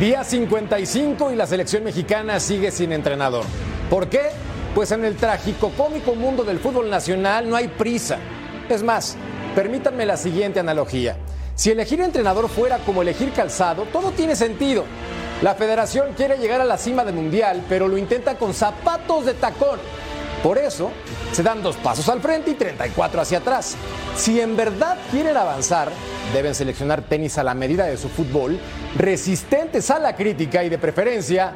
Día 0.00 0.24
55 0.24 1.30
y 1.30 1.36
la 1.36 1.46
selección 1.46 1.84
mexicana 1.84 2.40
sigue 2.40 2.72
sin 2.72 2.90
entrenador. 2.90 3.44
¿Por 3.88 4.08
qué? 4.08 4.30
Pues 4.76 4.92
en 4.92 5.06
el 5.06 5.16
trágico 5.16 5.72
cómico 5.74 6.14
mundo 6.14 6.44
del 6.44 6.58
fútbol 6.58 6.90
nacional 6.90 7.48
no 7.48 7.56
hay 7.56 7.66
prisa. 7.66 8.18
Es 8.68 8.82
más, 8.82 9.16
permítanme 9.54 10.04
la 10.04 10.18
siguiente 10.18 10.60
analogía. 10.60 11.16
Si 11.54 11.70
elegir 11.70 12.02
entrenador 12.02 12.50
fuera 12.50 12.76
como 12.80 13.00
elegir 13.00 13.32
calzado, 13.32 13.84
todo 13.84 14.10
tiene 14.10 14.36
sentido. 14.36 14.84
La 15.40 15.54
federación 15.54 16.12
quiere 16.14 16.36
llegar 16.36 16.60
a 16.60 16.66
la 16.66 16.76
cima 16.76 17.06
del 17.06 17.14
mundial, 17.14 17.62
pero 17.70 17.88
lo 17.88 17.96
intenta 17.96 18.36
con 18.36 18.52
zapatos 18.52 19.24
de 19.24 19.32
tacón. 19.32 19.80
Por 20.42 20.58
eso, 20.58 20.90
se 21.32 21.42
dan 21.42 21.62
dos 21.62 21.76
pasos 21.76 22.06
al 22.10 22.20
frente 22.20 22.50
y 22.50 22.54
34 22.54 23.22
hacia 23.22 23.38
atrás. 23.38 23.76
Si 24.14 24.38
en 24.42 24.58
verdad 24.58 24.98
quieren 25.10 25.38
avanzar, 25.38 25.90
deben 26.34 26.54
seleccionar 26.54 27.00
tenis 27.00 27.38
a 27.38 27.44
la 27.44 27.54
medida 27.54 27.86
de 27.86 27.96
su 27.96 28.10
fútbol, 28.10 28.58
resistentes 28.94 29.90
a 29.90 29.98
la 29.98 30.14
crítica 30.14 30.62
y 30.64 30.68
de 30.68 30.76
preferencia, 30.76 31.54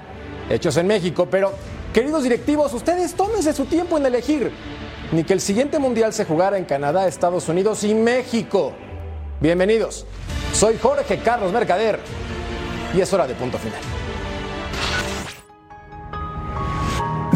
hechos 0.48 0.78
en 0.78 0.86
México, 0.86 1.28
pero 1.30 1.52
queridos 1.92 2.22
directivos, 2.22 2.72
ustedes 2.72 3.14
tómense 3.14 3.52
su 3.52 3.64
tiempo 3.66 3.98
en 3.98 4.06
elegir. 4.06 4.52
Ni 5.12 5.24
que 5.24 5.32
el 5.32 5.40
siguiente 5.40 5.78
mundial 5.78 6.12
se 6.12 6.24
jugara 6.24 6.56
en 6.56 6.64
Canadá, 6.64 7.08
Estados 7.08 7.48
Unidos 7.48 7.82
y 7.84 7.94
México. 7.94 8.72
Bienvenidos. 9.40 10.06
Soy 10.52 10.78
Jorge 10.78 11.18
Carlos 11.18 11.52
Mercader 11.52 11.98
y 12.94 13.00
es 13.00 13.12
hora 13.12 13.26
de 13.26 13.34
punto 13.34 13.58
final. 13.58 13.99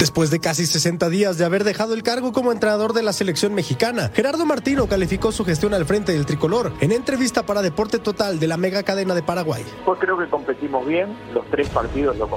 Después 0.05 0.30
de 0.30 0.38
casi 0.38 0.66
60 0.66 1.08
días 1.08 1.38
de 1.38 1.47
haber 1.47 1.64
dejado 1.64 1.94
el 1.94 2.02
cargo 2.02 2.34
como 2.34 2.52
entrenador 2.52 2.92
de 2.92 3.02
la 3.02 3.14
selección 3.14 3.55
mexicana, 3.55 4.10
Gerardo 4.12 4.44
Martino 4.44 4.86
calificó 4.86 5.33
su 5.33 5.47
gestión 5.47 5.72
al 5.72 5.86
frente 5.86 6.12
del 6.12 6.27
tricolor 6.27 6.72
en 6.83 6.92
entrevista 6.92 7.47
para 7.47 7.62
Deporte 7.62 7.98
Total 7.98 8.38
de 8.38 8.47
la 8.47 8.58
mega 8.58 8.82
cadena 8.82 9.14
de 9.14 9.22
Paraguay. 9.22 9.64
Pues 9.86 9.98
creo 9.98 10.19
que 10.19 10.27
competimos 10.27 10.86
bien, 10.86 11.16
los 11.32 11.47
tres 11.47 11.70
partidos 11.70 12.19
los, 12.19 12.28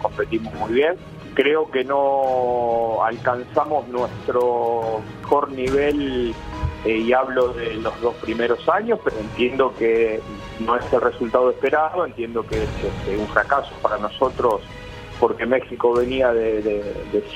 competimos 0.00 0.54
muy 0.54 0.72
bien. 0.72 0.94
Creo 1.34 1.70
que 1.70 1.84
no 1.84 3.04
alcanzamos 3.04 3.86
nuestro 3.88 5.02
mejor 5.20 5.52
nivel 5.52 6.34
eh, 6.86 6.96
y 6.96 7.12
hablo 7.12 7.52
de 7.52 7.74
los 7.74 8.00
dos 8.00 8.14
primeros 8.14 8.66
años, 8.66 8.98
pero 9.04 9.18
entiendo 9.18 9.74
que 9.78 10.22
no 10.58 10.74
es 10.74 10.90
el 10.90 11.02
resultado 11.02 11.50
esperado, 11.50 12.06
entiendo 12.06 12.46
que 12.46 12.62
es 12.62 12.70
este, 12.82 13.18
un 13.18 13.26
fracaso 13.26 13.74
para 13.82 13.98
nosotros 13.98 14.62
porque 15.20 15.44
México 15.44 15.92
venía 15.92 16.32
de, 16.32 16.82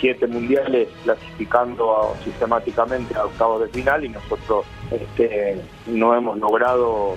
siete 0.00 0.26
mundiales 0.26 0.88
clasificando 1.04 2.16
sistemáticamente 2.24 3.14
a 3.14 3.26
octavos 3.26 3.60
de 3.60 3.68
final 3.68 4.04
y 4.04 4.08
nosotros 4.08 4.64
este, 4.90 5.60
no 5.86 6.16
hemos 6.16 6.38
logrado 6.38 7.16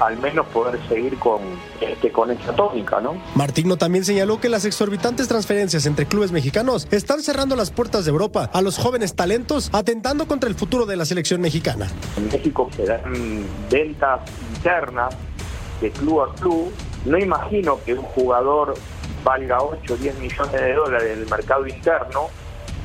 al 0.00 0.16
menos 0.18 0.46
poder 0.46 0.80
seguir 0.88 1.18
con, 1.18 1.40
este, 1.80 2.10
con 2.10 2.30
esta 2.30 2.54
tónica, 2.54 3.00
¿no? 3.00 3.16
Martino 3.34 3.76
también 3.76 4.04
señaló 4.04 4.40
que 4.40 4.48
las 4.48 4.64
exorbitantes 4.64 5.28
transferencias 5.28 5.86
entre 5.86 6.06
clubes 6.06 6.32
mexicanos 6.32 6.88
están 6.90 7.22
cerrando 7.22 7.54
las 7.56 7.70
puertas 7.70 8.04
de 8.04 8.10
Europa 8.10 8.50
a 8.52 8.62
los 8.62 8.78
jóvenes 8.78 9.14
talentos, 9.14 9.70
atentando 9.72 10.26
contra 10.26 10.48
el 10.48 10.54
futuro 10.54 10.86
de 10.86 10.96
la 10.96 11.04
selección 11.04 11.40
mexicana. 11.40 11.88
En 12.16 12.26
México 12.26 12.68
se 12.74 12.86
dan 12.86 13.44
ventas 13.70 14.20
internas 14.56 15.14
de 15.80 15.90
club 15.90 16.22
a 16.22 16.34
club. 16.34 16.72
No 17.04 17.18
imagino 17.18 17.78
que 17.84 17.94
un 17.94 18.02
jugador 18.02 18.74
valga 19.24 19.62
8 19.62 19.94
o 19.94 19.96
10 19.96 20.18
millones 20.18 20.52
de 20.52 20.74
dólares 20.74 21.10
en 21.12 21.22
el 21.22 21.28
mercado 21.28 21.66
interno 21.66 22.28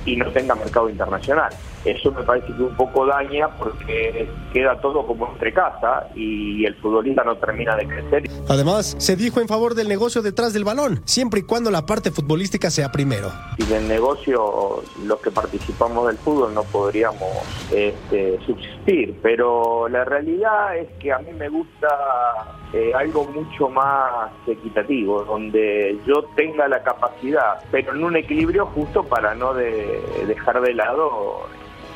y 0.06 0.16
no 0.16 0.32
tenga 0.32 0.56
mercado 0.56 0.90
internacional. 0.90 1.54
Eso 1.86 2.12
me 2.12 2.24
parece 2.24 2.48
que 2.48 2.62
un 2.62 2.76
poco 2.76 3.06
daña 3.06 3.48
porque 3.58 4.28
queda 4.52 4.80
todo 4.82 5.06
como 5.08 5.32
entre 5.32 5.54
casa 5.54 6.08
y 6.14 6.66
el 6.66 6.76
futbolista 6.76 7.24
no 7.24 7.38
termina 7.38 7.76
de 7.78 7.88
crecer. 7.88 8.30
Además, 8.50 8.96
se 8.98 9.16
dijo 9.16 9.40
en 9.40 9.48
favor 9.48 9.76
del 9.76 9.88
negocio 9.88 10.22
detrás 10.22 10.54
del 10.54 10.66
balón, 10.66 11.02
siempre 11.06 11.42
y 11.42 11.44
cuando 11.44 11.72
la 11.72 11.86
parte 11.86 12.12
futbolística 12.12 12.70
sea 12.70 12.92
primero. 12.92 13.32
Sin 13.58 13.72
el 13.74 13.88
negocio, 13.88 14.84
los 15.06 15.20
que 15.22 15.32
participamos 15.32 16.08
del 16.08 16.18
fútbol 16.18 16.54
no 16.54 16.64
podríamos 16.64 17.30
este, 17.72 18.40
subsistir, 18.46 19.18
pero 19.22 19.88
la 19.88 20.04
realidad 20.04 20.76
es 20.78 20.90
que 21.00 21.14
a 21.14 21.20
mí 21.20 21.32
me 21.32 21.48
gusta 21.48 21.88
eh, 22.74 22.92
algo 22.94 23.26
mucho 23.26 23.70
más 23.70 24.32
equitativo, 24.46 25.24
donde 25.24 25.98
yo 26.06 26.24
tenga 26.36 26.68
la 26.68 26.84
capacidad, 26.84 27.62
pero 27.72 27.96
en 27.96 28.04
un 28.04 28.16
equilibrio 28.16 28.68
justo 28.68 29.04
para 29.04 29.34
no 29.36 29.54
dejar 29.54 30.62
de 30.62 30.74
lado 30.74 31.48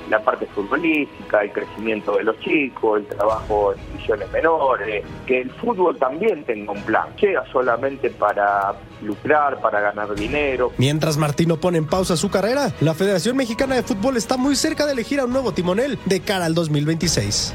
la 0.09 0.19
parte 0.23 0.45
futbolística, 0.47 1.43
el 1.43 1.51
crecimiento 1.51 2.17
de 2.17 2.23
los 2.23 2.39
chicos, 2.39 2.99
el 2.99 3.05
trabajo 3.05 3.73
en 3.73 3.85
divisiones 3.87 4.31
menores, 4.31 5.05
que 5.25 5.41
el 5.41 5.51
fútbol 5.51 5.97
también 5.97 6.43
tenga 6.43 6.71
un 6.71 6.81
plan, 6.83 7.15
llega 7.15 7.45
solamente 7.51 8.09
para 8.09 8.73
lucrar, 9.01 9.61
para 9.61 9.79
ganar 9.79 10.13
dinero. 10.15 10.71
Mientras 10.77 11.17
Martino 11.17 11.57
pone 11.57 11.77
en 11.77 11.87
pausa 11.87 12.17
su 12.17 12.29
carrera, 12.29 12.73
la 12.81 12.93
Federación 12.93 13.37
Mexicana 13.37 13.75
de 13.75 13.83
Fútbol 13.83 14.17
está 14.17 14.37
muy 14.37 14.55
cerca 14.55 14.85
de 14.85 14.93
elegir 14.93 15.19
a 15.19 15.25
un 15.25 15.31
nuevo 15.31 15.53
timonel 15.53 15.97
de 16.05 16.19
cara 16.19 16.45
al 16.45 16.53
2026. 16.53 17.53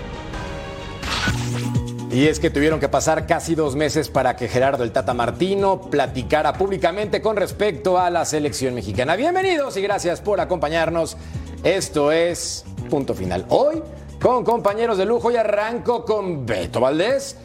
Y 2.11 2.27
es 2.27 2.41
que 2.41 2.49
tuvieron 2.49 2.81
que 2.81 2.89
pasar 2.89 3.27
casi 3.27 3.55
dos 3.55 3.77
meses 3.77 4.09
para 4.09 4.35
que 4.35 4.49
Gerardo 4.49 4.83
el 4.83 4.93
Tata 4.93 5.13
Martino 5.13 5.83
platicara 5.91 6.55
públicamente 6.55 7.21
con 7.21 7.37
respecto 7.37 7.99
a 7.99 8.09
la 8.09 8.25
selección 8.25 8.75
mexicana. 8.75 9.15
Bienvenidos 9.15 9.77
y 9.77 9.83
gracias 9.83 10.23
por 10.23 10.41
acompañarnos 10.41 11.19
esto 11.65 12.11
es 12.11 12.65
Punto 12.89 13.13
Final. 13.13 13.45
Hoy, 13.51 13.83
con 14.23 14.43
compañeros 14.43 14.97
de 14.97 15.05
lujo, 15.05 15.31
y 15.31 15.37
arranco 15.37 16.07
con 16.07 16.47
Beto 16.47 16.81
Valdés. 16.81 17.37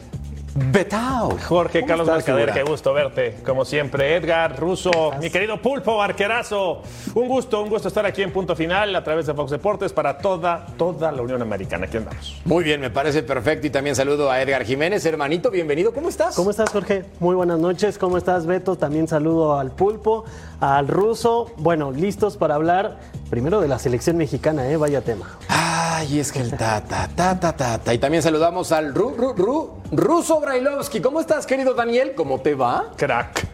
Betao. 0.56 1.36
Jorge 1.48 1.84
Carlos 1.84 2.06
Mercader, 2.06 2.52
qué 2.52 2.62
gusto 2.62 2.92
verte. 2.92 3.38
Como 3.44 3.64
siempre, 3.64 4.14
Edgar, 4.14 4.56
Russo, 4.58 4.90
mi 5.20 5.28
querido 5.28 5.60
Pulpo, 5.60 6.00
arquerazo. 6.00 6.82
Un 7.14 7.26
gusto, 7.26 7.60
un 7.60 7.68
gusto 7.68 7.88
estar 7.88 8.06
aquí 8.06 8.22
en 8.22 8.32
punto 8.32 8.54
final 8.54 8.94
a 8.94 9.02
través 9.02 9.26
de 9.26 9.34
Fox 9.34 9.50
Deportes 9.50 9.92
para 9.92 10.18
toda, 10.18 10.66
toda 10.78 11.10
la 11.10 11.22
Unión 11.22 11.42
Americana. 11.42 11.86
Aquí 11.86 11.96
andamos. 11.96 12.40
Muy 12.44 12.62
bien, 12.62 12.80
me 12.80 12.90
parece 12.90 13.24
perfecto. 13.24 13.66
Y 13.66 13.70
también 13.70 13.96
saludo 13.96 14.30
a 14.30 14.40
Edgar 14.40 14.64
Jiménez, 14.64 15.04
hermanito, 15.06 15.50
bienvenido. 15.50 15.92
¿Cómo 15.92 16.08
estás? 16.08 16.36
¿Cómo 16.36 16.50
estás, 16.50 16.70
Jorge? 16.70 17.04
Muy 17.18 17.34
buenas 17.34 17.58
noches. 17.58 17.98
¿Cómo 17.98 18.16
estás, 18.16 18.46
Beto? 18.46 18.76
También 18.76 19.08
saludo 19.08 19.58
al 19.58 19.72
Pulpo, 19.72 20.24
al 20.60 20.86
Ruso. 20.86 21.50
Bueno, 21.56 21.90
listos 21.90 22.36
para 22.36 22.54
hablar 22.54 23.00
primero 23.28 23.60
de 23.60 23.66
la 23.66 23.80
selección 23.80 24.16
mexicana, 24.16 24.70
¿eh? 24.70 24.76
Vaya 24.76 25.00
tema. 25.00 25.36
Ay, 25.48 26.20
es 26.20 26.30
que 26.30 26.40
el 26.40 26.50
ta, 26.50 26.80
ta, 26.84 27.08
ta, 27.14 27.40
ta, 27.40 27.56
ta, 27.56 27.78
ta. 27.78 27.94
Y 27.94 27.98
también 27.98 28.22
saludamos 28.22 28.70
al 28.70 28.94
Ru, 28.94 29.14
Ru, 29.16 29.32
Ru, 29.32 29.70
Ruso 29.92 30.40
Brailovsky. 30.40 31.00
¿Cómo 31.00 31.20
estás, 31.20 31.46
querido 31.46 31.74
Daniel? 31.74 32.12
¿Cómo 32.14 32.40
te 32.40 32.54
va? 32.54 32.92
Crack. 32.96 33.46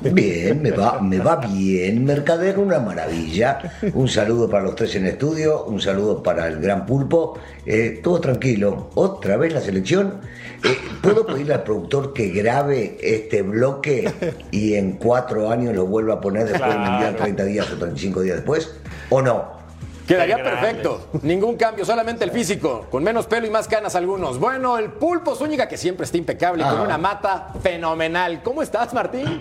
Bien, 0.00 0.60
me 0.60 0.72
va, 0.72 1.00
me 1.00 1.18
va 1.18 1.36
bien, 1.36 2.04
Mercader, 2.04 2.58
una 2.58 2.78
maravilla. 2.80 3.58
Un 3.94 4.08
saludo 4.08 4.48
para 4.48 4.64
los 4.64 4.74
tres 4.74 4.94
en 4.96 5.06
estudio, 5.06 5.64
un 5.64 5.80
saludo 5.80 6.22
para 6.22 6.48
el 6.48 6.60
gran 6.60 6.84
pulpo. 6.84 7.38
Eh, 7.64 8.00
todo 8.02 8.20
tranquilo. 8.20 8.90
Otra 8.94 9.36
vez 9.36 9.54
la 9.54 9.60
selección. 9.60 10.20
Eh, 10.64 10.76
¿Puedo 11.00 11.24
pedirle 11.24 11.54
al 11.54 11.62
productor 11.62 12.12
que 12.12 12.28
grabe 12.28 12.98
este 13.00 13.42
bloque 13.42 14.12
y 14.50 14.74
en 14.74 14.92
cuatro 14.92 15.48
años 15.50 15.74
lo 15.74 15.86
vuelva 15.86 16.14
a 16.14 16.20
poner 16.20 16.46
después 16.46 16.70
del 16.70 16.78
Mundial 16.78 17.16
30 17.16 17.44
días 17.44 17.72
o 17.72 17.76
35 17.76 18.20
días 18.20 18.36
después? 18.36 18.74
¿O 19.08 19.22
no? 19.22 19.59
Quedaría 20.06 20.36
perfecto. 20.42 21.10
Ningún 21.22 21.56
cambio, 21.56 21.84
solamente 21.84 22.24
el 22.24 22.30
físico. 22.30 22.86
Con 22.90 23.04
menos 23.04 23.26
pelo 23.26 23.46
y 23.46 23.50
más 23.50 23.68
canas 23.68 23.94
algunos. 23.94 24.38
Bueno, 24.38 24.78
el 24.78 24.90
pulpo 24.90 25.34
Zúñiga, 25.34 25.68
que 25.68 25.76
siempre 25.76 26.04
está 26.04 26.16
impecable, 26.16 26.64
con 26.64 26.80
una 26.80 26.98
mata 26.98 27.52
fenomenal. 27.62 28.42
¿Cómo 28.42 28.62
estás, 28.62 28.92
Martín? 28.92 29.38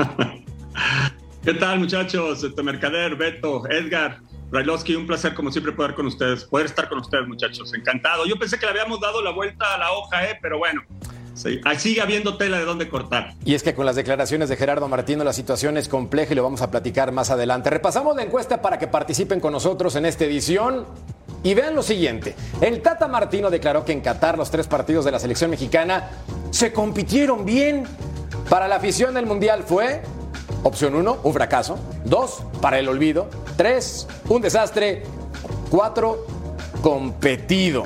¿Qué 1.44 1.53
tal, 1.53 1.79
muchachos? 1.79 2.44
Este 2.44 2.61
Mercader, 2.61 3.15
Beto, 3.15 3.67
Edgar. 3.69 4.19
Brailovsky, 4.50 4.95
un 4.95 5.06
placer 5.06 5.35
como 5.35 5.51
siempre 5.51 5.71
poder 5.71 5.94
con 5.94 6.07
ustedes, 6.07 6.44
poder 6.44 6.65
estar 6.65 6.89
con 6.89 7.00
ustedes, 7.00 7.27
muchachos. 7.27 7.73
Encantado. 7.73 8.25
Yo 8.25 8.35
pensé 8.38 8.57
que 8.57 8.65
le 8.65 8.71
habíamos 8.71 9.00
dado 9.00 9.21
la 9.21 9.31
vuelta 9.31 9.75
a 9.75 9.77
la 9.77 9.91
hoja, 9.91 10.25
¿eh? 10.25 10.39
pero 10.41 10.57
bueno, 10.57 10.81
Sí, 11.39 11.62
sigue 11.77 12.01
habiendo 12.01 12.36
tela 12.36 12.57
de 12.57 12.65
dónde 12.65 12.89
cortar. 12.89 13.33
Y 13.45 13.56
es 13.56 13.63
que 13.63 13.74
con 13.74 13.86
las 13.86 13.95
declaraciones 13.95 14.50
de 14.50 14.57
Gerardo 14.57 14.89
Martino 14.89 15.24
la 15.24 15.31
situación 15.31 15.77
es 15.77 15.88
compleja 15.88 16.33
y 16.33 16.36
lo 16.36 16.44
vamos 16.44 16.62
a 16.62 16.69
platicar 16.69 17.13
más 17.13 17.30
adelante. 17.30 17.69
Repasamos 17.69 18.13
la 18.18 18.24
encuesta 18.24 18.62
para 18.62 18.77
que 18.77 18.88
participen 18.88 19.39
con 19.39 19.53
nosotros 19.53 19.95
en 19.95 20.06
esta 20.06 20.25
edición. 20.25 20.86
Y 21.41 21.53
vean 21.53 21.74
lo 21.75 21.81
siguiente, 21.81 22.36
el 22.59 22.81
Tata 22.81 23.07
Martino 23.07 23.50
declaró 23.50 23.86
que 23.86 23.94
en 23.94 24.01
Qatar 24.01 24.38
los 24.38 24.51
tres 24.51 24.68
partidos 24.68 25.06
de 25.06 25.12
la 25.12 25.19
selección 25.19 25.50
mexicana 25.50 26.09
se 26.50 26.74
compitieron 26.74 27.45
bien. 27.45 27.86
Para 28.50 28.68
la 28.68 28.75
afición 28.75 29.13
del 29.13 29.25
Mundial 29.25 29.63
fue, 29.63 30.01
opción 30.63 30.95
1, 30.95 31.19
un 31.24 31.33
fracaso, 31.33 31.80
2, 32.03 32.44
para 32.62 32.80
el 32.80 32.89
olvido, 32.89 33.30
3, 33.56 34.07
un 34.27 34.41
desastre, 34.41 35.03
4, 35.69 36.25
competido. 36.81 37.86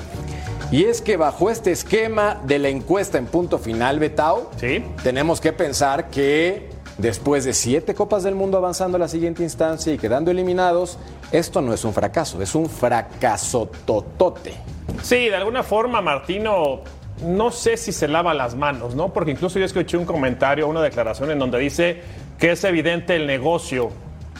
Y 0.74 0.86
es 0.86 1.02
que 1.02 1.18
bajo 1.18 1.52
este 1.52 1.72
esquema 1.72 2.42
de 2.46 2.58
la 2.58 2.68
encuesta 2.68 3.20
en 3.20 3.28
punto 3.28 3.60
final, 3.60 4.00
Betao, 4.00 4.50
¿Sí? 4.58 4.84
tenemos 5.04 5.40
que 5.40 5.54
pensar 5.54 6.10
que 6.10 6.68
después 6.98 7.46
de 7.46 7.54
siete 7.54 7.94
Copas 7.94 8.24
del 8.24 8.34
Mundo 8.34 8.58
avanzando 8.58 8.96
a 8.96 9.00
la 9.00 9.08
siguiente 9.08 9.44
instancia 9.44 9.94
y 9.94 10.00
quedando 10.00 10.32
eliminados, 10.32 10.98
esto 11.32 11.62
no 11.62 11.76
es 11.76 11.86
un 11.86 11.94
fracaso, 11.94 12.42
es 12.42 12.56
un 12.56 12.68
fracaso 12.68 13.70
totote. 13.86 14.56
Sí, 15.04 15.30
de 15.30 15.36
alguna 15.36 15.62
forma 15.62 16.02
Martino 16.02 16.80
no 17.24 17.52
sé 17.52 17.78
si 17.78 17.92
se 17.92 18.08
lava 18.08 18.34
las 18.34 18.56
manos, 18.56 18.96
¿no? 18.96 19.14
Porque 19.14 19.30
incluso 19.30 19.60
yo 19.60 19.66
escuché 19.66 19.96
un 19.96 20.06
comentario, 20.06 20.68
una 20.68 20.82
declaración 20.82 21.30
en 21.30 21.38
donde 21.38 21.60
dice 21.60 22.02
que 22.40 22.54
es 22.54 22.64
evidente 22.64 23.16
el 23.16 23.28
negocio 23.28 23.92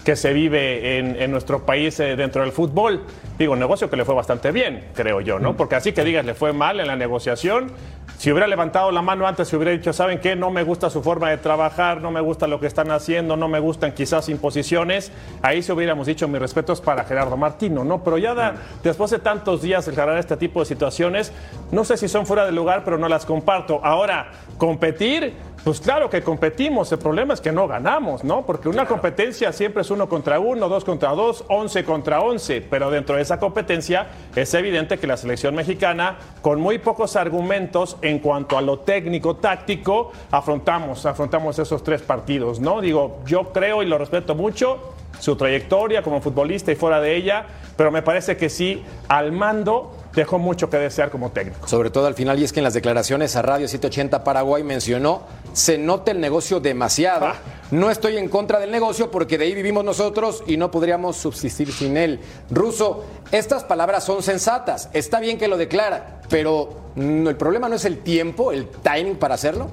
que 0.04 0.16
se 0.16 0.34
vive 0.34 0.98
en, 0.98 1.32
nuestro 1.32 1.66
país 1.66 2.00
eh, 2.00 2.16
dentro 2.16 2.42
del 2.42 2.52
fútbol. 2.52 3.04
Digo, 3.38 3.54
un 3.54 3.60
negocio 3.60 3.90
que 3.90 3.96
le 3.96 4.06
fue 4.06 4.14
bastante 4.14 4.52
bien, 4.52 4.90
creo 4.94 5.22
yo, 5.22 5.40
¿no? 5.40 5.54
Mm. 5.54 5.56
Porque 5.56 5.76
así 5.76 5.94
que 5.94 6.04
digas, 6.04 6.26
le 6.26 6.34
fue 6.34 6.54
mal 6.54 6.80
en 6.80 6.88
la 6.88 6.96
negociación. 6.96 7.72
Si 8.18 8.32
hubiera 8.32 8.48
levantado 8.48 8.92
la 8.92 9.02
mano 9.02 9.28
antes, 9.28 9.48
si 9.48 9.56
hubiera 9.56 9.72
dicho, 9.72 9.94
¿saben 9.94 10.20
qué? 10.20 10.36
No 10.36 10.52
me 10.52 10.64
gusta 10.64 10.90
su 10.90 11.02
forma 11.02 11.30
de 11.30 11.38
trabajar, 11.38 12.02
no 12.02 12.12
me 12.12 12.22
gusta 12.22 12.48
lo 12.48 12.60
que 12.60 12.68
están 12.68 12.92
haciendo, 12.92 13.38
no 13.38 13.48
me 13.48 13.60
gustan 13.60 13.94
quizás 13.94 14.30
imposiciones. 14.30 15.12
Ahí 15.42 15.64
se 15.64 15.74
hubiéramos 15.74 16.08
dicho, 16.08 16.28
mis 16.28 16.40
respetos 16.40 16.82
para 16.82 17.06
Gerardo 17.06 17.38
Martino, 17.38 17.84
¿no? 17.84 18.04
Pero 18.04 18.18
ya 18.18 18.34
da, 18.34 18.56
después 18.84 19.10
de 19.12 19.20
tantos 19.20 19.62
días 19.62 19.88
el 19.88 19.96
generar 19.96 20.18
este 20.18 20.38
tipo 20.38 20.60
de 20.60 20.66
situaciones, 20.66 21.32
no 21.72 21.86
sé 21.86 21.98
si 21.98 22.08
son 22.08 22.26
fuera 22.26 22.46
de 22.46 22.52
lugar, 22.52 22.84
pero 22.84 22.98
no 22.98 23.08
las 23.08 23.26
comparto. 23.26 23.80
Ahora, 23.84 24.32
competir 24.58 25.34
pues 25.64 25.80
claro 25.80 26.10
que 26.10 26.22
competimos, 26.22 26.92
el 26.92 27.00
problema 27.00 27.34
es 27.34 27.40
que 27.40 27.54
no 27.54 27.70
ganamos, 27.70 28.26
¿no? 28.26 28.46
Porque 28.46 28.68
una 28.68 28.86
competencia 28.86 29.54
siempre 29.54 29.84
es 29.84 29.92
uno 29.94 30.10
contra 30.10 30.40
uno, 30.40 30.68
dos 30.68 30.84
contra 30.84 31.12
dos, 31.12 31.46
once 31.48 31.84
contra 31.86 32.22
once, 32.22 32.62
pero 32.62 32.92
dentro 32.92 33.16
de 33.16 33.22
esa 33.22 33.40
competencia 33.40 34.08
es 34.36 34.54
evidente 34.54 34.98
que 34.98 35.08
la 35.08 35.18
selección 35.18 35.56
mexicana, 35.56 36.18
con 36.42 36.60
muy 36.60 36.80
pocos 36.80 37.16
argumentos 37.16 37.98
en 38.02 38.20
cuanto 38.20 38.58
a 38.58 38.62
lo 38.62 38.80
técnico, 38.80 39.38
táctico, 39.38 40.12
afrontamos, 40.32 41.06
afrontamos 41.06 41.58
esos 41.60 41.84
tres 41.84 42.02
partidos, 42.02 42.60
¿no? 42.60 42.82
Digo, 42.82 43.20
yo 43.26 43.54
creo 43.54 43.84
y 43.84 43.86
lo 43.86 43.98
respeto 43.98 44.36
mucho, 44.36 44.94
su 45.20 45.36
trayectoria 45.36 46.02
como 46.02 46.22
futbolista 46.22 46.72
y 46.72 46.76
fuera 46.76 47.00
de 47.00 47.16
ella, 47.16 47.46
pero 47.78 47.92
me 47.92 48.02
parece 48.02 48.36
que 48.36 48.50
sí, 48.50 48.84
al 49.08 49.32
mando 49.32 50.03
dejó 50.16 50.38
mucho 50.38 50.70
que 50.70 50.78
desear 50.78 51.10
como 51.10 51.32
técnico. 51.32 51.68
Sobre 51.68 51.90
todo 51.90 52.08
al 52.08 52.14
final, 52.14 52.40
y 52.40 52.44
es 52.44 52.54
que 52.54 52.60
en 52.60 52.64
las 52.64 52.74
declaraciones 52.74 53.36
a 53.36 53.42
Radio 53.42 53.68
780 53.68 54.24
Paraguay 54.24 54.64
mencionó, 54.64 55.24
se 55.54 55.78
nota 55.78 56.12
el 56.12 56.20
negocio 56.20 56.60
demasiado. 56.60 57.28
Ah. 57.28 57.36
No 57.72 57.90
estoy 57.90 58.18
en 58.18 58.30
contra 58.30 58.60
del 58.60 58.72
negocio 58.72 59.10
porque 59.10 59.38
de 59.38 59.46
ahí 59.46 59.56
vivimos 59.56 59.84
nosotros 59.84 60.44
y 60.46 60.58
no 60.58 60.70
podríamos 60.70 61.18
subsistir 61.18 61.72
sin 61.72 61.98
él. 61.98 62.20
Ruso, 62.52 63.06
estas 63.32 63.64
palabras 63.64 64.04
son 64.04 64.22
sensatas, 64.22 64.90
está 64.94 65.20
bien 65.20 65.38
que 65.38 65.48
lo 65.48 65.58
declara, 65.58 66.22
pero 66.30 66.84
el 66.96 67.36
problema 67.36 67.68
no 67.68 67.76
es 67.76 67.86
el 67.86 68.00
tiempo, 68.00 68.52
el 68.52 68.68
timing 68.68 69.16
para 69.16 69.36
hacerlo. 69.36 69.72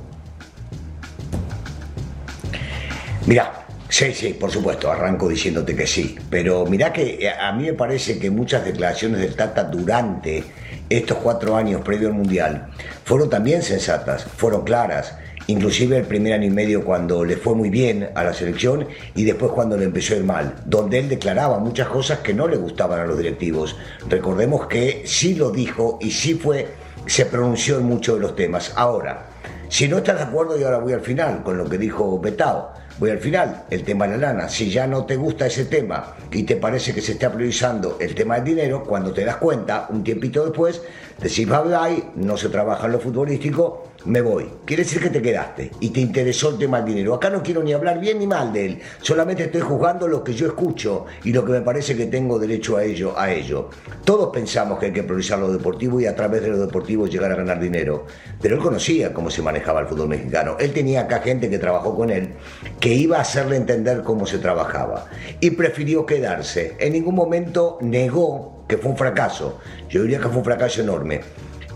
Mira, 3.26 3.66
Sí, 3.90 4.14
sí, 4.14 4.34
por 4.34 4.52
supuesto, 4.52 4.88
arranco 4.88 5.28
diciéndote 5.28 5.74
que 5.74 5.84
sí, 5.84 6.14
pero 6.30 6.64
mirá 6.64 6.92
que 6.92 7.26
eh, 7.26 7.28
a 7.28 7.50
mí 7.50 7.64
me 7.64 7.72
parece 7.72 8.20
que 8.20 8.30
muchas 8.30 8.64
declaraciones 8.64 9.20
del 9.20 9.34
Tata 9.34 9.64
durante 9.64 10.44
estos 10.88 11.18
cuatro 11.18 11.56
años 11.56 11.82
previo 11.82 12.06
al 12.06 12.14
Mundial 12.14 12.68
fueron 13.02 13.28
también 13.28 13.62
sensatas, 13.62 14.22
fueron 14.22 14.62
claras, 14.62 15.18
inclusive 15.48 15.96
el 15.96 16.04
primer 16.04 16.34
año 16.34 16.46
y 16.46 16.50
medio 16.50 16.84
cuando 16.84 17.24
le 17.24 17.36
fue 17.36 17.56
muy 17.56 17.68
bien 17.68 18.10
a 18.14 18.22
la 18.22 18.32
selección 18.32 18.86
y 19.16 19.24
después 19.24 19.50
cuando 19.50 19.76
le 19.76 19.86
empezó 19.86 20.14
a 20.14 20.18
ir 20.18 20.24
mal, 20.24 20.54
donde 20.66 21.00
él 21.00 21.08
declaraba 21.08 21.58
muchas 21.58 21.88
cosas 21.88 22.20
que 22.20 22.32
no 22.32 22.46
le 22.46 22.58
gustaban 22.58 23.00
a 23.00 23.06
los 23.06 23.18
directivos. 23.18 23.76
Recordemos 24.08 24.68
que 24.68 25.02
sí 25.04 25.34
lo 25.34 25.50
dijo 25.50 25.98
y 26.00 26.12
sí 26.12 26.34
fue, 26.34 26.68
se 27.06 27.26
pronunció 27.26 27.78
en 27.78 27.86
muchos 27.86 28.14
de 28.14 28.20
los 28.20 28.36
temas. 28.36 28.72
Ahora, 28.76 29.26
si 29.68 29.88
no 29.88 29.98
estás 29.98 30.18
de 30.18 30.24
acuerdo, 30.24 30.56
y 30.56 30.62
ahora 30.62 30.78
voy 30.78 30.92
al 30.92 31.00
final 31.00 31.42
con 31.42 31.58
lo 31.58 31.68
que 31.68 31.76
dijo 31.76 32.20
Betao, 32.20 32.72
Voy 33.00 33.08
al 33.08 33.18
final, 33.18 33.64
el 33.70 33.82
tema 33.82 34.06
de 34.06 34.18
la 34.18 34.34
lana. 34.34 34.48
Si 34.50 34.70
ya 34.70 34.86
no 34.86 35.06
te 35.06 35.16
gusta 35.16 35.46
ese 35.46 35.64
tema 35.64 36.16
y 36.30 36.42
te 36.42 36.56
parece 36.56 36.92
que 36.92 37.00
se 37.00 37.12
está 37.12 37.32
priorizando 37.32 37.96
el 37.98 38.14
tema 38.14 38.34
del 38.34 38.44
dinero, 38.44 38.84
cuando 38.84 39.10
te 39.10 39.24
das 39.24 39.36
cuenta, 39.36 39.86
un 39.88 40.04
tiempito 40.04 40.44
después, 40.44 40.82
decís 41.18 41.48
bye 41.48 41.62
bye, 41.62 42.04
no 42.16 42.36
se 42.36 42.50
trabaja 42.50 42.84
en 42.84 42.92
lo 42.92 43.00
futbolístico, 43.00 43.89
me 44.04 44.20
voy. 44.20 44.50
Quiere 44.64 44.84
decir 44.84 45.02
que 45.02 45.10
te 45.10 45.22
quedaste 45.22 45.70
y 45.80 45.90
te 45.90 46.00
interesó 46.00 46.50
el 46.50 46.58
tema 46.58 46.78
del 46.78 46.94
dinero. 46.94 47.14
Acá 47.14 47.30
no 47.30 47.42
quiero 47.42 47.62
ni 47.62 47.72
hablar 47.72 48.00
bien 48.00 48.18
ni 48.18 48.26
mal 48.26 48.52
de 48.52 48.66
él, 48.66 48.80
solamente 49.02 49.44
estoy 49.44 49.60
juzgando 49.60 50.08
lo 50.08 50.24
que 50.24 50.34
yo 50.34 50.46
escucho 50.46 51.06
y 51.24 51.32
lo 51.32 51.44
que 51.44 51.52
me 51.52 51.60
parece 51.60 51.96
que 51.96 52.06
tengo 52.06 52.38
derecho 52.38 52.76
a 52.76 52.84
ello. 52.84 53.18
A 53.18 53.32
ello. 53.32 53.70
Todos 54.04 54.30
pensamos 54.32 54.78
que 54.78 54.86
hay 54.86 54.92
que 54.92 55.02
priorizar 55.02 55.38
lo 55.38 55.52
deportivo 55.52 56.00
y 56.00 56.06
a 56.06 56.14
través 56.14 56.42
de 56.42 56.48
lo 56.48 56.58
deportivo 56.58 57.06
llegar 57.06 57.32
a 57.32 57.36
ganar 57.36 57.60
dinero, 57.60 58.06
pero 58.40 58.56
él 58.56 58.62
conocía 58.62 59.12
cómo 59.12 59.30
se 59.30 59.42
manejaba 59.42 59.80
el 59.80 59.86
fútbol 59.86 60.08
mexicano. 60.08 60.56
Él 60.58 60.72
tenía 60.72 61.02
acá 61.02 61.20
gente 61.20 61.50
que 61.50 61.58
trabajó 61.58 61.96
con 61.96 62.10
él, 62.10 62.34
que 62.78 62.94
iba 62.94 63.18
a 63.18 63.22
hacerle 63.22 63.56
entender 63.56 64.02
cómo 64.02 64.26
se 64.26 64.38
trabajaba 64.38 65.06
y 65.40 65.50
prefirió 65.50 66.06
quedarse. 66.06 66.76
En 66.78 66.92
ningún 66.92 67.14
momento 67.14 67.78
negó 67.80 68.64
que 68.68 68.78
fue 68.78 68.90
un 68.92 68.96
fracaso. 68.96 69.58
Yo 69.88 70.02
diría 70.02 70.18
que 70.18 70.28
fue 70.28 70.38
un 70.38 70.44
fracaso 70.44 70.80
enorme. 70.80 71.20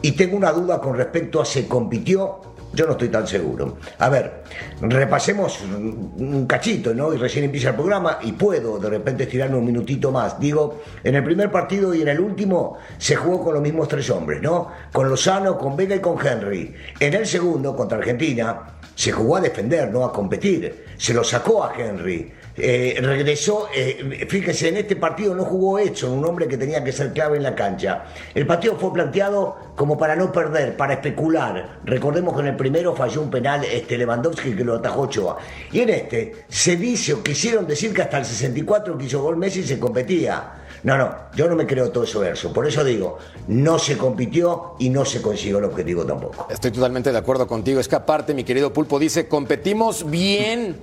Y 0.05 0.13
tengo 0.13 0.37
una 0.37 0.53
duda 0.53 0.83
con 0.83 0.99
respecto 0.99 1.41
a 1.41 1.47
se 1.47 1.67
compitió, 1.67 2.39
yo 2.75 2.85
no 2.85 2.93
estoy 2.93 3.09
tan 3.09 3.27
seguro. 3.27 3.79
A 3.99 4.11
ver, 4.11 4.43
repasemos 4.83 5.63
un 5.63 6.47
cachito, 6.47 6.93
¿no? 6.93 7.15
Y 7.15 7.17
recién 7.17 7.47
empieza 7.47 7.71
el 7.71 7.77
programa 7.77 8.19
y 8.21 8.33
puedo 8.33 8.79
de 8.79 8.91
repente 8.91 9.23
estirarme 9.23 9.57
un 9.57 9.65
minutito 9.65 10.13
más. 10.13 10.39
Digo, 10.39 10.83
en 11.03 11.15
el 11.15 11.25
primer 11.25 11.51
partido 11.51 11.95
y 11.95 12.03
en 12.03 12.09
el 12.09 12.21
último 12.21 12.77
se 12.99 13.17
jugó 13.17 13.45
con 13.45 13.55
los 13.55 13.63
mismos 13.63 13.89
tres 13.89 14.11
hombres, 14.11 14.43
¿no? 14.43 14.69
Con 14.93 15.09
Lozano, 15.09 15.57
con 15.57 15.75
Vega 15.75 15.97
y 15.97 16.01
con 16.01 16.19
Henry. 16.19 16.75
En 17.01 17.15
el 17.15 17.25
segundo, 17.27 17.75
contra 17.75 17.97
Argentina, 17.97 18.75
se 18.95 19.11
jugó 19.11 19.37
a 19.37 19.41
defender, 19.41 19.91
no 19.91 20.05
a 20.05 20.13
competir. 20.13 20.85
Se 20.99 21.15
lo 21.15 21.25
sacó 21.25 21.65
a 21.65 21.73
Henry. 21.75 22.31
Eh, 22.57 22.99
regresó, 23.01 23.67
eh, 23.75 24.27
fíjese, 24.29 24.69
en 24.69 24.77
este 24.77 24.95
partido 24.95 25.35
no 25.35 25.45
jugó 25.45 25.79
Edson, 25.81 26.13
un 26.13 26.25
hombre 26.25 26.47
que 26.47 26.57
tenía 26.57 26.85
que 26.85 26.93
ser 26.93 27.13
clave 27.13 27.37
en 27.37 27.43
la 27.43 27.55
cancha. 27.55 28.05
El 28.33 28.47
partido 28.47 28.77
fue 28.77 28.93
planteado 28.93 29.57
como 29.75 29.99
para 29.99 30.15
no 30.15 30.31
perder, 30.31 30.77
para 30.77 30.95
especular. 30.95 31.81
Recordemos 31.85 32.35
que 32.35 32.41
en 32.41 32.47
el 32.49 32.57
primero 32.57 32.95
falló 32.95 33.23
un 33.23 33.31
penal 33.31 33.65
este 33.65 33.99
Lewandowski 33.99 34.55
que 34.55 34.65
lo 34.65 34.77
atajó 34.77 35.03
Ochoa. 35.03 35.39
Y 35.73 35.81
en 35.81 35.91
este 35.91 36.33
se 36.49 36.77
dice 36.77 37.15
o 37.15 37.23
quisieron 37.23 37.67
decir 37.67 37.93
que 37.93 38.03
hasta 38.03 38.19
el 38.19 38.25
64 38.25 38.97
que 38.97 39.07
hizo 39.07 39.21
gol 39.21 39.37
Messi 39.37 39.65
se 39.65 39.79
competía. 39.79 40.61
No, 40.85 40.99
no, 40.99 41.15
yo 41.35 41.49
no 41.49 41.57
me 41.57 41.67
creo 41.67 41.91
todo 41.91 42.05
eso 42.05 42.21
verso. 42.21 42.53
Por 42.53 42.69
eso 42.69 42.85
digo, 42.85 43.19
no 43.49 43.79
se 43.79 43.97
compitió 43.97 44.75
y 44.79 44.91
no 44.91 45.05
se 45.05 45.23
consiguió 45.23 45.59
el 45.59 45.65
objetivo 45.65 46.05
tampoco. 46.05 46.47
Estoy 46.51 46.71
totalmente 46.71 47.11
de 47.11 47.19
acuerdo 47.19 47.47
contigo. 47.49 47.81
Es 47.81 47.89
que 47.89 47.97
aparte, 47.97 48.35
mi 48.35 48.45
querido 48.45 48.73
Pulpo 48.73 48.99
dice, 48.99 49.27
competimos 49.27 50.09
bien 50.09 50.77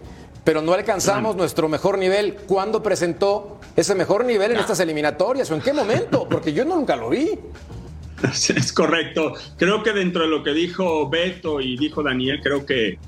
pero 0.44 0.62
no 0.62 0.74
alcanzamos 0.74 1.36
nuestro 1.36 1.70
mejor 1.70 1.98
nivel. 1.98 2.36
¿Cuándo 2.48 2.82
presentó 2.82 3.60
ese 3.76 3.96
mejor 3.96 4.26
nivel 4.26 4.52
en 4.52 4.58
estas 4.58 4.80
eliminatorias 4.80 5.50
o 5.52 5.56
en 5.56 5.62
qué 5.62 5.74
momento? 5.74 6.28
Porque 6.30 6.54
yo 6.54 6.66
nunca 6.66 6.96
lo 6.96 7.10
vi. 7.10 7.30
Es 8.24 8.72
correcto. 8.72 9.34
Creo 9.58 9.82
que 9.82 9.94
dentro 9.94 10.22
de 10.22 10.28
lo 10.28 10.44
que 10.44 10.54
dijo 10.54 11.10
Beto 11.10 11.60
y 11.60 11.76
dijo 11.76 12.04
Daniel, 12.04 12.40
creo 12.44 12.66
que 12.66 12.90
eh, 12.90 13.00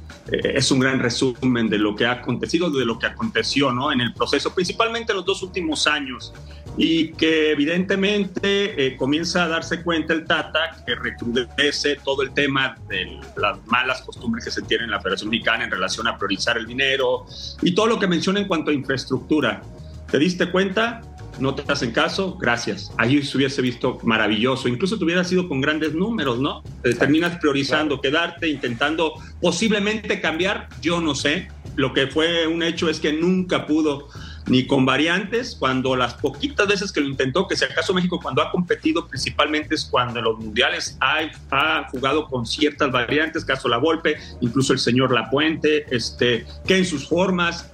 es 0.56 0.72
un 0.72 0.80
gran 0.80 1.00
resumen 1.00 1.70
de 1.70 1.78
lo 1.78 1.96
que 1.96 2.06
ha 2.06 2.14
acontecido, 2.14 2.70
de 2.72 2.86
lo 2.86 2.98
que 2.98 3.08
aconteció 3.08 3.72
¿no? 3.72 3.92
en 3.92 4.02
el 4.02 4.14
proceso, 4.14 4.54
principalmente 4.54 5.12
en 5.12 5.18
los 5.18 5.26
dos 5.26 5.44
últimos 5.44 5.86
años 5.86 6.34
y 6.78 7.14
que 7.14 7.52
evidentemente 7.52 8.88
eh, 8.88 8.98
comienza 8.98 9.44
a 9.44 9.48
darse 9.48 9.84
cuenta 9.84 10.14
el 10.14 10.26
Tata 10.26 10.84
que 10.86 10.96
recrudece 10.96 11.98
todo 12.04 12.24
el 12.24 12.34
tema 12.34 12.76
de 12.90 13.20
las 13.38 13.66
malas 13.68 14.02
costumbres 14.02 14.46
que 14.46 14.52
se 14.52 14.62
tienen 14.64 14.86
en 14.86 14.92
la 14.92 15.00
Federación 15.00 15.30
Mexicana 15.30 15.66
en 15.66 15.72
relación 15.72 16.08
a 16.08 16.18
priorizar 16.18 16.58
el 16.58 16.66
dinero 16.66 17.26
y 17.62 17.76
todo 17.76 17.88
lo 17.88 18.00
que 18.00 18.08
menciona 18.08 18.40
en 18.40 18.48
cuanto 18.48 18.72
a 18.72 18.74
infraestructura. 18.74 19.62
¿Te 20.10 20.18
diste 20.18 20.50
cuenta? 20.50 21.02
No 21.40 21.56
te 21.56 21.72
hacen 21.72 21.92
caso, 21.92 22.38
gracias. 22.38 22.92
Ahí 22.98 23.24
se 23.24 23.38
hubiese 23.38 23.62
visto 23.62 24.00
maravilloso. 24.04 24.68
Incluso 24.68 24.98
te 24.98 25.04
hubiera 25.04 25.24
sido 25.24 25.48
con 25.50 25.62
grandes 25.62 25.94
números, 25.96 26.40
¿no? 26.40 26.64
terminas 27.00 27.38
priorizando, 27.40 28.00
quedarte, 28.00 28.48
intentando 28.48 29.14
posiblemente 29.42 30.22
cambiar, 30.22 30.70
yo 30.82 31.02
no 31.02 31.16
sé. 31.16 31.48
Lo 31.76 31.92
que 31.94 32.06
fue 32.06 32.46
un 32.46 32.62
hecho 32.62 32.88
es 32.88 33.00
que 33.00 33.14
nunca 33.14 33.66
pudo 33.66 34.10
ni 34.48 34.68
con 34.68 34.86
variantes, 34.86 35.56
cuando 35.58 35.96
las 35.96 36.16
poquitas 36.16 36.68
veces 36.68 36.92
que 36.92 37.02
lo 37.02 37.08
intentó, 37.08 37.48
que 37.48 37.56
si 37.56 37.66
acaso 37.66 37.94
México 37.94 38.20
cuando 38.22 38.42
ha 38.42 38.52
competido 38.52 39.08
principalmente 39.08 39.76
es 39.76 39.86
cuando 39.86 40.20
en 40.20 40.26
los 40.26 40.40
mundiales 40.40 40.98
ha, 41.00 41.20
ha 41.52 41.88
jugado 41.90 42.28
con 42.28 42.46
ciertas 42.46 42.92
variantes, 42.92 43.46
caso 43.46 43.68
La 43.68 43.78
Volpe, 43.78 44.18
incluso 44.42 44.74
el 44.74 44.80
señor 44.80 45.14
Lapuente, 45.14 45.86
este, 45.96 46.46
que 46.66 46.78
en 46.78 46.86
sus 46.86 47.08
formas 47.08 47.72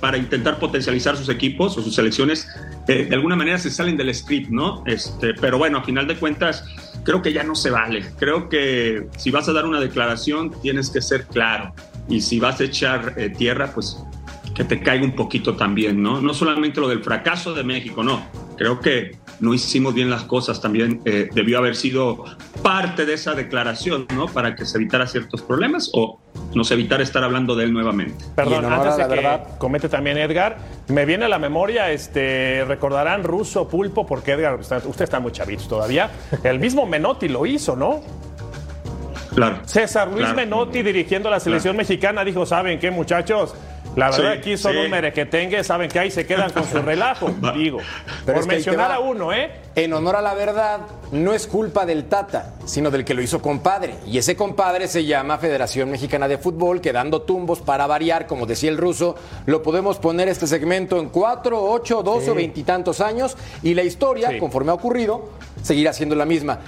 para 0.00 0.18
intentar 0.18 0.58
potencializar 0.58 1.16
sus 1.16 1.28
equipos 1.28 1.78
o 1.78 1.82
sus 1.82 1.94
selecciones, 1.94 2.48
eh, 2.88 3.06
de 3.08 3.14
alguna 3.14 3.36
manera 3.36 3.56
se 3.58 3.70
salen 3.70 3.96
del 3.96 4.12
script, 4.12 4.50
¿no? 4.50 4.82
Este, 4.84 5.32
pero 5.34 5.58
bueno, 5.58 5.78
a 5.78 5.84
final 5.84 6.08
de 6.08 6.16
cuentas, 6.16 6.64
creo 7.04 7.22
que 7.22 7.32
ya 7.32 7.44
no 7.44 7.54
se 7.54 7.70
vale. 7.70 8.04
Creo 8.18 8.48
que 8.48 9.06
si 9.16 9.30
vas 9.30 9.48
a 9.48 9.52
dar 9.52 9.64
una 9.64 9.78
declaración, 9.78 10.50
tienes 10.60 10.90
que 10.90 11.00
ser 11.00 11.26
claro. 11.26 11.72
Y 12.08 12.20
si 12.20 12.40
vas 12.40 12.60
a 12.60 12.64
echar 12.64 13.14
eh, 13.16 13.30
tierra, 13.30 13.72
pues 13.72 13.96
que 14.54 14.64
te 14.64 14.80
caiga 14.80 15.04
un 15.04 15.12
poquito 15.12 15.56
también, 15.56 16.02
¿no? 16.02 16.20
No 16.20 16.34
solamente 16.34 16.80
lo 16.80 16.88
del 16.88 17.02
fracaso 17.02 17.54
de 17.54 17.64
México, 17.64 18.02
no. 18.02 18.22
Creo 18.56 18.80
que 18.80 19.16
no 19.40 19.54
hicimos 19.54 19.94
bien 19.94 20.10
las 20.10 20.22
cosas 20.24 20.60
también. 20.60 21.00
Eh, 21.04 21.28
debió 21.32 21.58
haber 21.58 21.74
sido 21.74 22.24
parte 22.62 23.06
de 23.06 23.14
esa 23.14 23.34
declaración, 23.34 24.06
¿no? 24.14 24.26
Para 24.26 24.54
que 24.54 24.66
se 24.66 24.78
evitara 24.78 25.06
ciertos 25.06 25.42
problemas 25.42 25.90
o 25.94 26.20
nos 26.54 26.70
evitara 26.70 27.02
estar 27.02 27.24
hablando 27.24 27.56
de 27.56 27.64
él 27.64 27.72
nuevamente. 27.72 28.24
Perdón, 28.36 28.66
antes 28.66 28.96
de 28.96 29.02
que 29.04 29.08
verdad. 29.08 29.58
comete 29.58 29.88
también 29.88 30.18
Edgar, 30.18 30.58
me 30.88 31.06
viene 31.06 31.24
a 31.24 31.28
la 31.28 31.38
memoria, 31.38 31.90
este, 31.90 32.64
recordarán 32.66 33.24
Ruso 33.24 33.68
Pulpo, 33.68 34.06
porque 34.06 34.32
Edgar, 34.32 34.60
usted 34.60 35.02
está 35.02 35.18
muy 35.18 35.32
chavito 35.32 35.64
todavía. 35.64 36.10
El 36.44 36.60
mismo 36.60 36.86
Menotti 36.86 37.28
lo 37.28 37.46
hizo, 37.46 37.74
¿no? 37.74 38.02
Claro. 39.34 39.60
César 39.64 40.08
Luis 40.12 40.32
Menotti 40.34 40.82
dirigiendo 40.82 41.30
la 41.30 41.40
selección 41.40 41.74
mexicana 41.76 42.22
dijo, 42.22 42.44
¿saben 42.44 42.78
qué 42.78 42.90
muchachos? 42.90 43.54
La 43.96 44.10
verdad 44.10 44.32
aquí 44.32 44.56
son 44.56 44.72
sí. 44.72 44.78
un 44.78 44.90
merequetengue, 44.90 45.62
saben 45.64 45.90
que 45.90 45.98
ahí 45.98 46.10
se 46.10 46.26
quedan 46.26 46.50
con 46.50 46.64
su 46.64 46.80
relajo, 46.80 47.30
digo. 47.54 47.78
Pero 48.24 48.38
por 48.38 48.48
mencionar 48.48 48.90
a 48.90 49.00
uno, 49.00 49.32
¿eh? 49.32 49.50
En 49.74 49.92
honor 49.92 50.16
a 50.16 50.22
la 50.22 50.34
verdad, 50.34 50.80
no 51.12 51.34
es 51.34 51.46
culpa 51.46 51.84
del 51.84 52.04
Tata, 52.04 52.54
sino 52.64 52.90
del 52.90 53.04
que 53.04 53.12
lo 53.12 53.20
hizo 53.20 53.42
compadre. 53.42 53.94
Y 54.06 54.18
ese 54.18 54.34
compadre 54.34 54.88
se 54.88 55.04
llama 55.04 55.38
Federación 55.38 55.90
Mexicana 55.90 56.26
de 56.26 56.38
Fútbol, 56.38 56.80
que 56.80 56.92
dando 56.92 57.22
tumbos 57.22 57.60
para 57.60 57.86
variar, 57.86 58.26
como 58.26 58.46
decía 58.46 58.70
el 58.70 58.78
ruso, 58.78 59.14
lo 59.46 59.62
podemos 59.62 59.98
poner 59.98 60.28
este 60.28 60.46
segmento 60.46 60.98
en 60.98 61.10
cuatro, 61.10 61.62
ocho, 61.62 62.02
doce 62.02 62.30
o 62.30 62.34
veintitantos 62.34 63.00
años. 63.00 63.36
Y 63.62 63.74
la 63.74 63.82
historia, 63.82 64.38
conforme 64.38 64.70
ha 64.70 64.74
ocurrido, 64.74 65.30
seguirá 65.62 65.92
siendo 65.92 66.14
la 66.14 66.24
misma. 66.24 66.60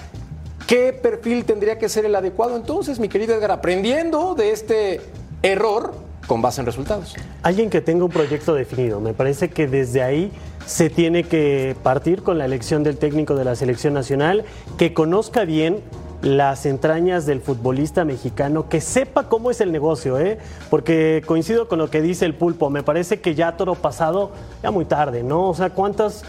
¿Qué 0.66 0.92
perfil 0.92 1.44
tendría 1.44 1.78
que 1.78 1.88
ser 1.88 2.06
el 2.06 2.14
adecuado 2.14 2.56
entonces, 2.56 2.98
mi 2.98 3.08
querido 3.08 3.34
Edgar? 3.34 3.50
Aprendiendo 3.50 4.34
de 4.34 4.50
este 4.50 5.00
error 5.42 5.94
con 6.26 6.42
base 6.42 6.60
en 6.60 6.66
resultados. 6.66 7.14
Alguien 7.42 7.70
que 7.70 7.80
tenga 7.80 8.04
un 8.04 8.10
proyecto 8.10 8.54
definido. 8.54 9.00
Me 9.00 9.14
parece 9.14 9.50
que 9.50 9.66
desde 9.66 10.02
ahí 10.02 10.32
se 10.66 10.90
tiene 10.90 11.24
que 11.24 11.76
partir 11.82 12.22
con 12.22 12.38
la 12.38 12.44
elección 12.44 12.82
del 12.82 12.96
técnico 12.96 13.34
de 13.34 13.44
la 13.44 13.54
selección 13.54 13.94
nacional, 13.94 14.44
que 14.78 14.94
conozca 14.94 15.44
bien 15.44 15.82
las 16.22 16.64
entrañas 16.64 17.26
del 17.26 17.42
futbolista 17.42 18.06
mexicano, 18.06 18.68
que 18.70 18.80
sepa 18.80 19.28
cómo 19.28 19.50
es 19.50 19.60
el 19.60 19.72
negocio, 19.72 20.18
¿eh? 20.18 20.38
porque 20.70 21.22
coincido 21.26 21.68
con 21.68 21.78
lo 21.78 21.90
que 21.90 22.00
dice 22.00 22.24
el 22.24 22.34
pulpo, 22.34 22.70
me 22.70 22.82
parece 22.82 23.20
que 23.20 23.34
ya 23.34 23.58
todo 23.58 23.74
pasado, 23.74 24.30
ya 24.62 24.70
muy 24.70 24.86
tarde, 24.86 25.22
¿no? 25.22 25.50
O 25.50 25.54
sea, 25.54 25.70
¿cuántas, 25.70 26.24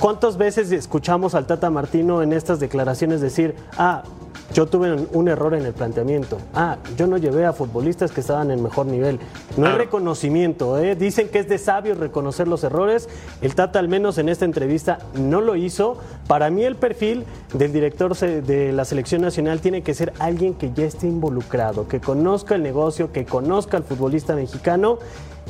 cuántas 0.00 0.38
veces 0.38 0.72
escuchamos 0.72 1.34
al 1.34 1.46
Tata 1.46 1.68
Martino 1.68 2.22
en 2.22 2.32
estas 2.32 2.60
declaraciones 2.60 3.20
decir, 3.20 3.54
ah, 3.76 4.04
yo 4.52 4.66
tuve 4.66 5.06
un 5.12 5.28
error 5.28 5.54
en 5.54 5.66
el 5.66 5.72
planteamiento. 5.72 6.38
Ah, 6.54 6.78
yo 6.96 7.06
no 7.06 7.18
llevé 7.18 7.44
a 7.44 7.52
futbolistas 7.52 8.12
que 8.12 8.20
estaban 8.20 8.50
en 8.50 8.62
mejor 8.62 8.86
nivel. 8.86 9.18
No 9.56 9.66
hay 9.66 9.76
reconocimiento. 9.76 10.78
¿eh? 10.78 10.96
Dicen 10.96 11.28
que 11.28 11.40
es 11.40 11.48
de 11.48 11.58
sabio 11.58 11.94
reconocer 11.94 12.48
los 12.48 12.64
errores. 12.64 13.08
El 13.42 13.54
Tata, 13.54 13.78
al 13.78 13.88
menos 13.88 14.18
en 14.18 14.28
esta 14.28 14.44
entrevista, 14.44 14.98
no 15.14 15.40
lo 15.40 15.56
hizo. 15.56 15.98
Para 16.26 16.50
mí, 16.50 16.64
el 16.64 16.76
perfil 16.76 17.24
del 17.52 17.72
director 17.72 18.16
de 18.16 18.72
la 18.72 18.84
selección 18.84 19.20
nacional 19.22 19.60
tiene 19.60 19.82
que 19.82 19.94
ser 19.94 20.12
alguien 20.18 20.54
que 20.54 20.72
ya 20.72 20.84
esté 20.84 21.06
involucrado, 21.06 21.88
que 21.88 22.00
conozca 22.00 22.54
el 22.54 22.62
negocio, 22.62 23.12
que 23.12 23.24
conozca 23.24 23.76
al 23.76 23.84
futbolista 23.84 24.34
mexicano 24.34 24.98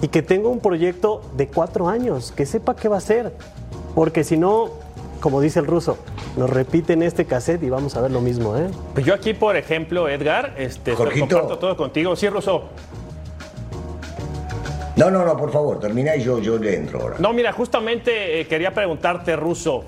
y 0.03 0.09
que 0.09 0.23
tenga 0.23 0.49
un 0.49 0.61
proyecto 0.61 1.23
de 1.37 1.49
cuatro 1.49 1.89
años, 1.89 2.33
que 2.33 2.47
sepa 2.47 2.77
qué 2.77 2.89
va 2.89 2.97
a 2.97 2.99
hacer. 2.99 3.33
Porque 3.95 4.25
si 4.25 4.37
no, 4.37 4.71
como 5.27 5.41
dice 5.41 5.59
el 5.59 5.67
ruso, 5.67 5.99
nos 6.37 6.49
repiten 6.49 7.03
este 7.03 7.25
cassette 7.25 7.61
y 7.65 7.69
vamos 7.69 7.97
a 7.97 8.01
ver 8.01 8.13
lo 8.13 8.21
mismo, 8.21 8.57
¿eh? 8.57 8.69
Pues 8.95 9.05
yo 9.05 9.13
aquí, 9.13 9.35
por 9.35 9.57
ejemplo, 9.57 10.09
Edgar, 10.09 10.55
este, 10.57 10.93
comparto 10.93 11.59
todo 11.59 11.77
contigo. 11.77 12.15
Sí, 12.15 12.29
ruso. 12.29 12.63
No, 14.95 15.11
no, 15.11 15.25
no, 15.25 15.37
por 15.37 15.51
favor, 15.51 15.81
termina 15.81 16.15
y 16.15 16.23
yo, 16.23 16.39
yo 16.39 16.59
le 16.59 16.77
entro 16.77 17.01
ahora. 17.01 17.17
No, 17.19 17.33
mira, 17.33 17.51
justamente 17.51 18.39
eh, 18.41 18.47
quería 18.47 18.73
preguntarte, 18.73 19.35
Ruso, 19.35 19.83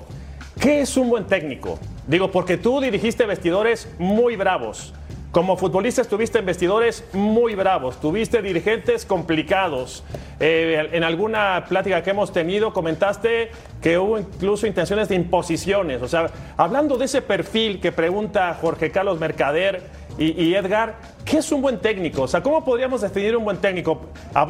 ¿qué 0.59 0.81
es 0.81 0.97
un 0.97 1.09
buen 1.09 1.23
técnico? 1.23 1.79
Digo, 2.05 2.29
porque 2.29 2.57
tú 2.57 2.81
dirigiste 2.81 3.25
vestidores 3.25 3.87
muy 3.97 4.35
bravos. 4.35 4.93
Como 5.31 5.57
futbolista 5.57 6.01
estuviste 6.01 6.39
en 6.39 6.47
vestidores 6.47 7.03
muy 7.13 7.53
bravos, 7.53 7.99
tuviste 7.99 8.41
dirigentes 8.41 9.05
complicados. 9.05 10.03
Eh, 10.39 10.89
en 10.91 11.03
alguna 11.03 11.65
plática 11.69 12.01
que 12.01 12.09
hemos 12.09 12.33
tenido 12.33 12.73
comentaste 12.73 13.51
que 13.79 13.99
hubo 13.99 14.17
incluso 14.17 14.65
intenciones 14.65 15.07
de 15.07 15.13
imposiciones. 15.13 16.01
O 16.01 16.07
sea, 16.07 16.31
hablando 16.57 16.97
de 16.97 17.05
ese 17.05 17.21
perfil 17.21 17.79
que 17.79 17.91
pregunta 17.91 18.57
Jorge 18.59 18.89
Carlos 18.89 19.19
Mercader 19.19 19.83
y, 20.17 20.53
Edgar, 20.55 20.97
¿qué 21.23 21.37
es 21.37 21.51
un 21.51 21.61
buen 21.61 21.77
técnico? 21.77 22.23
O 22.23 22.27
sea, 22.27 22.41
¿cómo 22.41 22.65
podríamos 22.65 22.99
definir 22.99 23.37
un 23.37 23.45
buen 23.45 23.57
técnico? 23.57 24.01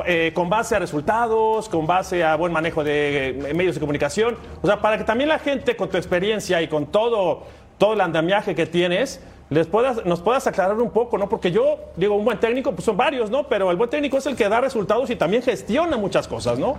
Eh, 0.06 0.32
¿Con 0.34 0.50
base 0.50 0.78
a 0.78 0.80
resultados? 0.80 1.68
¿Con 1.68 1.86
base 1.86 2.24
a 2.24 2.38
buen 2.38 2.54
manejo 2.54 2.86
de 2.86 3.28
eh, 3.28 3.54
medios 3.54 3.76
de 3.76 3.82
comunicación? 3.82 4.38
O 4.62 4.66
sea, 4.66 4.82
para 4.82 4.98
que 4.98 5.04
también 5.04 5.28
la 5.28 5.40
gente 5.40 5.76
con 5.76 5.90
tu 5.90 5.98
experiencia 5.98 6.62
y 6.62 6.70
con 6.70 6.88
todo, 6.88 7.44
todo 7.78 7.94
el 7.94 8.02
andamiaje 8.02 8.56
que 8.56 8.66
tienes 8.66 9.22
les 9.50 9.68
puedas, 9.68 10.06
nos 10.06 10.22
puedas 10.22 10.46
aclarar 10.46 10.78
un 10.78 10.92
poco, 10.92 11.18
¿no? 11.18 11.28
Porque 11.28 11.52
yo 11.52 11.80
digo, 11.96 12.16
un 12.16 12.26
buen 12.26 12.40
técnico, 12.40 12.72
pues 12.72 12.86
son 12.86 12.98
varios, 12.98 13.32
¿no? 13.32 13.48
Pero 13.48 13.72
el 13.72 13.78
buen 13.78 13.90
técnico 13.90 14.18
es 14.18 14.26
el 14.28 14.36
que 14.36 14.48
da 14.48 14.62
resultados 14.62 15.10
y 15.10 15.16
también 15.16 15.42
gestiona 15.42 15.98
muchas 15.98 16.28
cosas, 16.28 16.60
¿no? 16.60 16.78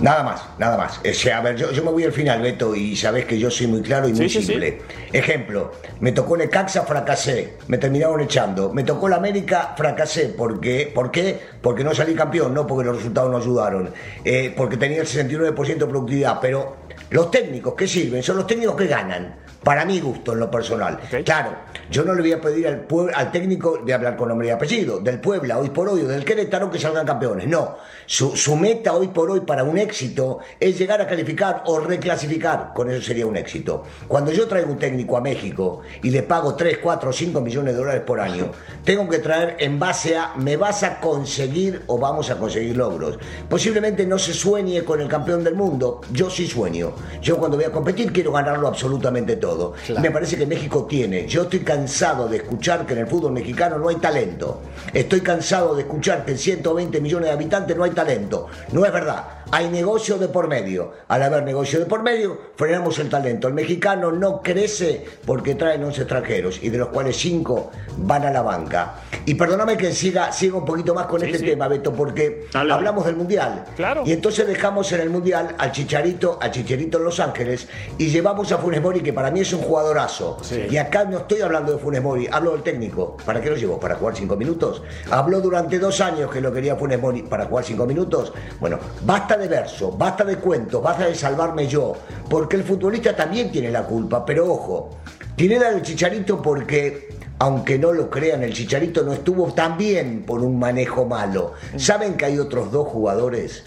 Nada 0.00 0.22
más, 0.22 0.44
nada 0.58 0.76
más. 0.76 0.98
O 0.98 1.14
sea, 1.14 1.38
a 1.38 1.40
ver, 1.40 1.56
yo, 1.56 1.70
yo, 1.72 1.82
me 1.82 1.90
voy 1.90 2.04
al 2.04 2.12
final, 2.12 2.42
Beto, 2.42 2.74
y 2.74 2.96
sabes 2.96 3.24
que 3.24 3.38
yo 3.38 3.50
soy 3.50 3.66
muy 3.66 3.80
claro 3.80 4.06
y 4.08 4.12
muy 4.12 4.28
sí, 4.28 4.42
simple. 4.42 4.72
Sí, 4.72 4.94
sí. 5.10 5.18
Ejemplo, 5.18 5.72
me 6.00 6.12
tocó 6.12 6.36
Necaxa, 6.36 6.82
fracasé, 6.82 7.54
me 7.68 7.78
terminaron 7.78 8.20
echando. 8.20 8.72
Me 8.72 8.82
tocó 8.82 9.08
la 9.08 9.16
América, 9.16 9.74
fracasé. 9.76 10.28
¿Por 10.28 10.60
qué? 10.60 10.90
¿Por 10.94 11.10
qué? 11.10 11.40
Porque 11.62 11.82
no 11.82 11.94
salí 11.94 12.14
campeón, 12.14 12.52
no 12.52 12.66
porque 12.66 12.84
los 12.84 12.96
resultados 12.96 13.30
no 13.30 13.38
ayudaron. 13.38 13.90
Eh, 14.22 14.52
porque 14.54 14.76
tenía 14.76 15.00
el 15.00 15.06
69% 15.06 15.64
de 15.64 15.86
productividad. 15.86 16.40
Pero 16.42 16.76
los 17.08 17.30
técnicos 17.30 17.74
que 17.74 17.88
sirven 17.88 18.22
son 18.22 18.36
los 18.36 18.46
técnicos 18.46 18.76
que 18.76 18.86
ganan 18.86 19.45
para 19.62 19.84
mi 19.84 20.00
gusto 20.00 20.32
en 20.32 20.40
lo 20.40 20.50
personal. 20.50 20.98
Okay. 21.06 21.24
Claro, 21.24 21.50
yo 21.90 22.04
no 22.04 22.14
le 22.14 22.20
voy 22.20 22.32
a 22.32 22.40
pedir 22.40 22.66
al, 22.66 22.86
al 23.14 23.32
técnico 23.32 23.80
de 23.84 23.94
hablar 23.94 24.16
con 24.16 24.28
nombre 24.28 24.48
y 24.48 24.50
apellido, 24.50 25.00
del 25.00 25.20
Puebla 25.20 25.58
hoy 25.58 25.70
por 25.70 25.88
hoy 25.88 26.02
o 26.02 26.08
del 26.08 26.24
Querétaro 26.24 26.70
que 26.70 26.78
salgan 26.78 27.06
campeones. 27.06 27.48
No, 27.48 27.76
su, 28.06 28.36
su, 28.36 28.56
meta 28.56 28.92
hoy 28.94 29.08
por 29.08 29.30
hoy 29.30 29.40
para 29.40 29.64
un 29.64 29.78
éxito 29.78 30.38
es 30.60 30.78
llegar 30.78 31.00
a 31.00 31.06
calificar 31.06 31.62
o 31.66 31.80
reclasificar. 31.80 32.72
Con 32.74 32.90
eso 32.90 33.02
sería 33.02 33.26
un 33.26 33.36
éxito. 33.36 33.82
Cuando 34.08 34.32
yo 34.32 34.46
traigo 34.46 34.72
un 34.72 34.78
técnico 34.78 35.16
a 35.16 35.20
México 35.20 35.82
y 36.02 36.10
le 36.10 36.22
pago 36.22 36.54
3, 36.54 36.78
4 36.78 37.10
o 37.10 37.12
5 37.12 37.40
millones 37.40 37.74
de 37.74 37.78
dólares 37.78 38.02
por 38.06 38.20
año, 38.20 38.50
tengo 38.84 39.08
que 39.08 39.18
traer 39.18 39.56
en 39.58 39.78
base 39.78 40.16
a 40.16 40.32
me 40.36 40.56
vas 40.56 40.82
a 40.82 41.00
conseguir 41.00 41.82
o 41.86 41.98
vamos 41.98 42.30
a 42.30 42.38
conseguir 42.38 42.76
logros. 42.76 43.18
Posiblemente 43.48 44.06
no 44.06 44.18
se 44.18 44.32
sueñe 44.32 44.84
con 44.84 45.00
el 45.00 45.08
campeón 45.08 45.42
del 45.42 45.54
mundo, 45.54 46.00
yo 46.12 46.30
sí 46.30 46.46
sueño. 46.46 46.92
Yo 47.20 47.38
cuando 47.38 47.56
voy 47.56 47.66
a 47.66 47.72
competir 47.72 48.12
quiero 48.12 48.32
ganarlo 48.32 48.68
absolutamente 48.68 49.36
todo. 49.36 49.45
Claro. 49.86 50.00
Me 50.00 50.10
parece 50.10 50.36
que 50.36 50.46
México 50.46 50.86
tiene. 50.86 51.26
Yo 51.26 51.42
estoy 51.42 51.60
cansado 51.60 52.28
de 52.28 52.38
escuchar 52.38 52.86
que 52.86 52.94
en 52.94 53.00
el 53.00 53.06
fútbol 53.06 53.32
mexicano 53.32 53.78
no 53.78 53.88
hay 53.88 53.96
talento. 53.96 54.60
Estoy 54.92 55.20
cansado 55.20 55.74
de 55.74 55.82
escuchar 55.82 56.24
que 56.24 56.32
en 56.32 56.38
120 56.38 57.00
millones 57.00 57.28
de 57.28 57.34
habitantes 57.34 57.76
no 57.76 57.84
hay 57.84 57.90
talento. 57.90 58.46
No 58.72 58.84
es 58.84 58.92
verdad. 58.92 59.24
Hay 59.52 59.68
negocio 59.68 60.18
de 60.18 60.28
por 60.28 60.48
medio. 60.48 60.92
Al 61.08 61.22
haber 61.22 61.44
negocio 61.44 61.78
de 61.78 61.86
por 61.86 62.02
medio, 62.02 62.38
frenamos 62.56 62.98
el 62.98 63.08
talento. 63.08 63.46
El 63.46 63.54
mexicano 63.54 64.10
no 64.10 64.42
crece 64.42 65.04
porque 65.24 65.54
traen 65.54 65.84
11 65.84 66.02
extranjeros 66.02 66.58
y 66.62 66.68
de 66.70 66.78
los 66.78 66.88
cuales 66.88 67.16
5 67.16 67.70
van 67.98 68.24
a 68.24 68.30
la 68.32 68.42
banca. 68.42 68.96
Y 69.24 69.34
perdóname 69.34 69.76
que 69.76 69.92
siga, 69.92 70.32
siga 70.32 70.56
un 70.58 70.64
poquito 70.64 70.94
más 70.94 71.06
con 71.06 71.20
sí, 71.20 71.26
este 71.26 71.38
sí. 71.38 71.44
tema, 71.44 71.68
Beto, 71.68 71.92
porque 71.92 72.46
Dale. 72.52 72.72
hablamos 72.72 73.06
del 73.06 73.16
Mundial. 73.16 73.64
Claro. 73.76 74.02
Y 74.04 74.12
entonces 74.12 74.46
dejamos 74.46 74.90
en 74.92 75.00
el 75.00 75.10
Mundial 75.10 75.54
al 75.58 75.70
Chicharito, 75.70 76.38
al 76.40 76.50
Chicharito 76.50 76.98
en 76.98 77.04
Los 77.04 77.20
Ángeles 77.20 77.68
y 77.98 78.08
llevamos 78.08 78.50
a 78.50 78.58
Funes 78.58 78.82
Mori, 78.82 79.00
que 79.00 79.12
para 79.12 79.30
mí 79.30 79.40
es 79.40 79.52
un 79.52 79.60
jugadorazo. 79.60 80.38
Sí. 80.42 80.66
Y 80.70 80.76
acá 80.76 81.04
no 81.04 81.18
estoy 81.18 81.40
hablando 81.40 81.72
de 81.72 81.78
Funes 81.78 82.02
Mori, 82.02 82.28
hablo 82.30 82.52
del 82.52 82.62
técnico. 82.62 83.16
¿Para 83.24 83.40
qué 83.40 83.50
lo 83.50 83.56
llevo? 83.56 83.78
¿Para 83.78 83.94
jugar 83.94 84.16
5 84.16 84.36
minutos? 84.36 84.75
Habló 85.10 85.40
durante 85.40 85.78
dos 85.78 86.00
años 86.00 86.30
que 86.30 86.40
lo 86.40 86.52
quería 86.52 86.76
Funes 86.76 87.00
Mori 87.00 87.22
para 87.22 87.46
jugar 87.46 87.64
5 87.64 87.86
minutos. 87.86 88.32
Bueno, 88.60 88.78
basta 89.02 89.36
de 89.36 89.48
verso, 89.48 89.92
basta 89.92 90.24
de 90.24 90.36
cuentos, 90.36 90.82
basta 90.82 91.06
de 91.06 91.14
salvarme 91.14 91.66
yo, 91.66 91.94
porque 92.28 92.56
el 92.56 92.64
futbolista 92.64 93.14
también 93.14 93.50
tiene 93.50 93.70
la 93.70 93.84
culpa, 93.84 94.24
pero 94.24 94.50
ojo, 94.52 94.98
tiene 95.36 95.58
la 95.58 95.70
del 95.70 95.82
Chicharito 95.82 96.40
porque 96.40 97.08
aunque 97.38 97.78
no 97.78 97.92
lo 97.92 98.08
crean, 98.08 98.42
el 98.42 98.54
Chicharito 98.54 99.02
no 99.02 99.12
estuvo 99.12 99.52
tan 99.52 99.76
bien 99.76 100.24
por 100.24 100.40
un 100.40 100.58
manejo 100.58 101.04
malo. 101.04 101.52
¿Saben 101.76 102.16
que 102.16 102.24
hay 102.24 102.38
otros 102.38 102.72
dos 102.72 102.88
jugadores 102.88 103.64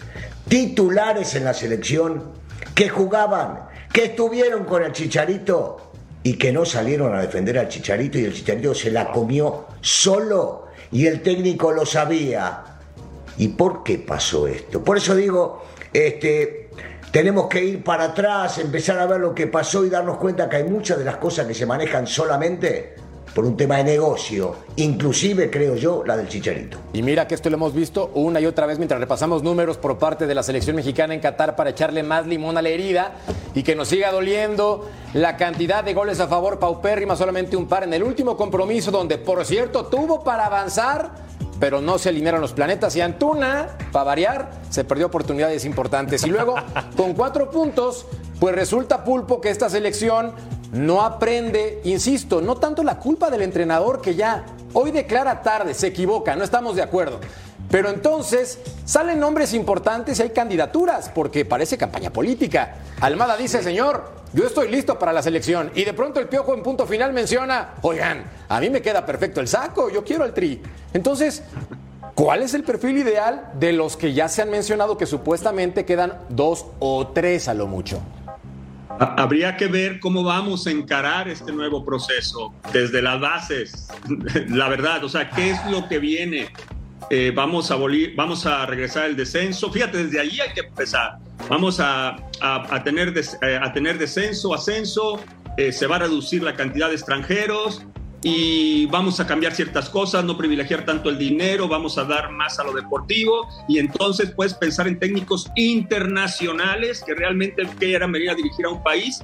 titulares 0.48 1.36
en 1.36 1.44
la 1.44 1.54
selección 1.54 2.32
que 2.74 2.88
jugaban, 2.88 3.68
que 3.92 4.06
estuvieron 4.06 4.64
con 4.64 4.82
el 4.82 4.92
Chicharito 4.92 5.89
y 6.22 6.34
que 6.34 6.52
no 6.52 6.64
salieron 6.64 7.14
a 7.14 7.20
defender 7.20 7.58
al 7.58 7.68
Chicharito 7.68 8.18
y 8.18 8.24
el 8.24 8.34
Chicharito 8.34 8.74
se 8.74 8.90
la 8.90 9.10
comió 9.10 9.66
solo 9.80 10.66
y 10.92 11.06
el 11.06 11.22
técnico 11.22 11.72
lo 11.72 11.86
sabía? 11.86 12.64
¿Y 13.38 13.48
por 13.48 13.82
qué 13.82 13.98
pasó 13.98 14.46
esto? 14.46 14.84
Por 14.84 14.98
eso 14.98 15.14
digo, 15.14 15.64
este, 15.92 16.70
tenemos 17.10 17.46
que 17.48 17.64
ir 17.64 17.84
para 17.84 18.04
atrás, 18.04 18.58
empezar 18.58 18.98
a 18.98 19.06
ver 19.06 19.20
lo 19.20 19.34
que 19.34 19.46
pasó 19.46 19.84
y 19.84 19.90
darnos 19.90 20.18
cuenta 20.18 20.48
que 20.48 20.56
hay 20.56 20.64
muchas 20.64 20.98
de 20.98 21.04
las 21.04 21.16
cosas 21.16 21.46
que 21.46 21.54
se 21.54 21.66
manejan 21.66 22.06
solamente 22.06 22.96
por 23.34 23.44
un 23.44 23.56
tema 23.56 23.76
de 23.76 23.84
negocio, 23.84 24.56
inclusive 24.76 25.50
creo 25.50 25.76
yo 25.76 26.02
la 26.04 26.16
del 26.16 26.28
chicharito. 26.28 26.78
Y 26.92 27.02
mira 27.02 27.28
que 27.28 27.34
esto 27.34 27.48
lo 27.50 27.56
hemos 27.56 27.74
visto 27.74 28.10
una 28.14 28.40
y 28.40 28.46
otra 28.46 28.66
vez 28.66 28.78
mientras 28.78 29.00
repasamos 29.00 29.42
números 29.42 29.76
por 29.76 29.98
parte 29.98 30.26
de 30.26 30.34
la 30.34 30.42
selección 30.42 30.76
mexicana 30.76 31.14
en 31.14 31.20
Qatar 31.20 31.56
para 31.56 31.70
echarle 31.70 32.02
más 32.02 32.26
limón 32.26 32.58
a 32.58 32.62
la 32.62 32.68
herida 32.68 33.12
y 33.54 33.62
que 33.62 33.76
nos 33.76 33.88
siga 33.88 34.10
doliendo 34.10 34.88
la 35.14 35.36
cantidad 35.36 35.84
de 35.84 35.94
goles 35.94 36.20
a 36.20 36.28
favor 36.28 36.58
paupérrima, 36.58 37.16
solamente 37.16 37.56
un 37.56 37.66
par 37.66 37.84
en 37.84 37.94
el 37.94 38.02
último 38.02 38.36
compromiso 38.36 38.90
donde 38.90 39.18
por 39.18 39.44
cierto 39.44 39.86
tuvo 39.86 40.24
para 40.24 40.46
avanzar 40.46 41.30
pero 41.60 41.82
no 41.82 41.98
se 41.98 42.08
alinearon 42.08 42.40
los 42.40 42.54
planetas 42.54 42.96
y 42.96 43.02
Antuna, 43.02 43.68
para 43.92 44.04
variar, 44.04 44.50
se 44.70 44.82
perdió 44.82 45.06
oportunidades 45.06 45.66
importantes. 45.66 46.24
Y 46.24 46.30
luego, 46.30 46.54
con 46.96 47.12
cuatro 47.12 47.50
puntos, 47.50 48.06
pues 48.40 48.54
resulta 48.54 49.04
pulpo 49.04 49.42
que 49.42 49.50
esta 49.50 49.68
selección 49.68 50.32
no 50.72 51.02
aprende, 51.02 51.80
insisto, 51.84 52.40
no 52.40 52.56
tanto 52.56 52.82
la 52.82 52.98
culpa 52.98 53.30
del 53.30 53.42
entrenador 53.42 54.00
que 54.00 54.14
ya 54.14 54.44
hoy 54.72 54.90
declara 54.90 55.42
tarde, 55.42 55.74
se 55.74 55.88
equivoca, 55.88 56.36
no 56.36 56.44
estamos 56.44 56.76
de 56.76 56.82
acuerdo. 56.82 57.20
Pero 57.70 57.88
entonces 57.88 58.58
salen 58.84 59.20
nombres 59.20 59.54
importantes 59.54 60.18
y 60.18 60.22
hay 60.22 60.30
candidaturas, 60.30 61.08
porque 61.14 61.44
parece 61.44 61.78
campaña 61.78 62.10
política. 62.10 62.76
Almada 63.00 63.36
dice, 63.36 63.62
señor, 63.62 64.10
yo 64.32 64.44
estoy 64.44 64.68
listo 64.68 64.98
para 64.98 65.12
la 65.12 65.22
selección. 65.22 65.70
Y 65.74 65.84
de 65.84 65.92
pronto 65.92 66.18
el 66.18 66.28
piojo 66.28 66.54
en 66.54 66.62
punto 66.62 66.86
final 66.86 67.12
menciona, 67.12 67.74
oigan, 67.82 68.24
a 68.48 68.60
mí 68.60 68.70
me 68.70 68.82
queda 68.82 69.06
perfecto 69.06 69.40
el 69.40 69.46
saco, 69.46 69.88
yo 69.88 70.04
quiero 70.04 70.24
el 70.24 70.32
tri. 70.32 70.60
Entonces, 70.92 71.44
¿cuál 72.16 72.42
es 72.42 72.54
el 72.54 72.64
perfil 72.64 72.98
ideal 72.98 73.52
de 73.54 73.72
los 73.72 73.96
que 73.96 74.14
ya 74.14 74.28
se 74.28 74.42
han 74.42 74.50
mencionado 74.50 74.98
que 74.98 75.06
supuestamente 75.06 75.84
quedan 75.84 76.18
dos 76.28 76.66
o 76.80 77.08
tres 77.08 77.46
a 77.46 77.54
lo 77.54 77.68
mucho? 77.68 78.00
Habría 79.00 79.56
que 79.56 79.66
ver 79.66 79.98
cómo 79.98 80.22
vamos 80.22 80.66
a 80.66 80.70
encarar 80.70 81.26
este 81.26 81.52
nuevo 81.52 81.82
proceso 81.86 82.52
desde 82.70 83.00
las 83.00 83.18
bases, 83.18 83.88
la 84.48 84.68
verdad, 84.68 85.02
o 85.04 85.08
sea, 85.08 85.30
qué 85.30 85.52
es 85.52 85.66
lo 85.70 85.88
que 85.88 85.98
viene. 85.98 86.52
Eh, 87.08 87.32
vamos, 87.34 87.70
a 87.70 87.78
vamos 88.14 88.44
a 88.44 88.66
regresar 88.66 89.04
al 89.04 89.16
descenso. 89.16 89.72
Fíjate, 89.72 90.04
desde 90.04 90.20
allí 90.20 90.38
hay 90.40 90.52
que 90.52 90.60
empezar. 90.60 91.16
Vamos 91.48 91.80
a, 91.80 92.16
a, 92.42 92.84
tener, 92.84 93.14
eh, 93.16 93.58
a 93.60 93.72
tener 93.72 93.96
descenso, 93.96 94.52
ascenso, 94.52 95.18
eh, 95.56 95.72
se 95.72 95.86
va 95.86 95.96
a 95.96 96.00
reducir 96.00 96.42
la 96.42 96.54
cantidad 96.54 96.88
de 96.88 96.96
extranjeros, 96.96 97.82
y 98.22 98.86
vamos 98.86 99.18
a 99.20 99.26
cambiar 99.26 99.54
ciertas 99.54 99.88
cosas, 99.88 100.24
no 100.24 100.36
privilegiar 100.36 100.84
tanto 100.84 101.08
el 101.08 101.18
dinero, 101.18 101.68
vamos 101.68 101.96
a 101.98 102.04
dar 102.04 102.30
más 102.30 102.58
a 102.58 102.64
lo 102.64 102.72
deportivo 102.72 103.48
y 103.66 103.78
entonces 103.78 104.30
puedes 104.30 104.54
pensar 104.54 104.88
en 104.88 104.98
técnicos 104.98 105.50
internacionales 105.56 107.02
que 107.04 107.14
realmente 107.14 107.66
quieran 107.78 108.12
venir 108.12 108.30
a 108.30 108.34
dirigir 108.34 108.66
a 108.66 108.70
un 108.70 108.82
país 108.82 109.20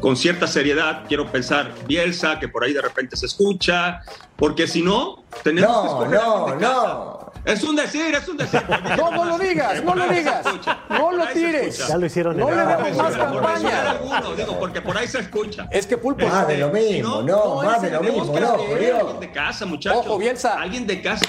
con 0.00 0.16
cierta 0.16 0.46
seriedad. 0.46 1.04
Quiero 1.08 1.30
pensar 1.30 1.74
Bielsa, 1.86 2.38
que 2.38 2.48
por 2.48 2.64
ahí 2.64 2.72
de 2.72 2.82
repente 2.82 3.16
se 3.16 3.26
escucha, 3.26 4.02
porque 4.36 4.66
si 4.66 4.82
no, 4.82 5.24
tenemos 5.42 6.04
que 6.04 6.14
No, 6.14 6.48
no, 6.48 6.56
no. 6.56 7.27
Es 7.48 7.64
un 7.64 7.76
decir, 7.76 8.14
es 8.14 8.28
un 8.28 8.36
decir. 8.36 8.62
No, 8.96 9.10
no 9.10 9.24
lo 9.24 9.38
digas, 9.38 9.82
no 9.82 9.94
lo 9.94 10.06
digas. 10.08 10.44
No 10.90 11.12
lo 11.12 11.26
tires. 11.28 11.88
Ya 11.88 11.96
lo 11.96 12.04
hicieron. 12.04 12.36
No 12.36 12.50
le 12.50 12.56
damos 12.56 12.96
más 12.96 13.16
campaña. 13.16 13.90
Alguno, 13.90 14.34
digo, 14.34 14.58
porque 14.58 14.82
por 14.82 14.96
ahí 14.96 15.08
se 15.08 15.20
escucha. 15.20 15.66
Es 15.70 15.86
que 15.86 15.96
Pulpo... 15.96 16.26
Más 16.26 16.46
de 16.46 16.58
lo 16.58 16.68
mismo, 16.68 17.22
no, 17.22 17.62
más 17.62 17.80
de 17.80 17.90
lo 17.90 18.02
mismo, 18.02 18.38
no, 18.38 18.52
Alguien 18.52 19.20
de 19.20 19.32
casa, 19.32 19.64
muchachos. 19.64 20.04
Ojo, 20.04 20.18
Bielsa. 20.18 20.60
Alguien 20.60 20.86
de 20.86 21.00
casa. 21.00 21.24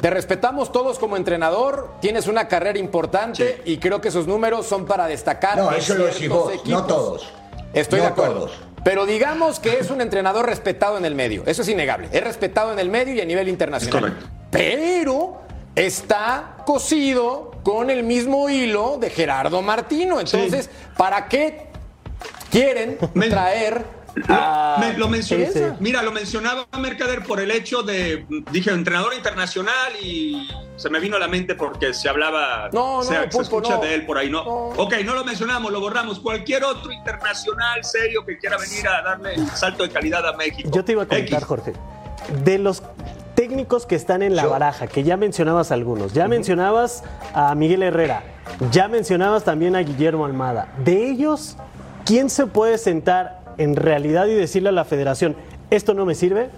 Te 0.00 0.10
respetamos 0.10 0.72
todos 0.72 0.98
como 0.98 1.16
entrenador, 1.16 1.94
tienes 2.00 2.26
una 2.26 2.48
carrera 2.48 2.78
importante 2.78 3.62
y 3.64 3.78
creo 3.78 4.00
que 4.00 4.08
esos 4.08 4.26
números 4.26 4.66
son 4.66 4.84
para 4.84 5.06
destacar. 5.06 5.56
No, 5.56 5.70
eso 5.70 5.94
lo 5.94 6.06
decís 6.06 6.28
vos, 6.28 6.52
no 6.66 6.84
todos. 6.86 7.32
Estoy 7.72 8.00
de 8.00 8.06
acuerdo. 8.06 8.50
Pero 8.84 9.06
digamos 9.06 9.60
que 9.60 9.78
es 9.78 9.90
un 9.90 10.00
entrenador 10.00 10.46
respetado 10.46 10.98
en 10.98 11.04
el 11.04 11.14
medio. 11.14 11.44
Eso 11.46 11.62
es 11.62 11.68
innegable. 11.68 12.08
Es 12.10 12.24
respetado 12.24 12.72
en 12.72 12.80
el 12.80 12.90
medio 12.90 13.14
y 13.14 13.20
a 13.20 13.24
nivel 13.24 13.48
internacional. 13.48 14.02
correcto. 14.02 14.26
Pero 14.50 15.41
está 15.74 16.56
cosido 16.66 17.52
con 17.62 17.90
el 17.90 18.02
mismo 18.02 18.48
hilo 18.48 18.98
de 18.98 19.10
Gerardo 19.10 19.62
Martino. 19.62 20.20
Entonces, 20.20 20.70
¿para 20.96 21.28
qué 21.28 21.68
quieren 22.50 22.98
traer 23.30 24.02
lo, 24.98 25.08
Mira, 25.80 26.02
lo 26.02 26.12
mencionaba 26.12 26.66
Mercader 26.78 27.22
por 27.22 27.40
el 27.40 27.50
hecho 27.50 27.82
de, 27.82 28.26
dije, 28.50 28.70
entrenador 28.70 29.14
internacional 29.14 29.92
y 30.02 30.48
se 30.76 30.90
me 30.90 31.00
vino 31.00 31.16
a 31.16 31.18
la 31.18 31.28
mente 31.28 31.54
porque 31.54 31.94
se 31.94 32.08
hablaba, 32.08 32.68
no, 32.72 33.02
se, 33.02 33.24
escucha 33.24 33.78
de 33.78 33.94
él 33.94 34.06
por 34.06 34.18
ahí, 34.18 34.28
¿no? 34.28 34.42
Ok, 34.42 34.96
no 35.04 35.14
lo 35.14 35.24
mencionamos, 35.24 35.72
lo 35.72 35.80
borramos. 35.80 36.20
Cualquier 36.20 36.64
otro 36.64 36.92
internacional 36.92 37.82
serio 37.84 38.24
que 38.26 38.36
quiera 38.38 38.58
venir 38.58 38.86
a 38.86 39.02
darle 39.02 39.34
el 39.34 39.48
salto 39.50 39.82
de 39.82 39.90
calidad 39.90 40.26
a 40.26 40.36
México. 40.36 40.68
Yo 40.72 40.84
te 40.84 40.92
iba 40.92 41.04
a 41.04 41.06
comentar, 41.06 41.42
Jorge, 41.44 41.72
de 42.44 42.58
los 42.58 42.82
técnicos 43.42 43.86
que 43.86 43.96
están 43.96 44.22
en 44.22 44.36
la 44.36 44.46
baraja, 44.46 44.86
que 44.86 45.02
ya 45.02 45.16
mencionabas 45.16 45.72
algunos, 45.72 46.12
ya 46.12 46.28
mencionabas 46.28 47.02
a 47.34 47.52
Miguel 47.56 47.82
Herrera, 47.82 48.22
ya 48.70 48.86
mencionabas 48.86 49.42
también 49.42 49.74
a 49.74 49.80
Guillermo 49.80 50.26
Almada. 50.26 50.68
De 50.84 51.10
ellos, 51.10 51.56
¿quién 52.04 52.30
se 52.30 52.46
puede 52.46 52.78
sentar 52.78 53.40
en 53.58 53.74
realidad 53.74 54.26
y 54.26 54.34
decirle 54.34 54.68
a 54.68 54.72
la 54.72 54.84
federación, 54.84 55.34
esto 55.70 55.92
no 55.92 56.06
me 56.06 56.14
sirve, 56.14 56.50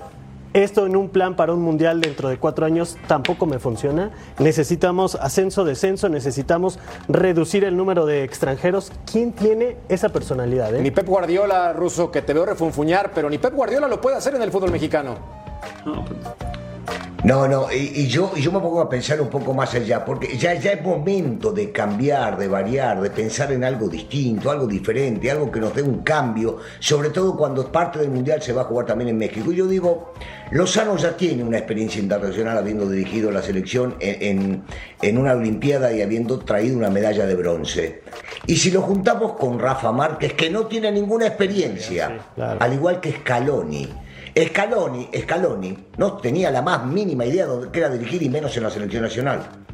esto 0.52 0.84
en 0.84 0.94
un 0.94 1.08
plan 1.08 1.36
para 1.36 1.54
un 1.54 1.62
mundial 1.62 2.02
dentro 2.02 2.28
de 2.28 2.36
cuatro 2.36 2.66
años 2.66 2.98
tampoco 3.08 3.46
me 3.46 3.58
funciona. 3.58 4.10
Necesitamos 4.38 5.14
ascenso, 5.14 5.64
descenso, 5.64 6.10
necesitamos 6.10 6.78
reducir 7.08 7.64
el 7.64 7.78
número 7.78 8.04
de 8.04 8.24
extranjeros. 8.24 8.92
¿Quién 9.10 9.32
tiene 9.32 9.78
esa 9.88 10.10
personalidad? 10.10 10.74
Eh? 10.74 10.82
Ni 10.82 10.90
Pep 10.90 11.06
Guardiola, 11.06 11.72
ruso, 11.72 12.10
que 12.10 12.20
te 12.20 12.34
veo 12.34 12.44
refunfuñar, 12.44 13.12
pero 13.14 13.30
ni 13.30 13.38
Pep 13.38 13.54
Guardiola 13.54 13.88
lo 13.88 14.02
puede 14.02 14.16
hacer 14.16 14.34
en 14.34 14.42
el 14.42 14.50
fútbol 14.50 14.70
mexicano. 14.70 15.16
No, 15.84 16.04
pues, 16.04 16.18
no, 17.24 17.48
no, 17.48 17.72
y, 17.72 18.06
yo, 18.06 18.36
yo 18.36 18.52
me 18.52 18.60
pongo 18.60 18.82
a 18.82 18.88
pensar 18.90 19.18
un 19.18 19.30
poco 19.30 19.54
más 19.54 19.74
allá, 19.74 20.04
porque 20.04 20.36
ya, 20.36 20.52
ya 20.54 20.72
es 20.72 20.82
momento 20.82 21.52
de 21.52 21.72
cambiar, 21.72 22.36
de 22.36 22.48
variar, 22.48 23.00
de 23.00 23.08
pensar 23.08 23.50
en 23.50 23.64
algo 23.64 23.88
distinto, 23.88 24.50
algo 24.50 24.66
diferente, 24.66 25.30
algo 25.30 25.50
que 25.50 25.58
nos 25.58 25.74
dé 25.74 25.80
un 25.80 26.02
cambio, 26.02 26.58
sobre 26.80 27.08
todo 27.08 27.34
cuando 27.34 27.72
parte 27.72 27.98
del 27.98 28.10
Mundial 28.10 28.42
se 28.42 28.52
va 28.52 28.60
a 28.60 28.64
jugar 28.64 28.84
también 28.84 29.08
en 29.08 29.16
México. 29.16 29.50
Y 29.52 29.56
yo 29.56 29.66
digo, 29.66 30.12
Lozano 30.50 30.98
ya 30.98 31.16
tiene 31.16 31.42
una 31.42 31.56
experiencia 31.56 31.98
internacional 31.98 32.58
habiendo 32.58 32.90
dirigido 32.90 33.30
la 33.30 33.40
selección 33.40 33.96
en, 34.00 34.62
en, 35.00 35.16
una 35.16 35.32
Olimpiada 35.32 35.94
y 35.94 36.02
habiendo 36.02 36.40
traído 36.40 36.76
una 36.76 36.90
medalla 36.90 37.24
de 37.24 37.34
bronce. 37.36 38.02
Y 38.46 38.56
si 38.56 38.70
lo 38.70 38.82
juntamos 38.82 39.32
con 39.32 39.58
Rafa 39.58 39.92
Márquez, 39.92 40.34
que 40.34 40.50
no 40.50 40.66
tiene 40.66 40.92
ninguna 40.92 41.26
experiencia, 41.26 42.18
al 42.36 42.72
igual 42.74 43.00
que 43.00 43.12
Scaloni, 43.12 43.88
Scaloni, 44.36 45.10
Scaloni 45.16 45.78
no 45.96 46.16
tenía 46.16 46.50
la 46.50 46.60
más 46.60 46.84
mínima 46.84 47.24
idea 47.24 47.46
de 47.46 47.70
qué 47.70 47.78
era 47.78 47.88
dirigir 47.88 48.22
y 48.22 48.28
menos 48.28 48.56
en 48.56 48.64
la 48.64 48.70
selección 48.70 49.02
nacional. 49.02 49.64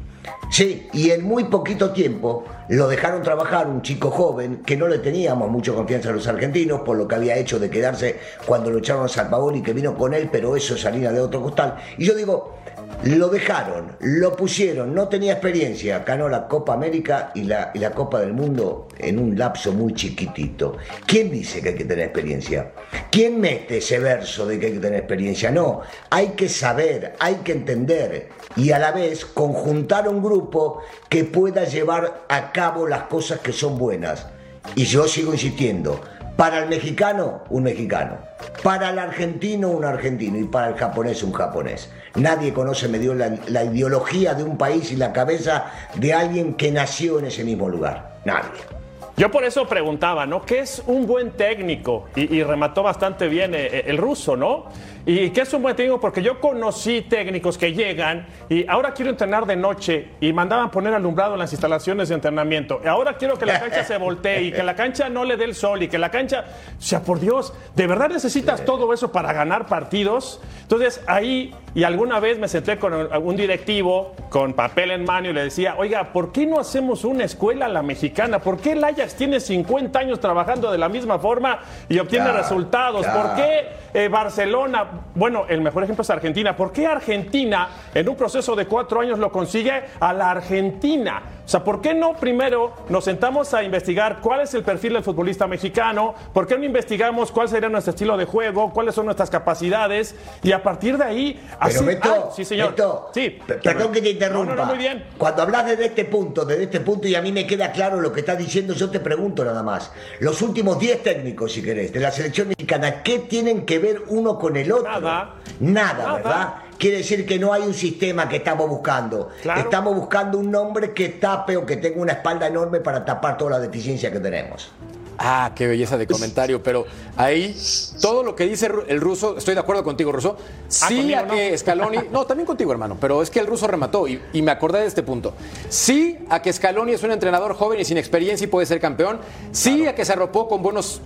Sí, 0.51 0.87
y 0.93 1.09
en 1.11 1.23
muy 1.23 1.45
poquito 1.45 1.91
tiempo 1.91 2.43
lo 2.69 2.87
dejaron 2.87 3.23
trabajar 3.23 3.67
un 3.67 3.81
chico 3.81 4.11
joven 4.11 4.61
que 4.63 4.77
no 4.77 4.87
le 4.87 4.99
teníamos 4.99 5.49
mucha 5.49 5.71
confianza 5.71 6.09
a 6.09 6.11
los 6.11 6.27
argentinos 6.27 6.81
por 6.81 6.97
lo 6.97 7.07
que 7.07 7.15
había 7.15 7.37
hecho 7.37 7.57
de 7.57 7.69
quedarse 7.69 8.19
cuando 8.45 8.69
lo 8.69 8.79
echaron 8.79 9.05
a 9.07 9.55
y 9.55 9.61
que 9.61 9.73
vino 9.73 9.97
con 9.97 10.13
él, 10.13 10.29
pero 10.31 10.55
eso 10.55 10.77
salía 10.77 11.11
de 11.11 11.21
otro 11.21 11.41
costal. 11.41 11.77
Y 11.97 12.05
yo 12.05 12.13
digo, 12.13 12.57
lo 13.03 13.29
dejaron, 13.29 13.95
lo 13.99 14.35
pusieron, 14.35 14.93
no 14.93 15.07
tenía 15.07 15.33
experiencia, 15.33 15.99
ganó 15.99 16.29
la 16.29 16.47
Copa 16.47 16.73
América 16.73 17.31
y 17.33 17.43
la, 17.43 17.71
y 17.73 17.79
la 17.79 17.91
Copa 17.91 18.19
del 18.19 18.33
Mundo 18.33 18.87
en 18.99 19.17
un 19.17 19.37
lapso 19.37 19.73
muy 19.73 19.93
chiquitito. 19.93 20.77
¿Quién 21.07 21.31
dice 21.31 21.61
que 21.61 21.69
hay 21.69 21.75
que 21.75 21.85
tener 21.85 22.05
experiencia? 22.05 22.73
¿Quién 23.09 23.39
mete 23.41 23.77
ese 23.77 23.97
verso 23.97 24.45
de 24.45 24.59
que 24.59 24.67
hay 24.67 24.73
que 24.73 24.79
tener 24.79 24.99
experiencia? 24.99 25.49
No, 25.49 25.81
hay 26.11 26.29
que 26.29 26.47
saber, 26.47 27.15
hay 27.19 27.35
que 27.35 27.53
entender 27.53 28.29
y 28.55 28.71
a 28.71 28.77
la 28.77 28.91
vez 28.91 29.25
conjuntar 29.25 30.07
un 30.07 30.21
grupo 30.21 30.81
que 31.09 31.23
pueda 31.23 31.63
llevar 31.63 32.25
a 32.29 32.51
cabo 32.51 32.87
las 32.87 33.03
cosas 33.03 33.39
que 33.39 33.51
son 33.51 33.77
buenas. 33.79 34.27
Y 34.75 34.83
yo 34.83 35.07
sigo 35.07 35.33
insistiendo, 35.33 35.99
para 36.35 36.59
el 36.59 36.69
mexicano, 36.69 37.43
un 37.49 37.63
mexicano. 37.63 38.17
Para 38.63 38.89
el 38.89 38.99
argentino, 38.99 39.69
un 39.69 39.85
argentino. 39.85 40.37
Y 40.37 40.45
para 40.45 40.69
el 40.69 40.75
japonés, 40.75 41.23
un 41.23 41.33
japonés. 41.33 41.91
Nadie 42.15 42.53
conoce 42.53 42.87
medio 42.87 43.13
la, 43.13 43.35
la 43.47 43.63
ideología 43.63 44.33
de 44.33 44.43
un 44.43 44.57
país 44.57 44.91
y 44.91 44.95
la 44.95 45.13
cabeza 45.13 45.65
de 45.95 46.13
alguien 46.13 46.55
que 46.55 46.71
nació 46.71 47.19
en 47.19 47.25
ese 47.25 47.43
mismo 47.43 47.69
lugar. 47.69 48.17
Nadie. 48.25 48.81
Yo 49.17 49.29
por 49.29 49.43
eso 49.43 49.67
preguntaba, 49.67 50.25
¿no? 50.25 50.43
¿Qué 50.43 50.59
es 50.59 50.81
un 50.87 51.05
buen 51.05 51.31
técnico? 51.31 52.05
Y, 52.15 52.41
remató 52.41 52.81
bastante 52.81 53.27
bien 53.27 53.53
eh, 53.53 53.83
el 53.85 53.97
ruso, 53.97 54.35
¿no? 54.35 54.65
¿Y 55.05 55.31
qué 55.31 55.41
es 55.41 55.53
un 55.53 55.63
buen 55.63 55.75
técnico? 55.75 55.99
Porque 55.99 56.21
yo 56.21 56.39
conocí 56.39 57.01
técnicos 57.01 57.57
que 57.57 57.73
llegan 57.73 58.27
y 58.49 58.67
ahora 58.67 58.93
quiero 58.93 59.09
entrenar 59.09 59.47
de 59.47 59.55
noche 59.55 60.09
y 60.19 60.31
mandaban 60.31 60.69
poner 60.69 60.93
alumbrado 60.93 61.33
en 61.33 61.39
las 61.39 61.51
instalaciones 61.51 62.09
de 62.09 62.15
entrenamiento. 62.15 62.79
Ahora 62.85 63.17
quiero 63.17 63.37
que 63.37 63.47
la 63.47 63.59
cancha 63.59 63.83
se 63.83 63.97
voltee 63.97 64.43
y 64.43 64.51
que 64.51 64.61
la 64.61 64.75
cancha 64.75 65.09
no 65.09 65.25
le 65.25 65.37
dé 65.37 65.45
el 65.45 65.55
sol 65.55 65.81
y 65.81 65.87
que 65.87 65.97
la 65.97 66.11
cancha, 66.11 66.45
o 66.77 66.81
sea, 66.81 67.01
por 67.01 67.19
Dios, 67.19 67.53
¿de 67.75 67.87
verdad 67.87 68.09
necesitas 68.09 68.63
todo 68.63 68.93
eso 68.93 69.11
para 69.11 69.33
ganar 69.33 69.65
partidos? 69.65 70.39
Entonces 70.61 71.01
ahí, 71.07 71.53
y 71.73 71.83
alguna 71.83 72.19
vez 72.19 72.37
me 72.37 72.47
senté 72.47 72.77
con 72.77 72.93
un 72.93 73.35
directivo 73.35 74.15
con 74.29 74.53
papel 74.53 74.91
en 74.91 75.03
mano 75.03 75.29
y 75.29 75.33
le 75.33 75.45
decía, 75.45 75.75
oiga, 75.77 76.13
¿por 76.13 76.31
qué 76.31 76.45
no 76.45 76.59
hacemos 76.59 77.03
una 77.05 77.23
escuela 77.23 77.65
a 77.65 77.69
la 77.69 77.81
mexicana? 77.81 78.39
¿Por 78.39 78.59
qué 78.59 78.73
el 78.73 78.83
Ajax 78.83 79.15
tiene 79.15 79.39
50 79.39 79.97
años 79.97 80.19
trabajando 80.19 80.71
de 80.71 80.77
la 80.77 80.89
misma 80.89 81.17
forma 81.17 81.59
y 81.89 81.97
obtiene 81.97 82.31
resultados? 82.31 83.05
¿Por 83.07 83.35
qué 83.35 83.67
eh, 83.93 84.07
Barcelona 84.07 84.90
bueno, 85.15 85.45
el 85.47 85.61
mejor 85.61 85.83
ejemplo 85.83 86.01
es 86.01 86.09
Argentina. 86.09 86.55
¿Por 86.55 86.71
qué 86.71 86.87
Argentina 86.87 87.69
en 87.93 88.07
un 88.07 88.15
proceso 88.15 88.55
de 88.55 88.65
cuatro 88.65 89.01
años 89.01 89.19
lo 89.19 89.31
consigue 89.31 89.83
a 89.99 90.13
la 90.13 90.31
Argentina? 90.31 91.21
O 91.45 91.49
sea, 91.51 91.63
¿por 91.63 91.81
qué 91.81 91.93
no 91.93 92.13
primero 92.13 92.73
nos 92.89 93.03
sentamos 93.03 93.53
a 93.53 93.63
investigar 93.63 94.19
cuál 94.21 94.41
es 94.41 94.53
el 94.53 94.63
perfil 94.63 94.93
del 94.93 95.03
futbolista 95.03 95.47
mexicano? 95.47 96.15
¿Por 96.33 96.47
qué 96.47 96.57
no 96.57 96.63
investigamos 96.63 97.31
cuál 97.31 97.49
sería 97.49 97.69
nuestro 97.69 97.91
estilo 97.91 98.15
de 98.15 98.25
juego? 98.25 98.71
¿Cuáles 98.71 98.95
son 98.95 99.05
nuestras 99.05 99.29
capacidades? 99.29 100.15
Y 100.43 100.51
a 100.51 100.63
partir 100.63 100.97
de 100.97 101.03
ahí... 101.03 101.49
Pero 101.63 101.83
Beto, 101.83 102.31
sí, 102.35 102.45
señor. 102.45 102.75
sí, 103.13 103.39
perdón 103.63 103.91
que 103.91 104.01
te 104.01 104.11
interrumpa. 104.11 104.65
muy 104.65 104.77
bien. 104.77 105.05
Cuando 105.17 105.41
hablas 105.41 105.65
desde 105.65 105.85
este 105.87 106.05
punto, 106.05 106.45
desde 106.45 106.63
este 106.63 106.79
punto, 106.79 107.07
y 107.07 107.15
a 107.15 107.21
mí 107.21 107.31
me 107.31 107.45
queda 107.45 107.71
claro 107.71 107.99
lo 107.99 108.11
que 108.11 108.21
estás 108.21 108.37
diciendo, 108.37 108.73
yo 108.73 108.89
te 108.89 108.99
pregunto 108.99 109.43
nada 109.43 109.63
más. 109.63 109.91
Los 110.19 110.41
últimos 110.41 110.79
10 110.79 111.03
técnicos, 111.03 111.51
si 111.51 111.61
querés, 111.61 111.91
de 111.91 111.99
la 111.99 112.11
selección 112.11 112.49
mexicana, 112.49 113.03
¿qué 113.03 113.19
tienen 113.19 113.65
que 113.65 113.79
ver 113.79 114.03
uno 114.07 114.37
con 114.37 114.55
el 114.55 114.71
otro? 114.71 114.91
Nada. 114.91 115.35
Nada, 115.59 116.13
¿verdad? 116.13 116.53
Quiere 116.81 116.97
decir 116.97 117.27
que 117.27 117.37
no 117.37 117.53
hay 117.53 117.61
un 117.61 117.75
sistema 117.75 118.27
que 118.27 118.37
estamos 118.37 118.67
buscando. 118.67 119.29
Estamos 119.55 119.95
buscando 119.95 120.39
un 120.39 120.49
nombre 120.49 120.95
que 120.95 121.09
tape 121.09 121.55
o 121.55 121.63
que 121.63 121.77
tenga 121.77 122.01
una 122.01 122.13
espalda 122.13 122.47
enorme 122.47 122.79
para 122.79 123.05
tapar 123.05 123.37
toda 123.37 123.51
la 123.51 123.59
deficiencia 123.59 124.11
que 124.11 124.19
tenemos. 124.19 124.71
Ah, 125.19 125.51
qué 125.55 125.67
belleza 125.67 125.95
de 125.95 126.07
comentario, 126.07 126.63
pero 126.63 126.87
ahí 127.17 127.55
todo 128.01 128.23
lo 128.23 128.35
que 128.35 128.47
dice 128.47 128.71
el 128.87 128.99
ruso, 128.99 129.37
estoy 129.37 129.53
de 129.53 129.59
acuerdo 129.59 129.83
contigo, 129.83 130.11
ruso. 130.11 130.37
Ah, 130.39 130.87
sí 130.87 131.13
a 131.13 131.27
que 131.27 131.55
Scaloni, 131.55 131.99
no, 132.11 132.25
también 132.25 132.47
contigo, 132.47 132.71
hermano, 132.71 132.97
pero 132.99 133.21
es 133.21 133.29
que 133.29 133.39
el 133.39 133.45
ruso 133.45 133.67
remató 133.67 134.07
y, 134.07 134.19
me 134.41 134.49
acordé 134.49 134.79
de 134.79 134.87
este 134.87 135.03
punto. 135.03 135.35
Sí 135.69 136.17
a 136.31 136.41
que 136.41 136.51
Scaloni 136.51 136.93
es 136.93 137.03
un 137.03 137.11
entrenador 137.11 137.53
joven 137.53 137.79
y 137.79 137.85
sin 137.85 137.99
experiencia 137.99 138.45
y 138.45 138.47
puede 138.47 138.65
ser 138.65 138.79
campeón. 138.79 139.19
Sí 139.51 139.85
a 139.85 139.93
que 139.93 140.03
se 140.03 140.13
arropó 140.13 140.47
con 140.47 140.63
buenos 140.63 140.99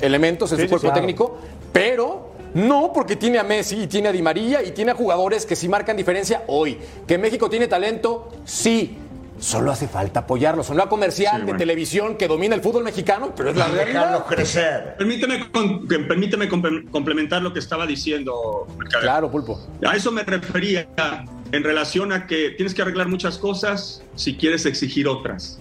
elementos 0.00 0.50
en 0.52 0.60
su 0.60 0.68
cuerpo 0.70 0.90
técnico, 0.90 1.36
pero 1.70 2.27
no, 2.54 2.92
porque 2.92 3.16
tiene 3.16 3.38
a 3.38 3.44
Messi 3.44 3.82
y 3.82 3.86
tiene 3.86 4.08
a 4.08 4.12
Di 4.12 4.22
María 4.22 4.62
y 4.62 4.72
tiene 4.72 4.92
a 4.92 4.94
jugadores 4.94 5.46
que 5.46 5.56
sí 5.56 5.68
marcan 5.68 5.96
diferencia 5.96 6.44
hoy. 6.46 6.78
¿Que 7.06 7.18
México 7.18 7.48
tiene 7.50 7.68
talento? 7.68 8.30
Sí. 8.44 8.98
Solo 9.38 9.70
hace 9.70 9.86
falta 9.86 10.20
apoyarlo. 10.20 10.64
Son 10.64 10.76
la 10.76 10.88
comercial 10.88 11.46
de 11.46 11.54
televisión 11.54 12.16
que 12.16 12.26
domina 12.26 12.56
el 12.56 12.60
fútbol 12.60 12.82
mexicano, 12.82 13.32
pero 13.36 13.50
es 13.50 13.56
la 13.56 13.68
realidad. 13.68 14.26
crecer. 14.26 14.96
Permíteme, 14.98 15.46
permíteme 16.08 16.48
complementar 16.48 17.42
lo 17.42 17.52
que 17.52 17.60
estaba 17.60 17.86
diciendo. 17.86 18.66
Claro, 19.00 19.30
Pulpo. 19.30 19.60
A 19.86 19.94
eso 19.94 20.10
me 20.10 20.24
refería 20.24 20.88
en 21.52 21.62
relación 21.62 22.12
a 22.12 22.26
que 22.26 22.50
tienes 22.50 22.74
que 22.74 22.82
arreglar 22.82 23.08
muchas 23.08 23.38
cosas 23.38 24.02
si 24.16 24.36
quieres 24.36 24.66
exigir 24.66 25.06
otras. 25.06 25.60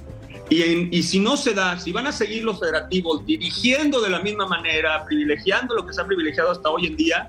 Y, 0.50 1.04
si 1.04 1.20
no 1.20 1.36
se 1.36 1.54
da, 1.54 1.78
si 1.78 1.92
van 1.92 2.08
a 2.08 2.12
seguir 2.12 2.44
los 2.44 2.60
federativos 2.60 3.26
dirigiendo 3.26 4.02
de 4.02 4.10
la 4.10 4.20
misma 4.20 4.48
manera, 4.48 5.04
privilegiando 5.06 5.76
lo 5.76 5.86
que 5.86 5.94
se 5.94 6.02
ha 6.02 6.06
privilegiado 6.06 6.52
hasta 6.52 6.70
hoy 6.70 6.88
en 6.88 6.96
día, 6.96 7.28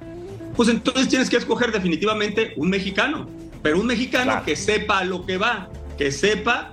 pues 0.55 0.69
entonces 0.69 1.09
tienes 1.09 1.29
que 1.29 1.37
escoger 1.37 1.73
definitivamente 1.73 2.53
un 2.57 2.71
mexicano, 2.71 3.29
pero 3.63 3.81
un 3.81 3.87
mexicano 3.87 4.43
que 4.45 4.55
sepa 4.55 4.99
a 4.99 5.05
lo 5.05 5.27
que 5.27 5.37
va, 5.37 5.69
que 5.97 6.13
sepa 6.13 6.71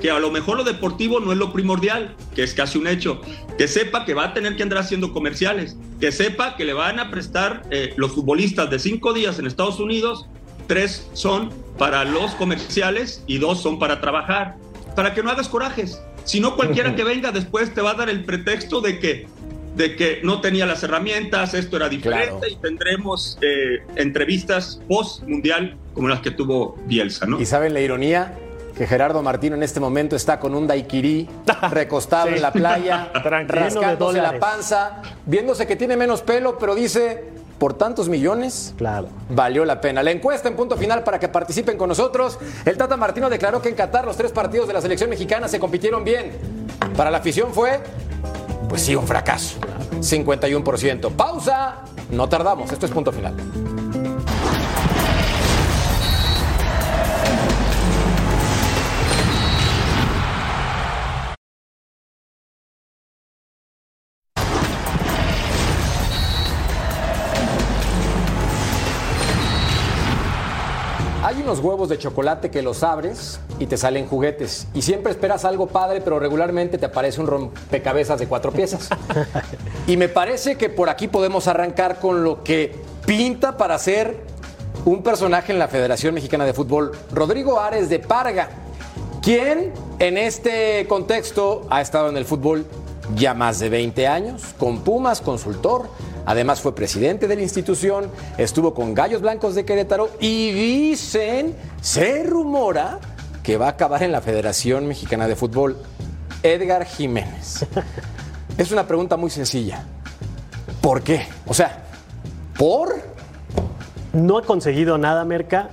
que 0.00 0.10
a 0.10 0.18
lo 0.18 0.30
mejor 0.30 0.58
lo 0.58 0.64
deportivo 0.64 1.20
no 1.20 1.32
es 1.32 1.38
lo 1.38 1.52
primordial, 1.52 2.14
que 2.34 2.42
es 2.42 2.54
casi 2.54 2.78
un 2.78 2.86
hecho, 2.86 3.20
que 3.56 3.66
sepa 3.66 4.04
que 4.04 4.14
va 4.14 4.24
a 4.24 4.34
tener 4.34 4.56
que 4.56 4.62
andar 4.62 4.78
haciendo 4.78 5.12
comerciales, 5.12 5.76
que 6.00 6.12
sepa 6.12 6.56
que 6.56 6.64
le 6.64 6.72
van 6.72 7.00
a 7.00 7.10
prestar 7.10 7.62
eh, 7.70 7.94
los 7.96 8.12
futbolistas 8.12 8.70
de 8.70 8.78
cinco 8.78 9.12
días 9.12 9.38
en 9.38 9.46
Estados 9.46 9.80
Unidos, 9.80 10.26
tres 10.66 11.08
son 11.14 11.50
para 11.78 12.04
los 12.04 12.32
comerciales 12.32 13.24
y 13.26 13.38
dos 13.38 13.62
son 13.62 13.78
para 13.78 14.00
trabajar 14.00 14.56
para 14.98 15.14
que 15.14 15.22
no 15.22 15.30
hagas 15.30 15.48
corajes. 15.48 16.02
Si 16.24 16.40
no, 16.40 16.56
cualquiera 16.56 16.96
que 16.96 17.04
venga 17.04 17.30
después 17.30 17.72
te 17.72 17.80
va 17.80 17.92
a 17.92 17.94
dar 17.94 18.08
el 18.08 18.24
pretexto 18.24 18.80
de 18.80 18.98
que, 18.98 19.28
de 19.76 19.94
que 19.94 20.18
no 20.24 20.40
tenía 20.40 20.66
las 20.66 20.82
herramientas, 20.82 21.54
esto 21.54 21.76
era 21.76 21.88
diferente 21.88 22.50
y 22.50 22.56
tendremos 22.56 23.38
eh, 23.40 23.84
entrevistas 23.94 24.80
post-mundial 24.88 25.76
como 25.94 26.08
las 26.08 26.18
que 26.18 26.32
tuvo 26.32 26.76
Bielsa, 26.86 27.26
¿no? 27.26 27.40
¿Y 27.40 27.46
saben 27.46 27.74
la 27.74 27.80
ironía? 27.80 28.34
que 28.76 28.86
Gerardo 28.86 29.22
Martino 29.22 29.56
en 29.56 29.62
este 29.64 29.80
momento 29.80 30.14
está 30.14 30.38
con 30.38 30.54
un 30.54 30.66
daiquiri 30.66 31.28
recostado 31.70 32.28
en 32.28 32.42
la 32.42 32.52
playa, 32.52 33.10
rascándose 33.46 34.20
la 34.20 34.38
panza, 34.40 35.02
viéndose 35.26 35.66
que 35.66 35.76
tiene 35.76 35.96
menos 35.96 36.22
pelo, 36.22 36.58
pero 36.58 36.76
dice, 36.76 37.24
por 37.58 37.74
tantos 37.74 38.08
millones, 38.08 38.74
claro. 38.76 39.08
valió 39.28 39.64
la 39.64 39.80
pena. 39.80 40.02
La 40.02 40.10
encuesta 40.10 40.48
en 40.48 40.56
punto 40.56 40.76
final 40.76 41.02
para 41.02 41.18
que 41.18 41.28
participen 41.28 41.76
con 41.76 41.88
nosotros. 41.88 42.38
El 42.64 42.76
Tata 42.76 42.96
Martino 42.96 43.28
declaró 43.28 43.60
que 43.60 43.68
en 43.68 43.74
Qatar 43.74 44.04
los 44.04 44.16
tres 44.16 44.32
partidos 44.32 44.68
de 44.68 44.74
la 44.74 44.80
selección 44.80 45.10
mexicana 45.10 45.48
se 45.48 45.58
compitieron 45.58 46.04
bien. 46.04 46.32
Para 46.96 47.10
la 47.10 47.18
afición 47.18 47.52
fue, 47.52 47.80
pues 48.68 48.82
sí, 48.82 48.94
un 48.94 49.06
fracaso. 49.06 49.58
51%. 50.00 51.12
Pausa. 51.12 51.84
No 52.10 52.28
tardamos. 52.28 52.70
Esto 52.72 52.86
es 52.86 52.92
punto 52.92 53.12
final. 53.12 53.34
Unos 71.48 71.60
huevos 71.60 71.88
de 71.88 71.96
chocolate 71.96 72.50
que 72.50 72.60
los 72.60 72.82
abres 72.82 73.40
y 73.58 73.64
te 73.64 73.78
salen 73.78 74.06
juguetes. 74.06 74.66
Y 74.74 74.82
siempre 74.82 75.12
esperas 75.12 75.46
algo 75.46 75.66
padre, 75.66 76.02
pero 76.02 76.18
regularmente 76.18 76.76
te 76.76 76.84
aparece 76.84 77.22
un 77.22 77.26
rompecabezas 77.26 78.18
de 78.18 78.26
cuatro 78.26 78.52
piezas. 78.52 78.90
y 79.86 79.96
me 79.96 80.10
parece 80.10 80.56
que 80.56 80.68
por 80.68 80.90
aquí 80.90 81.08
podemos 81.08 81.48
arrancar 81.48 82.00
con 82.00 82.22
lo 82.22 82.44
que 82.44 82.76
pinta 83.06 83.56
para 83.56 83.78
ser 83.78 84.20
un 84.84 85.02
personaje 85.02 85.50
en 85.50 85.58
la 85.58 85.68
Federación 85.68 86.12
Mexicana 86.12 86.44
de 86.44 86.52
Fútbol, 86.52 86.92
Rodrigo 87.12 87.58
Ares 87.58 87.88
de 87.88 87.98
Parga, 87.98 88.50
quien 89.22 89.72
en 90.00 90.18
este 90.18 90.86
contexto 90.86 91.66
ha 91.70 91.80
estado 91.80 92.10
en 92.10 92.18
el 92.18 92.26
fútbol 92.26 92.66
ya 93.14 93.32
más 93.32 93.58
de 93.58 93.70
20 93.70 94.06
años, 94.06 94.54
con 94.58 94.80
Pumas, 94.80 95.22
consultor, 95.22 95.88
Además 96.28 96.60
fue 96.60 96.74
presidente 96.74 97.26
de 97.26 97.36
la 97.36 97.40
institución, 97.40 98.10
estuvo 98.36 98.74
con 98.74 98.92
Gallos 98.92 99.22
Blancos 99.22 99.54
de 99.54 99.64
Querétaro 99.64 100.10
y 100.20 100.52
dicen, 100.52 101.54
se 101.80 102.22
rumora 102.22 102.98
que 103.42 103.56
va 103.56 103.64
a 103.64 103.70
acabar 103.70 104.02
en 104.02 104.12
la 104.12 104.20
Federación 104.20 104.86
Mexicana 104.86 105.26
de 105.26 105.36
Fútbol. 105.36 105.78
Edgar 106.42 106.84
Jiménez. 106.84 107.64
Es 108.58 108.70
una 108.72 108.86
pregunta 108.86 109.16
muy 109.16 109.30
sencilla. 109.30 109.84
¿Por 110.82 111.00
qué? 111.00 111.26
O 111.46 111.54
sea, 111.54 111.84
¿por? 112.58 113.00
No 114.12 114.36
ha 114.36 114.42
conseguido 114.42 114.98
nada, 114.98 115.24
Merca. 115.24 115.70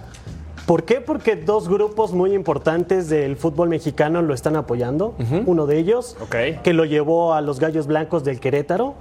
¿Por 0.66 0.86
qué? 0.86 1.02
Porque 1.02 1.36
dos 1.36 1.68
grupos 1.68 2.14
muy 2.14 2.34
importantes 2.34 3.10
del 3.10 3.36
fútbol 3.36 3.68
mexicano 3.68 4.22
lo 4.22 4.34
están 4.34 4.56
apoyando. 4.56 5.16
Uno 5.46 5.66
de 5.66 5.80
ellos, 5.80 6.16
que 6.64 6.74
lo 6.74 6.86
llevó 6.86 7.34
a 7.34 7.42
los 7.42 7.60
Gallos 7.60 7.88
Blancos 7.88 8.24
del 8.24 8.40
Querétaro, 8.40 8.96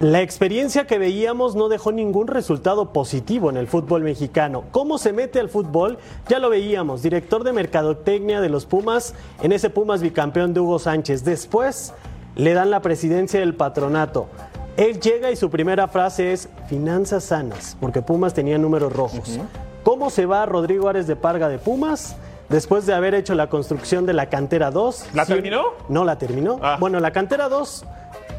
la 0.00 0.22
experiencia 0.22 0.86
que 0.86 0.96
veíamos 0.96 1.56
no 1.56 1.68
dejó 1.68 1.90
ningún 1.90 2.28
resultado 2.28 2.92
positivo 2.92 3.50
en 3.50 3.56
el 3.56 3.66
fútbol 3.66 4.02
mexicano. 4.02 4.62
¿Cómo 4.70 4.96
se 4.96 5.12
mete 5.12 5.40
al 5.40 5.48
fútbol? 5.48 5.98
Ya 6.28 6.38
lo 6.38 6.50
veíamos, 6.50 7.02
director 7.02 7.42
de 7.42 7.52
mercadotecnia 7.52 8.40
de 8.40 8.48
los 8.48 8.64
Pumas, 8.64 9.14
en 9.42 9.50
ese 9.50 9.70
Pumas 9.70 10.00
bicampeón 10.00 10.54
de 10.54 10.60
Hugo 10.60 10.78
Sánchez. 10.78 11.24
Después 11.24 11.94
le 12.36 12.54
dan 12.54 12.70
la 12.70 12.80
presidencia 12.80 13.40
del 13.40 13.56
patronato. 13.56 14.28
Él 14.76 15.00
llega 15.00 15.32
y 15.32 15.36
su 15.36 15.50
primera 15.50 15.88
frase 15.88 16.32
es 16.32 16.48
finanzas 16.68 17.24
sanas, 17.24 17.76
porque 17.80 18.00
Pumas 18.00 18.34
tenía 18.34 18.56
números 18.56 18.92
rojos. 18.92 19.40
¿Cómo 19.82 20.10
se 20.10 20.26
va 20.26 20.46
Rodrigo 20.46 20.88
Ares 20.88 21.08
de 21.08 21.16
Parga 21.16 21.48
de 21.48 21.58
Pumas? 21.58 22.14
Después 22.48 22.86
de 22.86 22.94
haber 22.94 23.14
hecho 23.14 23.34
la 23.34 23.48
construcción 23.48 24.06
de 24.06 24.12
la 24.12 24.28
cantera 24.28 24.70
2. 24.70 25.06
¿La 25.14 25.26
terminó? 25.26 25.62
No 25.88 26.04
la 26.04 26.18
terminó. 26.18 26.60
Ah. 26.62 26.76
Bueno, 26.78 27.00
la 27.00 27.10
cantera 27.10 27.48
2 27.48 27.84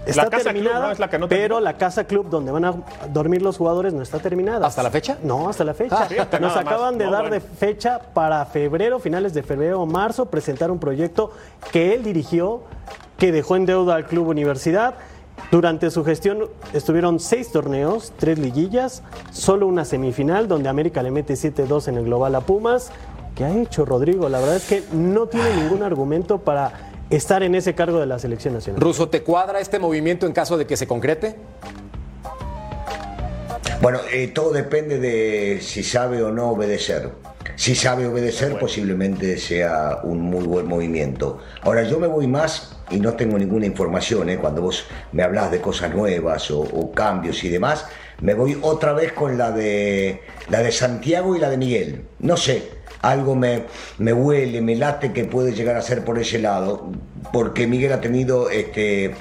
está 0.06 0.24
La 0.26 0.30
casa 0.30 0.44
terminada, 0.46 0.76
club, 0.76 0.86
¿no? 0.88 0.92
Es 0.92 1.00
la 1.00 1.10
que 1.10 1.20
no 1.20 1.28
pero 1.28 1.42
terminó. 1.56 1.60
la 1.62 1.74
casa 1.78 2.04
club 2.06 2.30
donde 2.30 2.52
van 2.52 2.66
a 2.66 2.74
dormir 3.12 3.42
los 3.42 3.58
jugadores 3.58 3.94
no 3.94 4.02
está 4.02 4.20
terminada. 4.20 4.66
¿Hasta 4.68 4.84
la 4.84 4.92
fecha? 4.92 5.18
No, 5.24 5.50
hasta 5.50 5.64
la 5.64 5.74
fecha. 5.74 5.98
Ah, 6.04 6.06
fíjate, 6.06 6.40
Nos 6.40 6.56
más. 6.56 6.66
acaban 6.66 6.98
de 6.98 7.06
No, 7.06 7.12
dar 7.12 7.22
bueno. 7.30 7.36
de 7.36 7.42
fecha 7.42 8.00
para 8.14 8.46
febrero, 8.46 9.00
finales 9.00 9.34
de 9.34 9.44
febrero 9.44 9.82
o 9.82 9.86
marzo, 9.86 10.26
presentar 10.28 10.72
un 10.72 10.80
proyecto 10.80 11.32
que 11.72 11.94
él 11.94 12.04
dirigió, 12.04 12.62
que 13.18 13.32
dejó 13.32 13.56
en 13.56 13.66
deuda 13.66 13.96
al 13.96 14.06
Club 14.06 14.28
Universidad. 14.30 14.96
Durante 15.52 15.90
su 15.90 16.04
gestión 16.04 16.48
estuvieron 16.74 17.20
seis 17.20 17.52
torneos, 17.52 18.12
tres 18.18 18.38
liguillas, 18.40 19.04
solo 19.32 19.68
una 19.68 19.86
semifinal 19.86 20.48
donde 20.48 20.70
América 20.70 21.02
le 21.02 21.12
mete 21.12 21.34
7-2 21.36 21.88
en 21.88 21.98
el 21.98 22.06
global 22.06 22.36
a 22.36 22.42
Pumas. 22.42 22.92
¿Qué 23.36 23.46
ha 23.46 23.56
hecho 23.58 23.86
Rodrigo? 23.86 24.28
La 24.28 24.40
verdad 24.40 24.58
es 24.58 24.68
que 24.68 24.84
no 24.92 25.28
tiene 25.28 25.56
ningún 25.56 25.82
argumento 25.82 26.40
para 26.40 26.89
estar 27.10 27.44
en 27.44 27.56
ese 27.56 27.76
cargo 27.76 28.00
de 28.00 28.06
la 28.06 28.20
selección 28.20 28.54
nacional. 28.54 28.82
Ruso, 28.82 29.10
¿te 29.10 29.24
cuadra 29.24 29.60
este 29.60 29.80
movimiento 29.80 30.26
en 30.26 30.34
caso 30.34 30.58
de 30.58 30.66
que 30.66 30.78
se 30.78 30.88
concrete? 30.88 31.36
Bueno, 33.82 34.00
eh, 34.12 34.28
todo 34.28 34.52
depende 34.52 35.00
de 35.00 35.60
si 35.62 35.84
sabe 35.84 36.22
o 36.22 36.32
no 36.32 36.50
obedecer. 36.50 37.12
Si 37.56 37.76
sabe 37.76 38.08
obedecer, 38.08 38.58
posiblemente 38.60 39.38
sea 39.38 40.00
un 40.04 40.22
muy 40.22 40.46
buen 40.46 40.68
movimiento. 40.68 41.40
Ahora, 41.62 41.84
yo 41.84 42.00
me 42.00 42.08
voy 42.08 42.28
más, 42.28 42.78
y 42.90 43.00
no 43.00 43.14
tengo 43.14 43.38
ninguna 43.38 43.66
información, 43.66 44.30
¿eh? 44.30 44.38
cuando 44.38 44.62
vos 44.62 44.86
me 45.12 45.24
hablas 45.24 45.52
de 45.52 45.60
cosas 45.60 45.94
nuevas 45.94 46.52
o, 46.52 46.62
o 46.62 46.92
cambios 46.92 47.44
y 47.44 47.50
demás, 47.50 47.86
me 48.22 48.34
voy 48.34 48.58
otra 48.62 48.94
vez 48.94 49.14
con 49.14 49.38
la 49.38 49.52
de, 49.52 50.22
la 50.50 50.62
de 50.62 50.72
Santiago 50.72 51.36
y 51.36 51.40
la 51.40 51.50
de 51.50 51.58
Miguel. 51.58 52.06
No 52.20 52.38
sé, 52.38 52.70
algo 53.02 53.36
me, 53.36 53.64
me 53.98 54.14
huele, 54.14 54.62
me 54.62 54.76
late 54.76 55.14
que 55.14 55.26
puede 55.26 55.54
llegar 55.54 55.76
a 55.76 55.82
ser 55.82 56.04
por 56.04 56.20
ese 56.20 56.40
lado, 56.40 56.90
porque 57.32 57.68
Miguel 57.68 57.94
ha 57.94 58.02
tenido 58.02 58.50
este, 58.50 59.14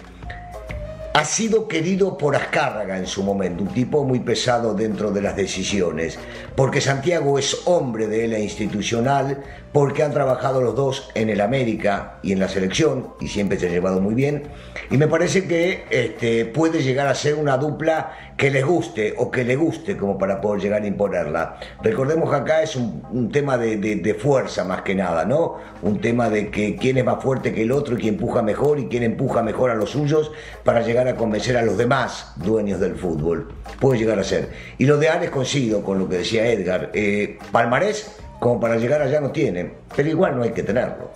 ha 1.19 1.25
sido 1.25 1.67
querido 1.67 2.17
por 2.17 2.37
Azcárraga 2.37 2.97
en 2.97 3.09
su 3.09 3.25
momento, 3.25 3.65
un 3.65 3.71
tipo 3.71 4.05
muy 4.05 4.21
pesado 4.21 4.73
dentro 4.73 5.11
de 5.11 5.21
las 5.21 5.35
decisiones, 5.35 6.17
porque 6.55 6.81
Santiago 6.81 7.41
es 7.41 7.63
hombre 7.65 8.07
de 8.07 8.29
la 8.29 8.39
institucional, 8.39 9.43
porque 9.73 10.05
han 10.05 10.13
trabajado 10.13 10.61
los 10.61 10.77
dos 10.77 11.11
en 11.17 11.29
el 11.29 11.41
América 11.41 12.21
y 12.23 12.31
en 12.31 12.39
la 12.39 12.49
selección, 12.49 13.15
y 13.21 13.27
siempre 13.27 13.59
se 13.59 13.67
han 13.67 13.73
llevado 13.73 14.01
muy 14.01 14.15
bien, 14.15 14.45
y 14.93 14.97
me 14.97 15.09
parece 15.09 15.49
que 15.49 15.87
este, 15.91 16.45
puede 16.45 16.85
llegar 16.85 17.09
a 17.09 17.17
ser 17.17 17.35
una 17.35 17.57
dupla 17.57 18.28
que 18.39 18.51
les 18.51 18.65
guste 18.65 19.15
o 19.19 19.31
que 19.33 19.43
le 19.43 19.57
guste 19.57 19.97
como 19.97 20.17
para 20.17 20.41
poder 20.41 20.63
llegar 20.63 20.83
a 20.83 20.87
imponerla. 20.87 21.59
Recordemos 21.83 22.31
que 22.31 22.37
acá 22.37 22.63
es 22.63 22.77
un, 22.77 23.29
tema 23.33 23.59
de, 23.59 23.77
de- 23.79 23.97
de 23.97 24.15
fuerza 24.15 24.65
más 24.65 24.83
que 24.83 24.95
nada, 24.95 25.25
¿no? 25.25 25.57
Un 25.83 26.01
tema 26.01 26.31
de 26.31 26.49
que 26.49 26.77
quién 26.77 26.99
es 26.99 27.05
más 27.05 27.21
fuerte 27.21 27.53
que 27.53 27.63
el 27.63 27.73
otro 27.73 27.97
y 27.97 28.01
quién 28.01 28.15
empuja 28.15 28.41
mejor 28.41 28.79
y 28.79 28.87
quién 28.87 29.03
empuja 29.03 29.43
mejor 29.43 29.71
a 29.73 29.75
los 29.75 29.91
suyos 29.91 30.31
para 30.63 30.83
llegar 30.83 31.09
a 31.09 31.17
convencer 31.17 31.57
a 31.57 31.63
los 31.63 31.77
demás 31.77 32.33
dueños 32.37 32.79
del 32.79 32.95
fútbol. 32.95 33.49
Puede 33.81 33.99
llegar 33.99 34.21
a 34.21 34.25
ser. 34.25 34.51
Y 34.79 34.87
lo 34.87 34.99
de 34.99 35.09
Ares 35.09 35.31
coincido 35.31 35.83
con 35.83 35.99
lo 35.99 36.09
que 36.09 36.19
decía 36.19 36.47
Edgar. 36.47 36.91
Eh, 36.95 37.39
Palmarés, 37.51 38.13
como 38.39 38.61
para 38.61 38.77
llegar 38.77 39.03
allá 39.03 39.21
no 39.21 39.33
tiene, 39.33 39.73
pero 39.97 40.09
igual 40.09 40.37
no 40.37 40.45
hay 40.45 40.51
que 40.53 40.63
tenerlo. 40.63 41.11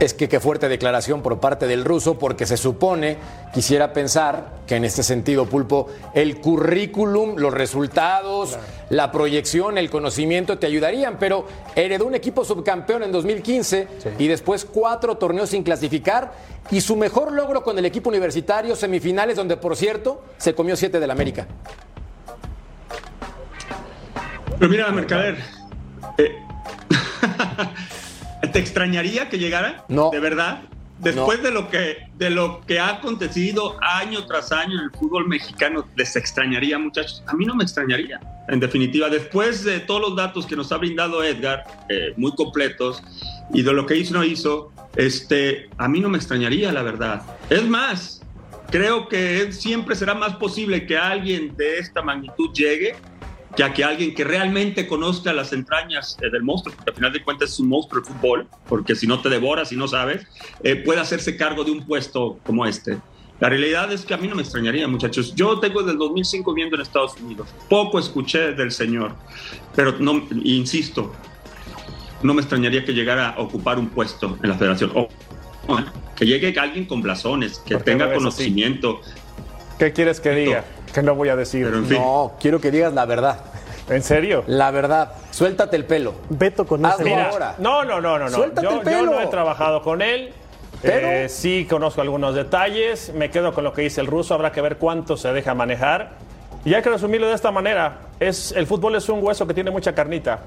Es 0.00 0.14
que 0.14 0.28
qué 0.28 0.38
fuerte 0.38 0.68
declaración 0.68 1.22
por 1.22 1.40
parte 1.40 1.66
del 1.66 1.84
ruso, 1.84 2.20
porque 2.20 2.46
se 2.46 2.56
supone, 2.56 3.16
quisiera 3.52 3.92
pensar 3.92 4.58
que 4.64 4.76
en 4.76 4.84
este 4.84 5.02
sentido, 5.02 5.46
Pulpo, 5.46 5.88
el 6.14 6.40
currículum, 6.40 7.34
los 7.36 7.52
resultados, 7.52 8.56
la 8.90 9.10
proyección, 9.10 9.76
el 9.76 9.90
conocimiento 9.90 10.56
te 10.56 10.66
ayudarían, 10.66 11.18
pero 11.18 11.46
heredó 11.74 12.06
un 12.06 12.14
equipo 12.14 12.44
subcampeón 12.44 13.02
en 13.02 13.10
2015 13.10 13.88
y 14.20 14.28
después 14.28 14.64
cuatro 14.64 15.16
torneos 15.16 15.50
sin 15.50 15.64
clasificar 15.64 16.32
y 16.70 16.80
su 16.80 16.94
mejor 16.94 17.32
logro 17.32 17.64
con 17.64 17.76
el 17.76 17.84
equipo 17.84 18.08
universitario, 18.08 18.76
semifinales, 18.76 19.36
donde 19.36 19.56
por 19.56 19.74
cierto 19.74 20.22
se 20.36 20.54
comió 20.54 20.76
siete 20.76 21.00
del 21.00 21.10
América. 21.10 21.48
Pero 24.58 24.70
mira, 24.70 24.90
Mercader, 24.92 25.38
eh, 26.18 26.36
¿te 28.52 28.58
extrañaría 28.58 29.28
que 29.28 29.38
llegara? 29.38 29.84
No. 29.88 30.10
¿De 30.10 30.20
verdad? 30.20 30.62
Después 30.98 31.40
de, 31.42 31.52
lo 31.52 31.70
que, 31.70 31.98
de 32.16 32.28
lo 32.28 32.60
que 32.66 32.80
ha 32.80 32.88
acontecido 32.88 33.76
año 33.80 34.26
tras 34.26 34.50
año 34.50 34.78
en 34.78 34.84
el 34.84 34.90
fútbol 34.90 35.28
mexicano, 35.28 35.86
¿les 35.94 36.16
extrañaría, 36.16 36.76
muchachos? 36.76 37.22
A 37.26 37.34
mí 37.34 37.44
no 37.44 37.54
me 37.54 37.62
extrañaría. 37.62 38.20
En 38.48 38.58
definitiva, 38.58 39.08
después 39.08 39.62
de 39.62 39.78
todos 39.78 40.00
los 40.00 40.16
datos 40.16 40.44
que 40.44 40.56
nos 40.56 40.72
ha 40.72 40.76
brindado 40.76 41.22
Edgar, 41.22 41.62
eh, 41.88 42.14
muy 42.16 42.32
completos, 42.34 43.00
y 43.54 43.62
de 43.62 43.72
lo 43.72 43.86
que 43.86 43.96
hizo 43.96 44.12
o 44.14 44.18
no 44.18 44.24
hizo, 44.24 44.72
este, 44.96 45.70
a 45.78 45.86
mí 45.86 46.00
no 46.00 46.08
me 46.08 46.18
extrañaría, 46.18 46.72
la 46.72 46.82
verdad. 46.82 47.22
Es 47.48 47.64
más, 47.68 48.22
creo 48.68 49.08
que 49.08 49.52
siempre 49.52 49.94
será 49.94 50.14
más 50.14 50.34
posible 50.36 50.84
que 50.84 50.98
alguien 50.98 51.56
de 51.56 51.78
esta 51.78 52.02
magnitud 52.02 52.52
llegue 52.52 52.96
que 53.58 53.64
a 53.64 53.72
que 53.72 53.82
alguien 53.82 54.14
que 54.14 54.22
realmente 54.22 54.86
conozca 54.86 55.32
las 55.32 55.52
entrañas 55.52 56.16
eh, 56.22 56.30
del 56.30 56.44
monstruo, 56.44 56.76
porque 56.76 56.90
al 56.92 56.94
final 56.94 57.12
de 57.12 57.24
cuentas 57.24 57.50
es 57.50 57.58
un 57.58 57.68
monstruo 57.68 58.00
de 58.00 58.06
fútbol, 58.06 58.46
porque 58.68 58.94
si 58.94 59.08
no 59.08 59.20
te 59.20 59.28
devoras 59.28 59.72
y 59.72 59.76
no 59.76 59.88
sabes, 59.88 60.24
eh, 60.62 60.76
puede 60.76 61.00
hacerse 61.00 61.36
cargo 61.36 61.64
de 61.64 61.72
un 61.72 61.84
puesto 61.84 62.38
como 62.46 62.66
este. 62.66 62.98
La 63.40 63.48
realidad 63.48 63.92
es 63.92 64.04
que 64.04 64.14
a 64.14 64.16
mí 64.16 64.28
no 64.28 64.36
me 64.36 64.42
extrañaría, 64.42 64.86
muchachos. 64.86 65.34
Yo 65.34 65.58
tengo 65.58 65.80
desde 65.80 65.90
el 65.94 65.98
2005 65.98 66.54
viendo 66.54 66.76
en 66.76 66.82
Estados 66.82 67.16
Unidos. 67.20 67.48
Poco 67.68 67.98
escuché 67.98 68.52
del 68.52 68.70
señor, 68.70 69.16
pero 69.74 69.96
no, 69.98 70.22
insisto, 70.44 71.12
no 72.22 72.34
me 72.34 72.42
extrañaría 72.42 72.84
que 72.84 72.92
llegara 72.92 73.30
a 73.30 73.40
ocupar 73.40 73.80
un 73.80 73.88
puesto 73.88 74.38
en 74.40 74.50
la 74.50 74.56
federación. 74.56 74.92
O 74.94 75.08
que 76.14 76.26
llegue 76.26 76.56
alguien 76.60 76.84
con 76.84 77.02
blasones, 77.02 77.58
que 77.58 77.74
¿Por 77.74 77.82
qué 77.82 77.90
tenga 77.90 78.06
ves 78.06 78.18
así? 78.18 78.24
conocimiento. 78.24 79.00
¿Qué 79.80 79.92
quieres 79.92 80.20
que 80.20 80.30
diga? 80.30 80.64
Que 81.00 81.06
no 81.06 81.14
voy 81.14 81.28
a 81.28 81.36
decir. 81.36 81.64
Pero 81.66 81.78
en 81.78 81.86
fin. 81.86 81.98
No, 81.98 82.32
quiero 82.40 82.60
que 82.60 82.70
digas 82.70 82.92
la 82.92 83.04
verdad. 83.06 83.38
¿En 83.88 84.02
serio? 84.02 84.44
La 84.46 84.70
verdad. 84.70 85.12
Suéltate 85.30 85.76
el 85.76 85.84
pelo. 85.84 86.14
Beto 86.28 86.66
conoce 86.66 86.94
Hazlo 87.02 87.08
mucho. 87.08 87.28
ahora. 87.32 87.54
No, 87.58 87.84
no, 87.84 88.00
no, 88.00 88.18
no. 88.18 88.24
no. 88.26 88.30
Suéltate 88.30 88.62
Yo, 88.62 88.70
el 88.70 88.76
yo 88.78 88.82
pelo. 88.84 89.04
no 89.12 89.20
he 89.20 89.26
trabajado 89.28 89.82
con 89.82 90.02
él. 90.02 90.32
Pero- 90.82 91.08
Eh, 91.08 91.28
sí 91.28 91.66
conozco 91.68 92.00
algunos 92.00 92.34
detalles. 92.34 93.12
Me 93.14 93.30
quedo 93.30 93.52
con 93.54 93.64
lo 93.64 93.72
que 93.72 93.82
dice 93.82 94.00
el 94.00 94.06
ruso. 94.06 94.34
Habrá 94.34 94.52
que 94.52 94.60
ver 94.60 94.76
cuánto 94.76 95.16
se 95.16 95.32
deja 95.32 95.54
manejar. 95.54 96.10
Y 96.64 96.74
hay 96.74 96.82
que 96.82 96.90
resumirlo 96.90 97.28
de 97.28 97.34
esta 97.34 97.50
manera. 97.50 97.98
Es, 98.20 98.52
el 98.52 98.66
fútbol 98.66 98.94
es 98.96 99.08
un 99.08 99.24
hueso 99.24 99.46
que 99.46 99.54
tiene 99.54 99.70
mucha 99.70 99.94
carnita. 99.94 100.40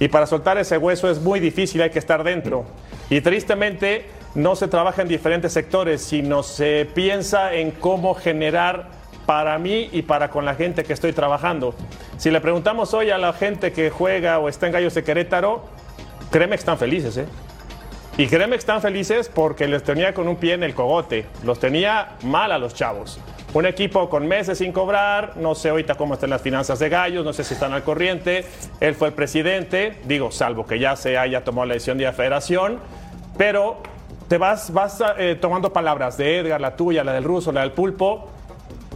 Y 0.00 0.08
para 0.08 0.26
soltar 0.26 0.58
ese 0.58 0.76
hueso 0.76 1.08
es 1.08 1.20
muy 1.20 1.38
difícil, 1.38 1.80
hay 1.80 1.90
que 1.90 1.98
estar 2.00 2.24
dentro. 2.24 2.64
Y 3.10 3.20
tristemente 3.20 4.06
no 4.34 4.56
se 4.56 4.66
trabaja 4.66 5.02
en 5.02 5.08
diferentes 5.08 5.52
sectores, 5.52 6.02
sino 6.02 6.42
se 6.42 6.88
piensa 6.92 7.54
en 7.54 7.70
cómo 7.70 8.14
generar 8.14 8.88
para 9.26 9.58
mí 9.58 9.88
y 9.92 10.02
para 10.02 10.30
con 10.30 10.44
la 10.44 10.54
gente 10.54 10.84
que 10.84 10.92
estoy 10.92 11.12
trabajando. 11.12 11.74
Si 12.16 12.30
le 12.30 12.40
preguntamos 12.40 12.94
hoy 12.94 13.10
a 13.10 13.18
la 13.18 13.32
gente 13.32 13.72
que 13.72 13.90
juega 13.90 14.38
o 14.38 14.48
está 14.48 14.66
en 14.66 14.72
Gallos 14.72 14.94
de 14.94 15.04
Querétaro, 15.04 15.64
créeme 16.30 16.56
que 16.56 16.60
están 16.60 16.78
felices, 16.78 17.16
¿eh? 17.16 17.26
Y 18.16 18.28
créeme 18.28 18.52
que 18.52 18.60
están 18.60 18.80
felices 18.80 19.28
porque 19.28 19.66
les 19.66 19.82
tenía 19.82 20.14
con 20.14 20.28
un 20.28 20.36
pie 20.36 20.54
en 20.54 20.62
el 20.62 20.72
cogote. 20.72 21.26
Los 21.42 21.58
tenía 21.58 22.10
mal 22.22 22.52
a 22.52 22.58
los 22.58 22.72
chavos. 22.72 23.18
Un 23.54 23.66
equipo 23.66 24.08
con 24.08 24.26
meses 24.28 24.58
sin 24.58 24.72
cobrar, 24.72 25.32
no 25.36 25.54
sé 25.56 25.70
ahorita 25.70 25.96
cómo 25.96 26.14
están 26.14 26.30
las 26.30 26.42
finanzas 26.42 26.78
de 26.78 26.88
Gallos, 26.88 27.24
no 27.24 27.32
sé 27.32 27.42
si 27.42 27.54
están 27.54 27.72
al 27.72 27.82
corriente. 27.82 28.44
Él 28.80 28.94
fue 28.94 29.08
el 29.08 29.14
presidente, 29.14 29.96
digo, 30.04 30.30
salvo 30.30 30.64
que 30.64 30.78
ya 30.78 30.94
se 30.94 31.18
haya 31.18 31.42
tomado 31.42 31.66
la 31.66 31.74
decisión 31.74 31.98
de 31.98 32.04
la 32.04 32.12
federación, 32.12 32.78
pero 33.36 33.78
te 34.28 34.38
vas, 34.38 34.72
vas 34.72 35.02
eh, 35.18 35.36
tomando 35.40 35.72
palabras 35.72 36.16
de 36.16 36.38
Edgar, 36.38 36.60
la 36.60 36.76
tuya, 36.76 37.04
la 37.04 37.12
del 37.12 37.24
ruso, 37.24 37.52
la 37.52 37.60
del 37.60 37.72
pulpo, 37.72 38.28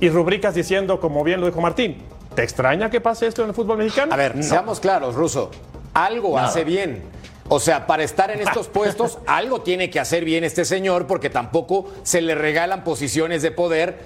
y 0.00 0.08
rubricas 0.10 0.54
diciendo, 0.54 1.00
como 1.00 1.24
bien 1.24 1.40
lo 1.40 1.46
dijo 1.46 1.60
Martín, 1.60 1.98
¿te 2.34 2.42
extraña 2.42 2.90
que 2.90 3.00
pase 3.00 3.26
esto 3.26 3.42
en 3.42 3.48
el 3.48 3.54
fútbol 3.54 3.78
mexicano? 3.78 4.12
A 4.12 4.16
ver, 4.16 4.42
seamos 4.42 4.80
claros, 4.80 5.14
Ruso. 5.14 5.50
Algo 5.94 6.38
hace 6.38 6.64
bien. 6.64 7.02
O 7.48 7.60
sea, 7.60 7.86
para 7.86 8.02
estar 8.02 8.30
en 8.30 8.40
estos 8.40 8.68
puestos, 8.68 9.18
algo 9.26 9.62
tiene 9.62 9.88
que 9.90 9.98
hacer 10.00 10.24
bien 10.24 10.44
este 10.44 10.64
señor, 10.64 11.06
porque 11.06 11.30
tampoco 11.30 11.86
se 12.02 12.20
le 12.20 12.34
regalan 12.34 12.84
posiciones 12.84 13.42
de 13.42 13.50
poder 13.50 13.98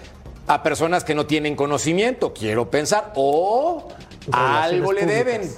a 0.46 0.62
personas 0.62 1.04
que 1.04 1.14
no 1.14 1.26
tienen 1.26 1.56
conocimiento, 1.56 2.32
quiero 2.32 2.70
pensar, 2.70 3.12
o 3.16 3.88
algo 4.32 4.92
le 4.92 5.00
públicas. 5.02 5.24
deben. 5.26 5.50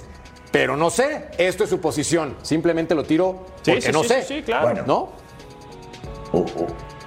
Pero 0.51 0.77
no 0.77 0.89
sé, 0.89 1.25
esto 1.37 1.65
es 1.65 1.69
su 1.69 1.79
posición. 1.81 2.37
Simplemente 2.41 2.95
lo 2.95 3.03
tiro 3.03 3.45
Sí, 3.61 3.71
porque 3.71 3.81
sí, 3.81 3.91
no 3.91 4.03
sí, 4.03 4.09
sé. 4.09 4.43
claro. 4.43 4.67
Bueno. 4.67 4.83
¿No? 4.87 5.09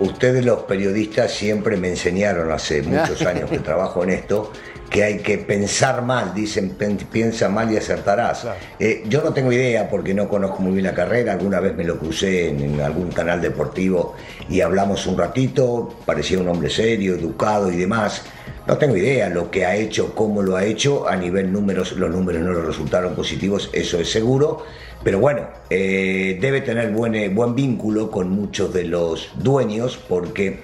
Ustedes 0.01 0.45
los 0.45 0.63
periodistas 0.63 1.33
siempre 1.33 1.77
me 1.77 1.89
enseñaron 1.89 2.51
hace 2.53 2.83
muchos 2.85 3.21
años 3.23 3.51
que 3.51 3.59
trabajo 3.59 4.05
en 4.05 4.11
esto 4.11 4.53
que 4.89 5.05
hay 5.05 5.19
que 5.19 5.39
pensar 5.39 6.03
mal, 6.03 6.33
dicen 6.35 6.77
piensa 7.13 7.49
mal 7.49 7.71
y 7.73 7.77
acertarás. 7.77 8.47
Eh, 8.79 9.05
yo 9.07 9.23
no 9.23 9.33
tengo 9.33 9.53
idea 9.53 9.89
porque 9.89 10.15
no 10.15 10.29
conozco 10.29 10.61
muy 10.61 10.73
bien 10.73 10.87
la 10.87 10.95
carrera, 10.95 11.33
alguna 11.33 11.61
vez 11.61 11.77
me 11.77 11.85
lo 11.85 11.99
crucé 11.99 12.49
en, 12.49 12.61
en 12.63 12.81
algún 12.81 13.11
canal 13.11 13.41
deportivo 13.41 14.15
y 14.49 14.61
hablamos 14.61 15.07
un 15.07 15.19
ratito, 15.19 15.95
parecía 16.07 16.39
un 16.39 16.49
hombre 16.49 16.71
serio, 16.71 17.15
educado 17.15 17.71
y 17.71 17.77
demás. 17.77 18.23
No 18.67 18.77
tengo 18.77 18.97
idea 18.97 19.31
lo 19.31 19.51
que 19.51 19.65
ha 19.65 19.75
hecho, 19.77 20.15
cómo 20.15 20.43
lo 20.43 20.57
ha 20.57 20.65
hecho, 20.65 21.09
a 21.09 21.17
nivel 21.17 21.51
números, 21.53 21.93
los 21.93 22.11
números 22.11 22.43
no 22.43 22.53
le 22.53 22.61
resultaron 22.61 23.15
positivos, 23.15 23.71
eso 23.73 23.99
es 23.99 24.11
seguro. 24.11 24.65
Pero 25.03 25.21
bueno, 25.21 25.49
eh, 25.71 26.39
debe 26.41 26.61
tener 26.61 26.91
buen, 26.91 27.15
eh, 27.15 27.29
buen 27.29 27.55
vínculo 27.55 28.11
con 28.11 28.31
muchos 28.31 28.73
de 28.73 28.85
los 28.85 29.31
dueños 29.37 29.99
porque 30.09 30.61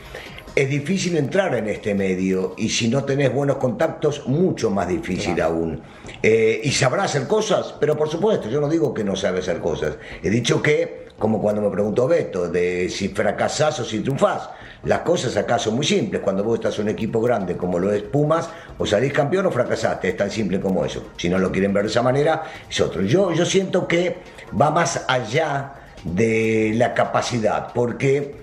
es 0.56 0.68
difícil 0.68 1.16
entrar 1.16 1.54
en 1.56 1.68
este 1.68 1.94
medio 1.94 2.54
y 2.56 2.68
si 2.68 2.88
no 2.88 3.04
tenés 3.04 3.32
buenos 3.32 3.56
contactos, 3.56 4.26
mucho 4.26 4.70
más 4.70 4.88
difícil 4.88 5.40
aún. 5.40 5.82
Eh, 6.22 6.60
y 6.62 6.70
sabrá 6.70 7.04
hacer 7.04 7.26
cosas, 7.26 7.74
pero 7.80 7.96
por 7.96 8.08
supuesto, 8.08 8.48
yo 8.48 8.60
no 8.60 8.68
digo 8.68 8.94
que 8.94 9.02
no 9.04 9.16
sabe 9.16 9.40
hacer 9.40 9.60
cosas. 9.60 9.96
He 10.22 10.30
dicho 10.30 10.62
que, 10.62 11.06
como 11.18 11.40
cuando 11.40 11.60
me 11.60 11.70
preguntó 11.70 12.06
Beto, 12.06 12.48
de 12.48 12.88
si 12.88 13.08
fracasás 13.08 13.80
o 13.80 13.84
si 13.84 14.00
triunfás. 14.00 14.48
Las 14.84 15.00
cosas 15.00 15.36
acá 15.36 15.58
son 15.58 15.76
muy 15.76 15.86
simples. 15.86 16.20
Cuando 16.22 16.44
vos 16.44 16.56
estás 16.56 16.78
en 16.78 16.84
un 16.84 16.90
equipo 16.90 17.20
grande 17.20 17.56
como 17.56 17.78
lo 17.78 17.92
es 17.92 18.02
Pumas, 18.02 18.48
o 18.78 18.86
salís 18.86 19.12
campeón 19.12 19.46
o 19.46 19.50
fracasaste. 19.50 20.08
Es 20.08 20.16
tan 20.16 20.30
simple 20.30 20.60
como 20.60 20.84
eso. 20.84 21.12
Si 21.16 21.28
no 21.28 21.38
lo 21.38 21.50
quieren 21.50 21.72
ver 21.72 21.84
de 21.84 21.90
esa 21.90 22.02
manera, 22.02 22.42
es 22.68 22.80
otro. 22.80 23.02
Yo, 23.02 23.32
yo 23.32 23.44
siento 23.46 23.88
que 23.88 24.18
va 24.60 24.70
más 24.70 25.04
allá 25.08 25.72
de 26.04 26.72
la 26.76 26.92
capacidad, 26.92 27.72
porque 27.72 28.36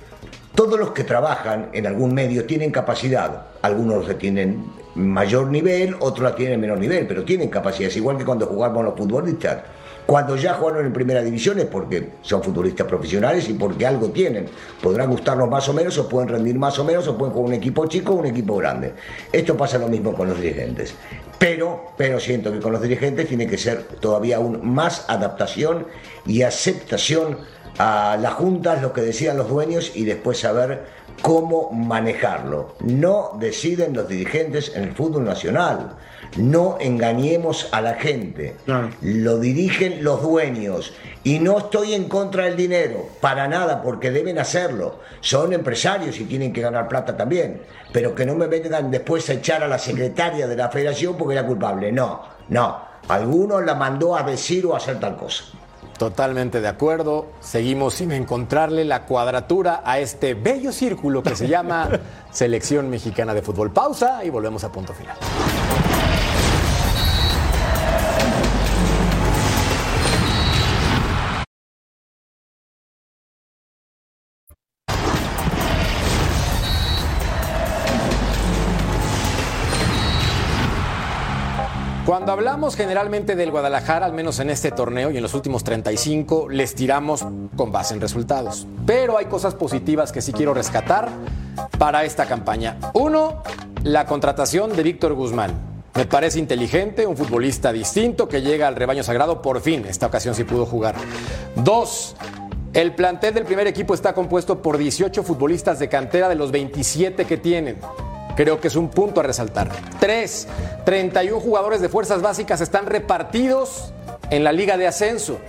todos 0.55 0.79
los 0.79 0.91
que 0.91 1.03
trabajan 1.03 1.69
en 1.73 1.85
algún 1.85 2.13
medio 2.13 2.45
tienen 2.45 2.71
capacidad. 2.71 3.47
Algunos 3.61 4.17
tienen 4.17 4.65
mayor 4.95 5.47
nivel, 5.47 5.95
otros 5.99 6.29
la 6.29 6.35
tienen 6.35 6.59
menor 6.59 6.79
nivel, 6.79 7.07
pero 7.07 7.23
tienen 7.23 7.49
capacidad. 7.49 7.89
Es 7.89 7.97
igual 7.97 8.17
que 8.17 8.25
cuando 8.25 8.47
jugamos 8.47 8.83
los 8.83 8.95
futbolistas. 8.95 9.59
Cuando 10.11 10.35
ya 10.35 10.55
jugaron 10.55 10.87
en 10.87 10.91
primera 10.91 11.23
división 11.23 11.57
es 11.59 11.67
porque 11.67 12.09
son 12.21 12.43
futbolistas 12.43 12.85
profesionales 12.85 13.47
y 13.47 13.53
porque 13.53 13.85
algo 13.85 14.09
tienen. 14.09 14.45
Podrán 14.81 15.09
gustarnos 15.09 15.49
más 15.49 15.69
o 15.69 15.73
menos, 15.73 15.97
o 15.99 16.09
pueden 16.09 16.27
rendir 16.27 16.59
más 16.59 16.77
o 16.79 16.83
menos, 16.83 17.07
o 17.07 17.17
pueden 17.17 17.33
jugar 17.33 17.47
un 17.47 17.53
equipo 17.53 17.87
chico 17.87 18.11
o 18.11 18.15
un 18.17 18.25
equipo 18.25 18.57
grande. 18.57 18.93
Esto 19.31 19.55
pasa 19.55 19.77
lo 19.77 19.87
mismo 19.87 20.11
con 20.13 20.27
los 20.27 20.41
dirigentes. 20.41 20.93
Pero, 21.39 21.93
pero 21.95 22.19
siento 22.19 22.51
que 22.51 22.59
con 22.59 22.73
los 22.73 22.81
dirigentes 22.81 23.29
tiene 23.29 23.47
que 23.47 23.57
ser 23.57 23.83
todavía 24.01 24.35
aún 24.35 24.59
más 24.61 25.05
adaptación 25.07 25.87
y 26.25 26.41
aceptación 26.41 27.37
a 27.77 28.17
las 28.19 28.33
juntas, 28.33 28.81
lo 28.81 28.91
que 28.91 28.99
decían 28.99 29.37
los 29.37 29.47
dueños 29.47 29.93
y 29.95 30.03
después 30.03 30.39
saber 30.39 30.87
cómo 31.21 31.71
manejarlo. 31.71 32.75
No 32.81 33.37
deciden 33.39 33.93
los 33.93 34.09
dirigentes 34.09 34.73
en 34.75 34.83
el 34.83 34.91
fútbol 34.91 35.23
nacional. 35.23 35.95
No 36.37 36.77
engañemos 36.79 37.67
a 37.71 37.81
la 37.81 37.95
gente. 37.95 38.55
Lo 39.01 39.37
dirigen 39.37 40.03
los 40.03 40.21
dueños. 40.21 40.93
Y 41.23 41.39
no 41.39 41.59
estoy 41.59 41.93
en 41.93 42.05
contra 42.05 42.45
del 42.45 42.55
dinero, 42.55 43.07
para 43.19 43.47
nada, 43.47 43.83
porque 43.83 44.09
deben 44.09 44.39
hacerlo. 44.39 44.99
Son 45.19 45.53
empresarios 45.53 46.19
y 46.19 46.23
tienen 46.23 46.51
que 46.51 46.61
ganar 46.61 46.87
plata 46.87 47.15
también. 47.15 47.61
Pero 47.91 48.15
que 48.15 48.25
no 48.25 48.33
me 48.33 48.47
vengan 48.47 48.89
después 48.89 49.29
a 49.29 49.33
echar 49.33 49.61
a 49.61 49.67
la 49.67 49.77
secretaria 49.77 50.47
de 50.47 50.55
la 50.55 50.69
federación 50.69 51.17
porque 51.17 51.33
era 51.33 51.45
culpable. 51.45 51.91
No, 51.91 52.23
no. 52.49 52.89
Alguno 53.07 53.61
la 53.61 53.75
mandó 53.75 54.15
a 54.15 54.23
decir 54.23 54.65
o 54.65 54.73
a 54.73 54.77
hacer 54.77 54.99
tal 54.99 55.17
cosa. 55.17 55.43
Totalmente 55.97 56.61
de 56.61 56.67
acuerdo. 56.67 57.27
Seguimos 57.41 57.95
sin 57.95 58.11
encontrarle 58.11 58.85
la 58.85 59.05
cuadratura 59.05 59.83
a 59.85 59.99
este 59.99 60.33
bello 60.33 60.71
círculo 60.71 61.21
que 61.21 61.35
se 61.35 61.47
llama 61.47 61.89
Selección 62.31 62.89
Mexicana 62.89 63.35
de 63.35 63.43
Fútbol. 63.43 63.71
Pausa 63.71 64.23
y 64.25 64.31
volvemos 64.31 64.63
a 64.63 64.71
punto 64.71 64.93
final. 64.93 65.15
Hablamos 82.41 82.75
generalmente 82.75 83.35
del 83.35 83.51
Guadalajara, 83.51 84.03
al 84.03 84.13
menos 84.13 84.39
en 84.39 84.49
este 84.49 84.71
torneo 84.71 85.11
y 85.11 85.17
en 85.17 85.21
los 85.21 85.35
últimos 85.35 85.63
35, 85.63 86.49
les 86.49 86.73
tiramos 86.73 87.23
con 87.55 87.71
base 87.71 87.93
en 87.93 88.01
resultados. 88.01 88.65
Pero 88.83 89.19
hay 89.19 89.25
cosas 89.25 89.53
positivas 89.53 90.11
que 90.11 90.23
sí 90.23 90.33
quiero 90.33 90.55
rescatar 90.55 91.09
para 91.77 92.03
esta 92.03 92.25
campaña. 92.25 92.79
Uno, 92.95 93.43
la 93.83 94.07
contratación 94.07 94.75
de 94.75 94.81
Víctor 94.81 95.13
Guzmán. 95.13 95.51
Me 95.93 96.07
parece 96.07 96.39
inteligente, 96.39 97.05
un 97.05 97.15
futbolista 97.15 97.71
distinto 97.71 98.27
que 98.27 98.41
llega 98.41 98.67
al 98.67 98.75
rebaño 98.75 99.03
sagrado. 99.03 99.43
Por 99.43 99.61
fin, 99.61 99.85
esta 99.85 100.07
ocasión 100.07 100.33
sí 100.33 100.43
pudo 100.43 100.65
jugar. 100.65 100.95
Dos, 101.57 102.15
el 102.73 102.95
plantel 102.95 103.35
del 103.35 103.45
primer 103.45 103.67
equipo 103.67 103.93
está 103.93 104.13
compuesto 104.13 104.63
por 104.63 104.79
18 104.79 105.21
futbolistas 105.21 105.77
de 105.77 105.89
cantera 105.89 106.27
de 106.27 106.33
los 106.33 106.49
27 106.49 107.25
que 107.25 107.37
tienen. 107.37 107.77
Creo 108.35 108.59
que 108.59 108.67
es 108.69 108.75
un 108.75 108.89
punto 108.89 109.19
a 109.19 109.23
resaltar. 109.23 109.69
Tres, 109.99 110.47
31 110.85 111.39
jugadores 111.39 111.81
de 111.81 111.89
fuerzas 111.89 112.21
básicas 112.21 112.61
están 112.61 112.85
repartidos 112.85 113.93
en 114.29 114.43
la 114.43 114.51
liga 114.51 114.77
de 114.77 114.87
ascenso. 114.87 115.39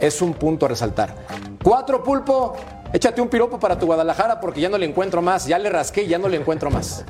Es 0.00 0.22
un 0.22 0.34
punto 0.34 0.66
a 0.66 0.68
resaltar. 0.70 1.14
Cuatro, 1.62 2.02
Pulpo, 2.02 2.56
échate 2.92 3.20
un 3.20 3.28
piropo 3.28 3.58
para 3.58 3.78
tu 3.78 3.86
Guadalajara 3.86 4.40
porque 4.40 4.60
ya 4.60 4.68
no 4.68 4.78
le 4.78 4.86
encuentro 4.86 5.20
más. 5.20 5.46
Ya 5.46 5.58
le 5.58 5.68
rasqué 5.68 6.04
y 6.04 6.08
ya 6.08 6.18
no 6.18 6.28
le 6.28 6.38
encuentro 6.38 6.70
más. 6.70 7.04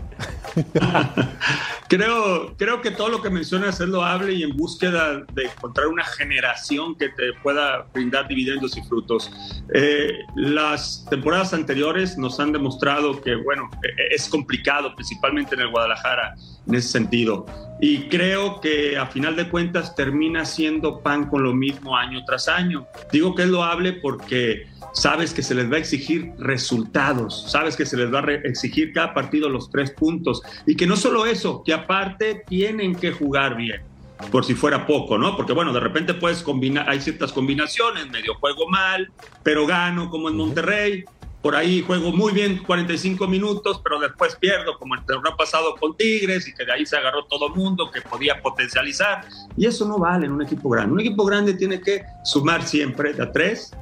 creo, 1.88 2.54
creo 2.56 2.80
que 2.80 2.90
todo 2.90 3.08
lo 3.08 3.22
que 3.22 3.30
mencionas 3.30 3.80
es 3.80 3.88
loable 3.88 4.32
y 4.32 4.42
en 4.42 4.56
búsqueda 4.56 5.24
de 5.32 5.44
encontrar 5.44 5.88
una 5.88 6.04
generación 6.04 6.96
que 6.96 7.08
te 7.08 7.32
pueda 7.42 7.86
brindar 7.92 8.28
dividendos 8.28 8.76
y 8.76 8.82
frutos. 8.82 9.30
Eh, 9.74 10.12
las 10.36 11.06
temporadas 11.10 11.52
anteriores 11.52 12.16
nos 12.18 12.40
han 12.40 12.52
demostrado 12.52 13.20
que, 13.20 13.34
bueno, 13.36 13.68
e-, 13.82 14.14
es 14.14 14.28
complicado, 14.28 14.94
principalmente 14.94 15.54
en 15.54 15.62
el 15.62 15.70
Guadalajara, 15.70 16.34
en 16.66 16.74
ese 16.74 16.88
sentido. 16.88 17.46
Y 17.80 18.08
creo 18.08 18.60
que 18.60 18.98
a 18.98 19.06
final 19.06 19.36
de 19.36 19.48
cuentas 19.48 19.94
termina 19.94 20.44
siendo 20.44 21.00
pan 21.00 21.28
con 21.28 21.42
lo 21.42 21.54
mismo 21.54 21.96
año 21.96 22.24
tras 22.24 22.48
año. 22.48 22.86
Digo 23.10 23.34
que 23.34 23.42
es 23.42 23.48
loable 23.48 23.94
porque 23.94 24.66
sabes 24.92 25.32
que 25.32 25.42
se 25.42 25.54
les 25.54 25.70
va 25.70 25.76
a 25.76 25.78
exigir 25.78 26.32
resultados, 26.38 27.50
sabes 27.50 27.76
que 27.76 27.86
se 27.86 27.96
les 27.96 28.12
va 28.12 28.20
a 28.20 28.32
exigir 28.32 28.92
cada 28.92 29.14
partido 29.14 29.48
los 29.48 29.70
tres 29.70 29.90
puntos 29.90 30.42
y 30.66 30.76
que 30.76 30.86
no 30.86 30.96
solo 30.96 31.26
eso, 31.26 31.62
que 31.64 31.72
aparte 31.72 32.42
tienen 32.48 32.94
que 32.94 33.12
jugar 33.12 33.56
bien, 33.56 33.82
por 34.30 34.44
si 34.44 34.54
fuera 34.54 34.86
poco, 34.86 35.18
¿no? 35.18 35.36
Porque 35.36 35.52
bueno, 35.52 35.72
de 35.72 35.80
repente 35.80 36.14
puedes 36.14 36.42
combinar, 36.42 36.88
hay 36.88 37.00
ciertas 37.00 37.32
combinaciones, 37.32 38.10
medio 38.10 38.34
juego 38.34 38.68
mal, 38.68 39.10
pero 39.42 39.66
gano 39.66 40.10
como 40.10 40.28
en 40.28 40.36
Monterrey, 40.36 41.04
por 41.42 41.56
ahí 41.56 41.82
juego 41.82 42.12
muy 42.12 42.32
bien 42.32 42.62
45 42.66 43.26
minutos, 43.26 43.80
pero 43.82 43.98
después 43.98 44.36
pierdo, 44.36 44.78
como 44.78 44.94
el 44.94 45.04
torneo 45.06 45.34
pasado 45.36 45.74
con 45.76 45.96
Tigres, 45.96 46.46
y 46.46 46.52
que 46.52 46.66
de 46.66 46.72
ahí 46.72 46.84
se 46.84 46.96
agarró 46.96 47.24
todo 47.24 47.46
el 47.46 47.54
mundo, 47.54 47.90
que 47.90 48.02
podía 48.02 48.42
potencializar. 48.42 49.24
Y 49.56 49.64
eso 49.64 49.88
no 49.88 49.98
vale 49.98 50.26
en 50.26 50.32
un 50.32 50.42
equipo 50.42 50.68
grande. 50.68 50.92
Un 50.92 51.00
equipo 51.00 51.24
grande 51.24 51.54
tiene 51.54 51.80
que 51.80 52.02
sumar 52.24 52.62
siempre 52.62 53.14
de 53.14 53.22
a 53.22 53.32
tres, 53.32 53.72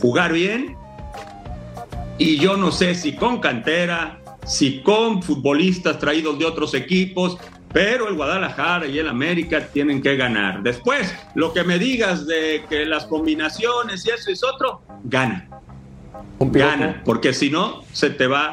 jugar 0.00 0.32
bien 0.32 0.76
y 2.18 2.36
yo 2.38 2.56
no 2.56 2.70
sé 2.70 2.94
si 2.94 3.14
con 3.14 3.40
cantera, 3.40 4.18
si 4.44 4.82
con 4.82 5.22
futbolistas 5.22 5.98
traídos 5.98 6.38
de 6.38 6.44
otros 6.44 6.74
equipos, 6.74 7.38
pero 7.72 8.08
el 8.08 8.14
Guadalajara 8.14 8.86
y 8.86 8.98
el 8.98 9.08
América 9.08 9.68
tienen 9.72 10.02
que 10.02 10.16
ganar. 10.16 10.62
Después, 10.62 11.14
lo 11.34 11.52
que 11.52 11.64
me 11.64 11.78
digas 11.78 12.26
de 12.26 12.64
que 12.68 12.84
las 12.84 13.06
combinaciones 13.06 14.04
y 14.06 14.10
eso 14.10 14.30
es 14.30 14.42
otro, 14.44 14.82
gana. 15.04 15.48
Un 16.38 16.52
gana, 16.52 17.02
porque 17.04 17.32
si 17.32 17.48
no, 17.48 17.82
se 17.92 18.10
te 18.10 18.26
va, 18.26 18.52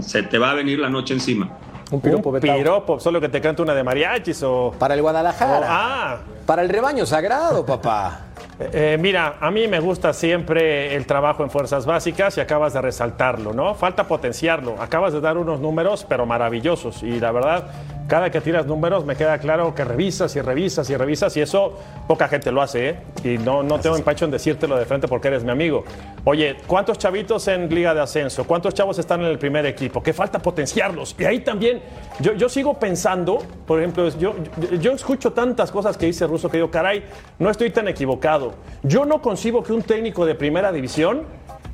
se 0.00 0.22
te 0.22 0.38
va 0.38 0.50
a 0.50 0.54
venir 0.54 0.78
la 0.78 0.88
noche 0.88 1.14
encima. 1.14 1.56
Un 1.90 2.00
piropo, 2.00 2.30
un 2.30 2.40
piropo, 2.40 3.00
solo 3.00 3.20
que 3.20 3.28
te 3.28 3.40
cante 3.40 3.62
una 3.62 3.74
de 3.74 3.82
mariachis 3.82 4.42
o... 4.42 4.74
Para 4.78 4.94
el 4.94 5.00
Guadalajara. 5.00 5.66
ah. 5.68 6.18
Para 6.44 6.62
el 6.62 6.68
rebaño 6.68 7.06
sagrado, 7.06 7.64
papá. 7.64 8.27
Eh, 8.60 8.98
mira, 9.00 9.36
a 9.40 9.50
mí 9.52 9.68
me 9.68 9.78
gusta 9.78 10.12
siempre 10.12 10.96
el 10.96 11.06
trabajo 11.06 11.44
en 11.44 11.50
fuerzas 11.50 11.86
básicas 11.86 12.36
y 12.38 12.40
acabas 12.40 12.72
de 12.72 12.82
resaltarlo, 12.82 13.52
¿no? 13.52 13.74
Falta 13.74 14.08
potenciarlo. 14.08 14.76
Acabas 14.80 15.12
de 15.12 15.20
dar 15.20 15.38
unos 15.38 15.60
números, 15.60 16.04
pero 16.08 16.26
maravillosos. 16.26 17.02
Y 17.04 17.20
la 17.20 17.30
verdad, 17.30 17.68
cada 18.08 18.30
que 18.30 18.40
tiras 18.40 18.66
números 18.66 19.04
me 19.04 19.14
queda 19.14 19.38
claro 19.38 19.74
que 19.74 19.84
revisas 19.84 20.34
y 20.34 20.40
revisas 20.40 20.88
y 20.88 20.96
revisas 20.96 21.36
y 21.36 21.42
eso 21.42 21.78
poca 22.08 22.26
gente 22.26 22.50
lo 22.50 22.62
hace, 22.62 22.88
¿eh? 22.88 22.98
Y 23.22 23.38
no, 23.38 23.62
no 23.62 23.78
tengo 23.78 23.96
empacho 23.96 24.24
en 24.24 24.30
decírtelo 24.30 24.76
de 24.76 24.86
frente 24.86 25.06
porque 25.06 25.28
eres 25.28 25.44
mi 25.44 25.50
amigo. 25.50 25.84
Oye, 26.24 26.56
¿cuántos 26.66 26.96
chavitos 26.96 27.46
en 27.48 27.68
Liga 27.68 27.92
de 27.92 28.00
Ascenso? 28.00 28.44
¿Cuántos 28.44 28.72
chavos 28.72 28.98
están 28.98 29.20
en 29.20 29.26
el 29.26 29.38
primer 29.38 29.66
equipo? 29.66 30.02
Que 30.02 30.14
falta 30.14 30.38
potenciarlos. 30.38 31.14
Y 31.18 31.24
ahí 31.24 31.40
también, 31.40 31.82
yo, 32.18 32.32
yo 32.32 32.48
sigo 32.48 32.74
pensando, 32.74 33.38
por 33.66 33.78
ejemplo, 33.78 34.08
yo, 34.18 34.34
yo, 34.80 34.92
escucho 34.92 35.32
tantas 35.32 35.70
cosas 35.70 35.98
que 35.98 36.06
dice 36.06 36.26
Russo 36.26 36.48
que 36.48 36.56
digo, 36.56 36.70
caray, 36.70 37.04
no 37.38 37.50
estoy 37.50 37.70
tan 37.70 37.88
equivocado. 37.88 38.54
Yo 38.82 39.04
no 39.04 39.20
concibo 39.20 39.62
que 39.62 39.74
un 39.74 39.82
técnico 39.82 40.24
de 40.24 40.34
primera 40.34 40.72
división 40.72 41.24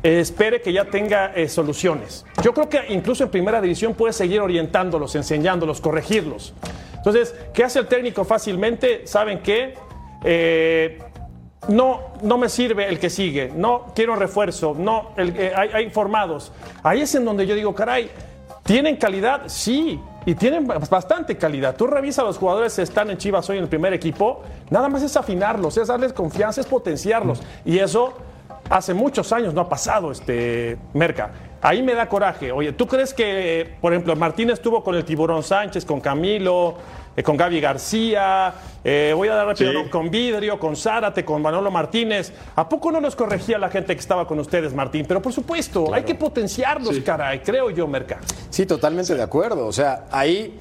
espere 0.04 0.60
que 0.60 0.72
ya 0.72 0.84
tenga 0.84 1.32
eh, 1.34 1.48
soluciones. 1.48 2.26
Yo 2.42 2.52
creo 2.52 2.68
que 2.68 2.80
incluso 2.90 3.24
en 3.24 3.30
primera 3.30 3.60
división 3.60 3.94
puede 3.94 4.12
seguir 4.12 4.40
orientándolos, 4.40 5.14
enseñándolos, 5.14 5.80
corregirlos. 5.80 6.52
Entonces, 6.94 7.34
¿qué 7.54 7.64
hace 7.64 7.78
el 7.78 7.86
técnico 7.86 8.24
fácilmente? 8.24 9.06
¿Saben 9.06 9.40
qué? 9.40 9.74
Eh, 10.22 10.98
no, 11.68 12.00
no 12.22 12.36
me 12.36 12.50
sirve 12.50 12.88
el 12.88 12.98
que 12.98 13.08
sigue, 13.08 13.50
no 13.54 13.92
quiero 13.94 14.16
refuerzo, 14.16 14.76
no, 14.78 15.12
eh, 15.16 15.52
hay, 15.56 15.70
hay 15.72 15.90
formados. 15.90 16.52
Ahí 16.82 17.00
es 17.00 17.14
en 17.14 17.24
donde 17.24 17.46
yo 17.46 17.54
digo, 17.54 17.74
caray, 17.74 18.10
¿tienen 18.62 18.96
calidad? 18.96 19.44
Sí, 19.46 19.98
y 20.26 20.34
tienen 20.34 20.66
bastante 20.66 21.36
calidad. 21.36 21.76
Tú 21.76 21.86
revisas 21.86 22.20
a 22.20 22.26
los 22.26 22.36
jugadores 22.36 22.74
que 22.74 22.82
están 22.82 23.10
en 23.10 23.16
Chivas 23.16 23.48
hoy 23.48 23.56
en 23.56 23.64
el 23.64 23.68
primer 23.70 23.94
equipo, 23.94 24.42
nada 24.68 24.88
más 24.90 25.02
es 25.02 25.16
afinarlos, 25.16 25.78
es 25.78 25.88
darles 25.88 26.12
confianza, 26.12 26.60
es 26.60 26.66
potenciarlos. 26.66 27.42
Y 27.64 27.78
eso 27.78 28.14
hace 28.70 28.94
muchos 28.94 29.32
años 29.32 29.54
no 29.54 29.60
ha 29.62 29.68
pasado, 29.68 30.10
este 30.12 30.76
Merca. 30.92 31.30
ahí 31.62 31.82
me 31.82 31.94
da 31.94 32.08
coraje. 32.08 32.52
Oye, 32.52 32.72
¿tú 32.72 32.86
crees 32.86 33.14
que, 33.14 33.74
por 33.80 33.92
ejemplo, 33.92 34.14
Martínez 34.16 34.54
estuvo 34.54 34.82
con 34.84 34.94
el 34.94 35.04
Tiburón 35.04 35.42
Sánchez, 35.42 35.84
con 35.86 35.98
Camilo, 36.00 36.74
eh, 37.16 37.22
con 37.22 37.36
Gaby 37.38 37.58
García, 37.60 38.52
eh, 38.82 39.12
voy 39.16 39.28
a 39.28 39.34
dar 39.34 39.46
rápido, 39.46 39.84
Sí. 39.84 39.88
con 39.88 40.10
Vidrio, 40.10 40.58
con 40.58 40.76
Zárate, 40.76 41.24
con 41.24 41.40
Manolo 41.40 41.70
Martínez? 41.70 42.32
¿A 42.56 42.68
poco 42.68 42.90
no 42.92 43.00
los 43.00 43.16
corregía 43.16 43.56
la 43.58 43.70
gente 43.70 43.94
que 43.94 44.00
estaba 44.00 44.26
con 44.26 44.38
ustedes, 44.40 44.74
Martín? 44.74 45.06
Pero 45.08 45.22
por 45.22 45.32
supuesto, 45.32 45.94
hay 45.94 46.02
que 46.02 46.14
potenciarlos, 46.14 46.98
caray, 47.00 47.40
creo 47.40 47.70
yo, 47.70 47.86
Merca. 47.86 48.18
Sí, 48.50 48.66
totalmente 48.66 49.14
de 49.14 49.22
acuerdo. 49.22 49.66
O 49.66 49.72
sea, 49.72 50.04
ahí, 50.10 50.58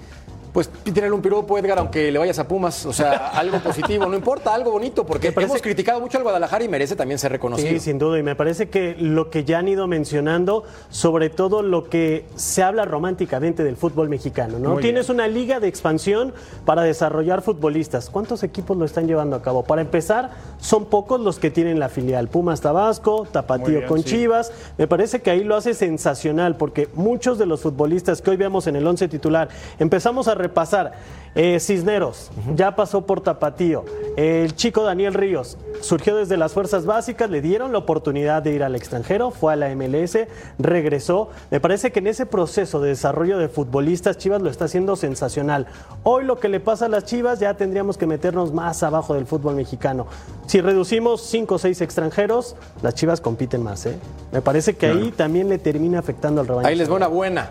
pues 0.53 0.69
tiene 0.69 1.11
un 1.11 1.21
piropo, 1.21 1.57
Edgar, 1.57 1.79
aunque 1.79 2.11
le 2.11 2.19
vayas 2.19 2.37
a 2.37 2.47
Pumas. 2.47 2.85
O 2.85 2.93
sea, 2.93 3.29
algo 3.33 3.59
positivo, 3.59 4.05
no 4.05 4.15
importa, 4.15 4.53
algo 4.53 4.71
bonito, 4.71 5.05
porque 5.05 5.31
parece 5.31 5.51
hemos 5.51 5.61
criticado 5.61 5.99
mucho 5.99 6.17
al 6.17 6.23
Guadalajara 6.23 6.63
y 6.63 6.69
merece 6.69 6.95
también 6.95 7.17
ser 7.17 7.31
reconocido. 7.31 7.69
Sí, 7.69 7.79
sin 7.79 7.97
duda. 7.97 8.19
Y 8.19 8.23
me 8.23 8.35
parece 8.35 8.69
que 8.69 8.95
lo 8.99 9.31
que 9.31 9.43
ya 9.43 9.59
han 9.59 9.67
ido 9.67 9.87
mencionando, 9.87 10.63
sobre 10.89 11.31
todo 11.31 11.63
lo 11.63 11.89
que 11.89 12.25
se 12.35 12.61
habla 12.61 12.85
románticamente 12.85 13.63
del 13.63 13.75
fútbol 13.75 14.09
mexicano, 14.09 14.59
¿no? 14.59 14.73
Muy 14.73 14.83
Tienes 14.83 15.09
una 15.09 15.27
liga 15.27 15.59
de 15.59 15.67
expansión 15.67 16.33
para 16.65 16.83
desarrollar 16.83 17.41
futbolistas. 17.41 18.11
¿Cuántos 18.11 18.43
equipos 18.43 18.77
lo 18.77 18.85
están 18.85 19.07
llevando 19.07 19.35
a 19.35 19.41
cabo? 19.41 19.63
Para 19.63 19.81
empezar, 19.81 20.31
son 20.59 20.85
pocos 20.85 21.19
los 21.19 21.39
que 21.39 21.49
tienen 21.49 21.79
la 21.79 21.89
filial. 21.89 22.27
Pumas 22.27 22.61
Tabasco, 22.61 23.27
Tapatío 23.31 23.79
bien, 23.79 23.87
con 23.87 24.03
sí. 24.03 24.11
Chivas. 24.11 24.51
Me 24.77 24.87
parece 24.87 25.21
que 25.21 25.31
ahí 25.31 25.43
lo 25.43 25.55
hace 25.55 25.73
sensacional 25.73 26.57
porque 26.57 26.89
muchos 26.93 27.39
de 27.39 27.47
los 27.47 27.61
futbolistas 27.61 28.21
que 28.21 28.29
hoy 28.29 28.37
vemos 28.37 28.67
en 28.67 28.75
el 28.75 28.85
11 28.85 29.07
titular, 29.07 29.49
empezamos 29.79 30.27
a 30.27 30.35
repasar. 30.43 30.93
Eh, 31.35 31.59
Cisneros, 31.59 32.29
ya 32.55 32.75
pasó 32.75 33.07
por 33.07 33.21
Tapatío. 33.21 33.85
El 34.15 34.55
chico 34.55 34.83
Daniel 34.83 35.15
Ríos 35.15 35.57
surgió 35.81 36.15
desde 36.15 36.37
las 36.37 36.53
fuerzas 36.53 36.85
básicas, 36.85 37.27
le 37.27 37.41
dieron 37.41 37.71
la 37.71 37.79
oportunidad 37.79 38.43
de 38.43 38.53
ir 38.53 38.63
al 38.63 38.75
extranjero, 38.75 39.31
fue 39.31 39.53
a 39.53 39.55
la 39.55 39.75
MLS, 39.75 40.27
regresó. 40.59 41.29
Me 41.49 41.59
parece 41.59 41.91
que 41.91 41.99
en 41.99 42.07
ese 42.07 42.27
proceso 42.27 42.79
de 42.79 42.89
desarrollo 42.89 43.39
de 43.39 43.49
futbolistas, 43.49 44.19
Chivas 44.19 44.43
lo 44.43 44.49
está 44.51 44.65
haciendo 44.65 44.95
sensacional. 44.95 45.65
Hoy 46.03 46.23
lo 46.23 46.39
que 46.39 46.49
le 46.49 46.59
pasa 46.59 46.85
a 46.85 46.89
las 46.89 47.05
Chivas, 47.05 47.39
ya 47.39 47.55
tendríamos 47.55 47.97
que 47.97 48.05
meternos 48.05 48.53
más 48.53 48.83
abajo 48.83 49.15
del 49.15 49.25
fútbol 49.25 49.55
mexicano. 49.55 50.05
Si 50.45 50.61
reducimos 50.61 51.21
5 51.21 51.55
o 51.55 51.57
6 51.57 51.81
extranjeros, 51.81 52.55
las 52.83 52.93
Chivas 52.93 53.21
compiten 53.21 53.63
más. 53.63 53.87
¿eh? 53.87 53.97
Me 54.31 54.41
parece 54.43 54.75
que 54.75 54.85
ahí 54.85 55.11
también 55.11 55.49
le 55.49 55.57
termina 55.57 55.97
afectando 55.97 56.41
al 56.41 56.47
rebaño. 56.47 56.67
Ahí 56.67 56.75
les 56.75 56.91
va 56.91 56.95
una 56.95 57.07
buena. 57.07 57.49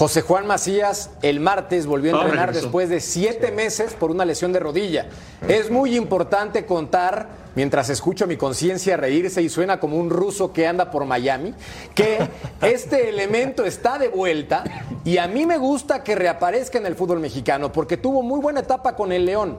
José 0.00 0.22
Juan 0.22 0.46
Macías 0.46 1.10
el 1.20 1.40
martes 1.40 1.84
volvió 1.84 2.16
a 2.16 2.20
Ah, 2.20 2.22
entrenar 2.22 2.54
después 2.54 2.88
de 2.88 3.00
siete 3.00 3.50
meses 3.50 3.92
por 3.92 4.10
una 4.10 4.24
lesión 4.24 4.50
de 4.50 4.58
rodilla. 4.58 5.10
Es 5.46 5.70
muy 5.70 5.94
importante 5.94 6.64
contar, 6.64 7.28
mientras 7.54 7.90
escucho 7.90 8.26
mi 8.26 8.38
conciencia 8.38 8.96
reírse 8.96 9.42
y 9.42 9.50
suena 9.50 9.78
como 9.78 9.98
un 9.98 10.08
ruso 10.08 10.54
que 10.54 10.66
anda 10.66 10.90
por 10.90 11.04
Miami, 11.04 11.52
que 11.94 12.16
este 12.62 13.10
elemento 13.10 13.66
está 13.66 13.98
de 13.98 14.08
vuelta 14.08 14.64
y 15.04 15.18
a 15.18 15.28
mí 15.28 15.44
me 15.44 15.58
gusta 15.58 16.02
que 16.02 16.14
reaparezca 16.14 16.78
en 16.78 16.86
el 16.86 16.94
fútbol 16.94 17.20
mexicano 17.20 17.70
porque 17.70 17.98
tuvo 17.98 18.22
muy 18.22 18.40
buena 18.40 18.60
etapa 18.60 18.96
con 18.96 19.12
el 19.12 19.26
León. 19.26 19.58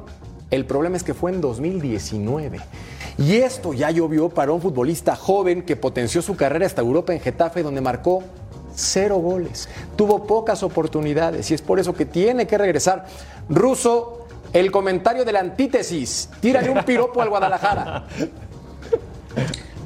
El 0.50 0.66
problema 0.66 0.98
es 0.98 1.04
que 1.04 1.14
fue 1.14 1.30
en 1.30 1.40
2019. 1.40 2.60
Y 3.20 3.36
esto 3.36 3.74
ya 3.74 3.92
llovió 3.92 4.30
para 4.30 4.54
un 4.54 4.60
futbolista 4.60 5.16
joven 5.16 5.62
que 5.62 5.76
potenció 5.76 6.24
su 6.24 6.36
carrera 6.36 6.66
hasta 6.66 6.82
Europa 6.82 7.14
en 7.14 7.20
Getafe, 7.20 7.62
donde 7.62 7.82
marcó 7.82 8.24
cero 8.76 9.18
goles. 9.18 9.70
Tuvo 9.96 10.26
pocas 10.26 10.64
oportunidades 10.64 11.52
y 11.52 11.54
es 11.54 11.62
por 11.62 11.80
eso 11.80 11.94
que 11.94 12.06
tiene 12.06 12.48
que 12.48 12.58
regresar. 12.58 13.06
Ruso, 13.50 14.28
el 14.54 14.72
comentario 14.72 15.26
de 15.26 15.32
la 15.32 15.40
antítesis. 15.40 16.30
Tírale 16.40 16.70
un 16.70 16.84
piropo 16.84 17.22
al 17.22 17.30
Guadalajara. 17.30 18.06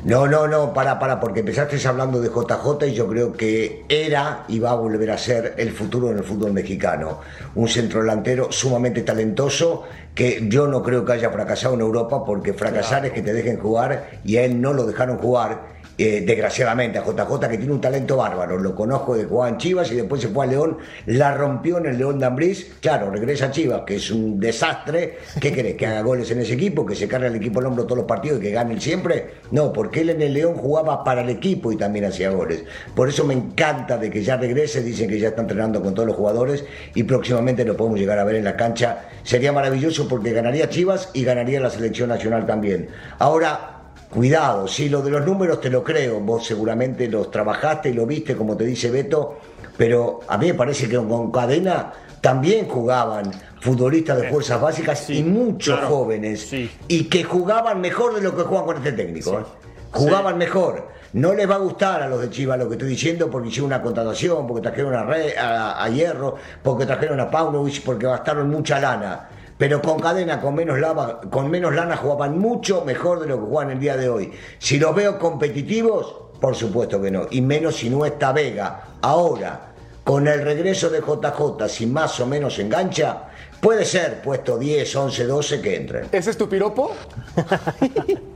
No, 0.06 0.28
no, 0.28 0.48
no, 0.48 0.72
para, 0.72 1.00
para, 1.00 1.20
porque 1.20 1.40
empezaste 1.40 1.80
hablando 1.88 2.22
de 2.22 2.30
JJ 2.30 2.90
y 2.90 2.94
yo 2.94 3.08
creo 3.08 3.34
que 3.34 3.86
era 3.90 4.46
y 4.48 4.60
va 4.60 4.70
a 4.70 4.76
volver 4.76 5.10
a 5.10 5.18
ser 5.18 5.56
el 5.58 5.72
futuro 5.72 6.12
en 6.12 6.20
el 6.20 6.24
fútbol 6.24 6.54
mexicano. 6.54 7.22
Un 7.56 7.68
centro 7.68 8.02
delantero 8.02 8.52
sumamente 8.52 9.02
talentoso 9.02 9.86
que 10.14 10.46
yo 10.48 10.68
no 10.68 10.84
creo 10.84 11.04
que 11.04 11.14
haya 11.14 11.32
fracasado 11.32 11.74
en 11.74 11.82
Europa 11.82 12.24
porque 12.24 12.54
fracasar 12.54 13.08
es 13.08 13.14
que 13.14 13.24
te 13.24 13.34
dejen 13.34 13.60
jugar 13.60 14.20
y 14.24 14.38
a 14.38 14.44
él 14.44 14.62
no 14.62 14.74
lo 14.74 14.86
dejaron 14.86 15.18
jugar. 15.18 15.75
Eh, 15.98 16.24
desgraciadamente 16.26 17.00
a 17.00 17.06
JJ 17.06 17.40
que 17.50 17.58
tiene 17.58 17.74
un 17.74 17.82
talento 17.82 18.18
bárbaro, 18.18 18.58
lo 18.58 18.76
conozco 18.76 19.16
de 19.16 19.26
jugar 19.26 19.54
en 19.54 19.58
Chivas 19.58 19.92
y 19.92 19.96
después 19.96 20.22
se 20.22 20.28
fue 20.28 20.46
a 20.46 20.50
León, 20.50 20.78
la 21.06 21.34
rompió 21.34 21.78
en 21.78 21.86
el 21.86 21.98
León 21.98 22.20
de 22.20 22.26
Ambriz, 22.26 22.74
claro, 22.82 23.10
regresa 23.10 23.46
a 23.46 23.52
Chivas, 23.52 23.82
que 23.86 23.96
es 23.96 24.12
un 24.12 24.40
desastre, 24.40 25.20
¿qué 25.40 25.54
querés? 25.54 25.76
¿Que 25.76 25.86
haga 25.88 26.02
goles 26.02 26.30
en 26.32 26.40
ese 26.40 26.54
equipo? 26.54 26.86
¿Que 26.86 26.96
se 26.96 27.08
cargue 27.08 27.28
el 27.28 27.36
equipo 27.36 27.60
al 27.60 27.68
hombro 27.68 27.86
todos 27.86 28.00
los 28.00 28.08
partidos 28.08 28.40
y 28.40 28.42
que 28.42 28.52
gane 28.52 28.80
siempre? 28.80 29.36
No, 29.52 29.72
porque 29.72 30.02
él 30.02 30.10
en 30.10 30.22
el 30.22 30.34
León 30.34 30.56
jugaba 30.56 31.04
para 31.04 31.22
el 31.22 31.30
equipo 31.30 31.72
y 31.72 31.78
también 31.78 32.06
hacía 32.06 32.30
goles. 32.30 32.64
Por 32.96 33.10
eso 33.10 33.24
me 33.24 33.34
encanta 33.34 33.98
de 33.98 34.10
que 34.10 34.24
ya 34.24 34.38
regrese, 34.38 34.84
dicen 34.84 35.10
que 35.10 35.20
ya 35.20 35.30
está 35.30 35.42
entrenando 35.42 35.82
con 35.82 35.94
todos 35.94 36.08
los 36.08 36.16
jugadores 36.18 36.66
y 36.94 37.04
próximamente 37.04 37.64
lo 37.64 37.78
podemos 37.78 38.00
llegar 38.00 38.20
a 38.20 38.24
ver 38.24 38.36
en 38.36 38.44
la 38.44 38.56
cancha. 38.56 39.06
Sería 39.24 39.52
maravilloso 39.52 40.08
porque 40.08 40.34
ganaría 40.34 40.70
Chivas 40.70 41.10
y 41.14 41.24
ganaría 41.24 41.60
la 41.60 41.70
selección 41.70 42.10
nacional 42.10 42.46
también. 42.46 42.90
Ahora, 43.20 43.75
Cuidado, 44.16 44.66
sí, 44.70 44.88
lo 44.88 45.02
de 45.02 45.12
los 45.12 45.26
números 45.26 45.60
te 45.60 45.70
lo 45.70 45.84
creo, 45.84 46.22
vos 46.22 46.46
seguramente 46.48 47.10
los 47.10 47.30
trabajaste 47.30 47.90
y 47.90 47.94
lo 47.94 48.06
viste, 48.06 48.34
como 48.38 48.56
te 48.56 48.64
dice 48.64 48.90
Beto, 48.90 49.38
pero 49.76 50.22
a 50.30 50.38
mí 50.38 50.48
me 50.48 50.54
parece 50.54 50.88
que 50.88 50.96
con 50.96 51.32
Cadena 51.34 51.92
también 52.22 52.66
jugaban 52.70 53.30
futbolistas 53.60 54.22
de 54.22 54.30
fuerzas 54.30 54.62
básicas 54.62 55.10
y 55.10 55.22
muchos 55.22 55.78
claro, 55.78 55.94
jóvenes, 55.94 56.48
sí. 56.48 56.72
y 56.88 57.04
que 57.10 57.26
jugaban 57.26 57.82
mejor 57.82 58.16
de 58.16 58.22
lo 58.22 58.34
que 58.34 58.44
juegan 58.44 58.66
con 58.66 58.78
este 58.78 58.94
técnico. 58.94 59.38
¿eh? 59.38 59.44
Jugaban 59.92 60.38
mejor. 60.38 60.88
No 61.12 61.34
les 61.34 61.50
va 61.50 61.56
a 61.56 61.60
gustar 61.60 62.02
a 62.02 62.08
los 62.08 62.22
de 62.22 62.30
Chivas 62.30 62.58
lo 62.58 62.68
que 62.70 62.76
estoy 62.76 62.90
diciendo 62.90 63.30
porque 63.30 63.50
hicieron 63.50 63.68
una 63.68 63.82
contratación, 63.82 64.48
porque 64.48 64.62
trajeron 64.62 64.94
a, 64.96 65.04
Re- 65.04 65.38
a, 65.38 65.84
a 65.84 65.90
Hierro, 65.90 66.36
porque 66.64 66.86
trajeron 66.86 67.20
a 67.20 67.30
Paunovic, 67.30 67.84
porque 67.84 68.06
gastaron 68.06 68.50
mucha 68.50 68.80
lana. 68.80 69.30
Pero 69.58 69.82
con 69.82 70.00
cadena, 70.00 70.42
con 70.42 70.54
menos, 70.54 70.80
lava, 70.80 71.22
con 71.30 71.50
menos 71.50 71.74
lana, 71.74 71.96
jugaban 71.96 72.38
mucho 72.38 72.84
mejor 72.84 73.22
de 73.22 73.28
lo 73.28 73.40
que 73.40 73.46
juegan 73.46 73.72
el 73.72 73.80
día 73.80 73.96
de 73.96 74.10
hoy. 74.10 74.32
Si 74.60 74.78
los 74.78 74.94
veo 74.94 75.18
competitivos, 75.18 76.14
por 76.42 76.56
supuesto 76.56 77.02
que 77.02 77.10
no. 77.10 77.28
Y 77.32 77.42
menos 77.42 77.78
si 77.78 77.90
no 77.90 78.06
está 78.06 78.34
Vega. 78.34 78.84
Ahora, 79.02 79.74
con 80.04 80.28
el 80.28 80.42
regreso 80.42 80.90
de 80.90 81.00
JJ, 81.00 81.70
si 81.70 81.86
más 81.86 82.20
o 82.20 82.28
menos 82.28 82.60
engancha, 82.60 83.30
puede 83.62 83.86
ser 83.86 84.22
puesto 84.22 84.58
10, 84.58 84.94
11, 84.94 85.26
12 85.26 85.62
que 85.62 85.76
entren. 85.76 86.08
¿Ese 86.12 86.32
es 86.32 86.38
tu 86.38 86.50
piropo? 86.50 86.92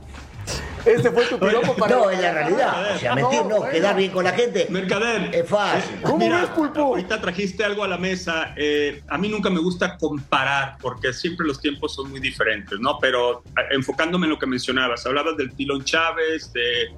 ¿Este 0.84 1.10
fue 1.10 1.24
tu 1.26 1.38
piropo 1.38 1.74
para 1.76 1.96
No, 1.96 2.10
es 2.10 2.20
la 2.20 2.32
realidad. 2.32 2.94
O 2.96 2.98
sea, 2.98 3.14
mentir 3.14 3.44
no, 3.46 3.68
quedar 3.68 3.96
bien 3.96 4.10
con 4.10 4.24
la 4.24 4.32
gente. 4.32 4.66
Mercader. 4.70 5.34
Es 5.34 5.48
fácil. 5.48 5.96
¿Cómo 6.02 6.18
Mira, 6.18 6.40
ves, 6.42 6.50
Pulpo? 6.50 6.80
Ahorita 6.80 7.20
trajiste 7.20 7.64
algo 7.64 7.84
a 7.84 7.88
la 7.88 7.98
mesa. 7.98 8.54
eh, 8.56 9.02
a 9.08 9.18
mí 9.18 9.28
nunca 9.28 9.50
me 9.50 9.60
gusta 9.60 9.96
comparar 9.98 10.76
porque 10.80 11.12
siempre 11.12 11.46
los 11.46 11.60
tiempos 11.60 11.94
son 11.94 12.10
muy 12.10 12.20
diferentes, 12.20 12.78
¿no? 12.80 12.98
Pero 13.00 13.42
eh, 13.56 13.74
enfocándome 13.74 14.26
en 14.26 14.30
lo 14.30 14.38
que 14.38 14.46
mencionabas, 14.46 15.04
hablabas 15.06 15.36
del 15.36 15.52
Tilón 15.54 15.84
Chávez, 15.84 16.52
de, 16.52 16.88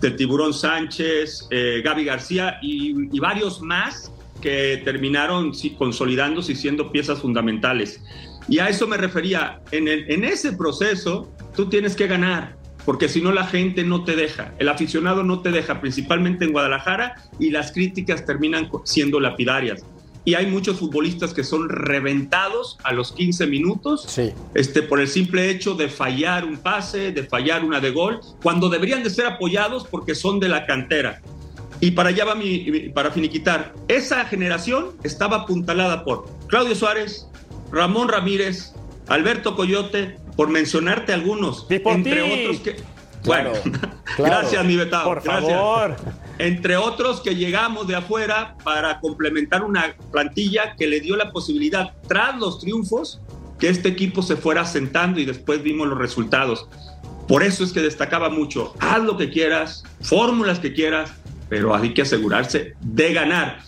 del 0.00 0.16
Tiburón 0.16 0.52
Sánchez, 0.54 1.46
eh, 1.50 1.82
Gaby 1.84 2.04
García 2.04 2.58
y, 2.62 3.08
y 3.16 3.20
varios 3.20 3.60
más 3.60 4.12
que 4.40 4.82
terminaron 4.84 5.54
sí, 5.54 5.70
consolidándose 5.76 6.52
y 6.52 6.56
siendo 6.56 6.90
piezas 6.90 7.20
fundamentales. 7.20 8.00
Y 8.48 8.58
a 8.58 8.68
eso 8.68 8.88
me 8.88 8.96
refería. 8.96 9.60
En, 9.70 9.86
el- 9.86 10.10
en 10.10 10.24
ese 10.24 10.52
proceso, 10.54 11.30
tú 11.54 11.68
tienes 11.68 11.94
que 11.94 12.08
ganar 12.08 12.56
porque 12.84 13.08
si 13.08 13.20
no 13.20 13.32
la 13.32 13.46
gente 13.46 13.84
no 13.84 14.04
te 14.04 14.16
deja, 14.16 14.52
el 14.58 14.68
aficionado 14.68 15.22
no 15.22 15.40
te 15.40 15.50
deja, 15.50 15.80
principalmente 15.80 16.44
en 16.44 16.52
Guadalajara, 16.52 17.14
y 17.38 17.50
las 17.50 17.72
críticas 17.72 18.24
terminan 18.26 18.68
siendo 18.84 19.20
lapidarias. 19.20 19.84
Y 20.24 20.34
hay 20.34 20.46
muchos 20.46 20.78
futbolistas 20.78 21.34
que 21.34 21.42
son 21.42 21.68
reventados 21.68 22.78
a 22.84 22.92
los 22.92 23.10
15 23.12 23.46
minutos 23.46 24.04
Sí. 24.08 24.30
este, 24.54 24.82
por 24.82 25.00
el 25.00 25.08
simple 25.08 25.50
hecho 25.50 25.74
de 25.74 25.88
fallar 25.88 26.44
un 26.44 26.58
pase, 26.58 27.10
de 27.12 27.24
fallar 27.24 27.64
una 27.64 27.80
de 27.80 27.90
gol, 27.90 28.20
cuando 28.42 28.68
deberían 28.68 29.02
de 29.02 29.10
ser 29.10 29.26
apoyados 29.26 29.86
porque 29.90 30.14
son 30.14 30.38
de 30.38 30.48
la 30.48 30.64
cantera. 30.66 31.20
Y 31.80 31.90
para 31.92 32.10
allá 32.10 32.24
va 32.24 32.34
mi- 32.36 32.90
para 32.90 33.10
finiquitar. 33.10 33.74
Esa 33.88 34.24
generación 34.26 34.90
estaba 35.02 35.38
apuntalada 35.38 36.04
por 36.04 36.28
Claudio 36.46 36.76
Suárez, 36.76 37.26
Ramón 37.72 38.08
Ramírez, 38.08 38.72
Alberto 39.08 39.56
Coyote, 39.56 40.16
por 40.36 40.48
mencionarte 40.48 41.12
algunos, 41.12 41.66
entre 41.68 42.22
otros 42.22 42.60
que. 42.60 42.76
Claro, 43.22 43.52
bueno, 43.52 43.78
claro. 44.16 44.40
gracias, 44.40 44.64
mi 44.64 44.76
Betao. 44.76 45.04
Por 45.04 45.22
gracias. 45.22 45.52
favor. 45.52 45.96
Entre 46.38 46.76
otros 46.76 47.20
que 47.20 47.36
llegamos 47.36 47.86
de 47.86 47.94
afuera 47.94 48.56
para 48.64 48.98
complementar 49.00 49.62
una 49.62 49.94
plantilla 50.10 50.74
que 50.76 50.88
le 50.88 51.00
dio 51.00 51.14
la 51.16 51.30
posibilidad, 51.30 51.92
tras 52.08 52.36
los 52.38 52.58
triunfos, 52.58 53.20
que 53.60 53.68
este 53.68 53.88
equipo 53.90 54.22
se 54.22 54.34
fuera 54.36 54.62
asentando 54.62 55.20
y 55.20 55.24
después 55.24 55.62
vimos 55.62 55.86
los 55.86 55.98
resultados. 55.98 56.66
Por 57.28 57.44
eso 57.44 57.62
es 57.62 57.72
que 57.72 57.80
destacaba 57.80 58.28
mucho, 58.28 58.74
haz 58.80 59.00
lo 59.04 59.16
que 59.16 59.30
quieras, 59.30 59.84
fórmulas 60.00 60.58
que 60.58 60.72
quieras, 60.72 61.12
pero 61.48 61.74
hay 61.76 61.94
que 61.94 62.02
asegurarse 62.02 62.74
de 62.80 63.12
ganar. 63.12 63.60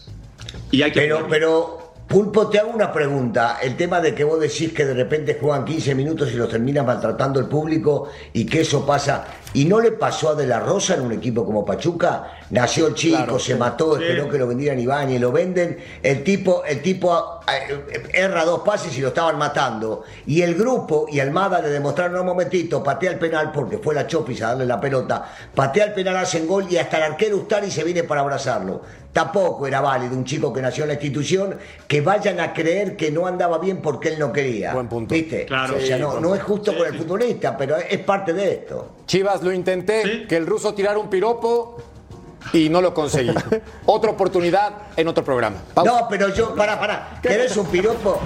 Y 0.73 0.83
hay 0.83 0.91
que 0.91 1.01
Pero, 1.03 1.17
jugar. 1.19 1.31
pero, 1.31 1.84
Pulpo, 2.09 2.49
te 2.49 2.59
hago 2.59 2.71
una 2.71 2.93
pregunta. 2.93 3.59
El 3.63 3.77
tema 3.77 3.99
de 4.01 4.15
que 4.15 4.25
vos 4.25 4.39
decís 4.39 4.73
que 4.73 4.85
de 4.85 4.93
repente 4.93 5.39
juegan 5.41 5.65
15 5.65 5.95
minutos 5.95 6.31
y 6.33 6.37
los 6.37 6.51
terminas 6.51 6.85
maltratando 6.85 7.41
el 7.41 7.47
público 7.47 8.11
y 8.33 8.45
que 8.45 8.61
eso 8.61 8.85
pasa. 8.85 9.25
¿Y 9.55 9.65
no 9.65 9.81
le 9.81 9.93
pasó 9.93 10.29
a 10.31 10.35
De 10.35 10.47
La 10.47 10.61
Rosa 10.61 10.95
en 10.95 11.01
un 11.01 11.13
equipo 11.13 11.47
como 11.47 11.65
Pachuca? 11.65 12.41
Nació 12.51 12.89
el 12.89 12.95
chico, 12.95 13.39
se 13.39 13.57
mató, 13.57 13.97
esperó 13.99 14.29
que 14.29 14.39
lo 14.39 14.47
vendieran 14.47 15.11
y 15.11 15.19
lo 15.19 15.33
venden, 15.33 15.79
el 16.03 16.23
tipo, 16.23 16.65
el 16.65 16.83
tipo 16.83 17.41
eh, 17.47 18.03
erra 18.13 18.45
dos 18.45 18.61
pases 18.61 18.97
y 18.97 19.01
lo 19.01 19.09
estaban 19.09 19.39
matando. 19.39 20.05
Y 20.27 20.43
el 20.43 20.55
grupo 20.55 21.07
y 21.11 21.21
Almada 21.21 21.61
le 21.61 21.69
demostraron 21.69 22.21
un 22.21 22.27
momentito, 22.27 22.83
patea 22.83 23.13
el 23.13 23.19
penal 23.19 23.53
porque 23.53 23.79
fue 23.79 23.95
la 23.95 24.07
Chopis 24.07 24.43
a 24.43 24.49
darle 24.49 24.67
la 24.67 24.81
pelota, 24.81 25.25
patea 25.55 25.87
el 25.87 25.93
penal, 25.93 26.17
hacen 26.17 26.47
gol 26.47 26.67
y 26.71 26.77
hasta 26.77 26.99
el 26.99 27.13
arquero 27.13 27.37
Ustari 27.37 27.71
se 27.71 27.85
viene 27.85 28.05
para 28.05 28.21
abrazarlo. 28.21 28.83
Tampoco 29.13 29.69
era 29.69 29.81
válido 29.81 30.17
un 30.17 30.25
chico 30.25 30.53
que 30.53 30.61
nació 30.61 30.85
en 30.85 30.89
la 30.89 30.95
institución 30.95 31.57
que 31.87 32.01
vayan 32.01 32.41
a 32.41 32.53
creer 32.53 32.97
que 32.97 33.13
no 33.13 33.29
andaba 33.29 33.59
bien 33.59 33.81
porque 33.81 34.09
él 34.09 34.19
no 34.19 34.33
quería. 34.33 34.75
Buen 34.75 34.89
punto. 34.89 35.15
¿Viste? 35.15 35.47
Claro. 35.47 35.77
o 35.77 35.81
sea, 35.81 35.99
no, 35.99 36.19
no 36.19 36.35
es 36.35 36.43
justo 36.43 36.77
con 36.77 36.87
el 36.87 36.95
futbolista, 36.95 37.57
pero 37.57 37.77
es 37.77 38.01
parte 38.01 38.33
de 38.33 38.53
esto. 38.53 38.97
Chivas, 39.07 39.43
lo 39.43 39.53
intenté, 39.53 40.27
que 40.27 40.37
el 40.37 40.47
ruso 40.47 40.75
tirara 40.75 40.99
un 40.99 41.09
piropo 41.09 41.94
y 42.53 42.69
no 42.69 42.81
lo 42.81 42.95
conseguí. 42.95 43.35
Otra 43.87 44.11
oportunidad 44.11 44.73
en 44.97 45.09
otro 45.09 45.25
programa. 45.25 45.57
No, 45.85 46.07
pero 46.09 46.29
yo, 46.35 46.55
para, 46.55 46.79
para, 46.79 47.21
¿querés 47.23 47.57
un 47.57 47.67
piropo? 47.67 48.21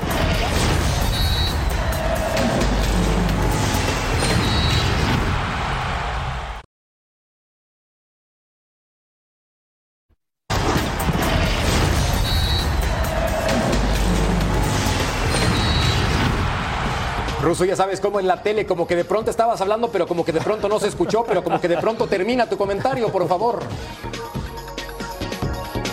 Ruso, 17.59 17.65
ya 17.65 17.75
sabes 17.75 17.99
cómo 17.99 18.21
en 18.21 18.29
la 18.29 18.41
tele, 18.41 18.65
como 18.65 18.87
que 18.87 18.95
de 18.95 19.05
pronto 19.05 19.33
estabas 19.33 19.61
hablando, 19.61 19.91
pero 19.91 20.07
como 20.07 20.25
que 20.25 20.31
de 20.31 20.41
pronto 20.41 20.69
no 20.69 20.79
se 20.79 20.87
escuchó, 20.87 21.25
pero 21.25 21.43
como 21.43 21.61
que 21.61 21.67
de 21.67 21.77
pronto 21.79 22.07
termina 22.07 22.49
tu 22.49 22.57
comentario, 22.57 23.09
por 23.09 23.27
favor. 23.27 23.59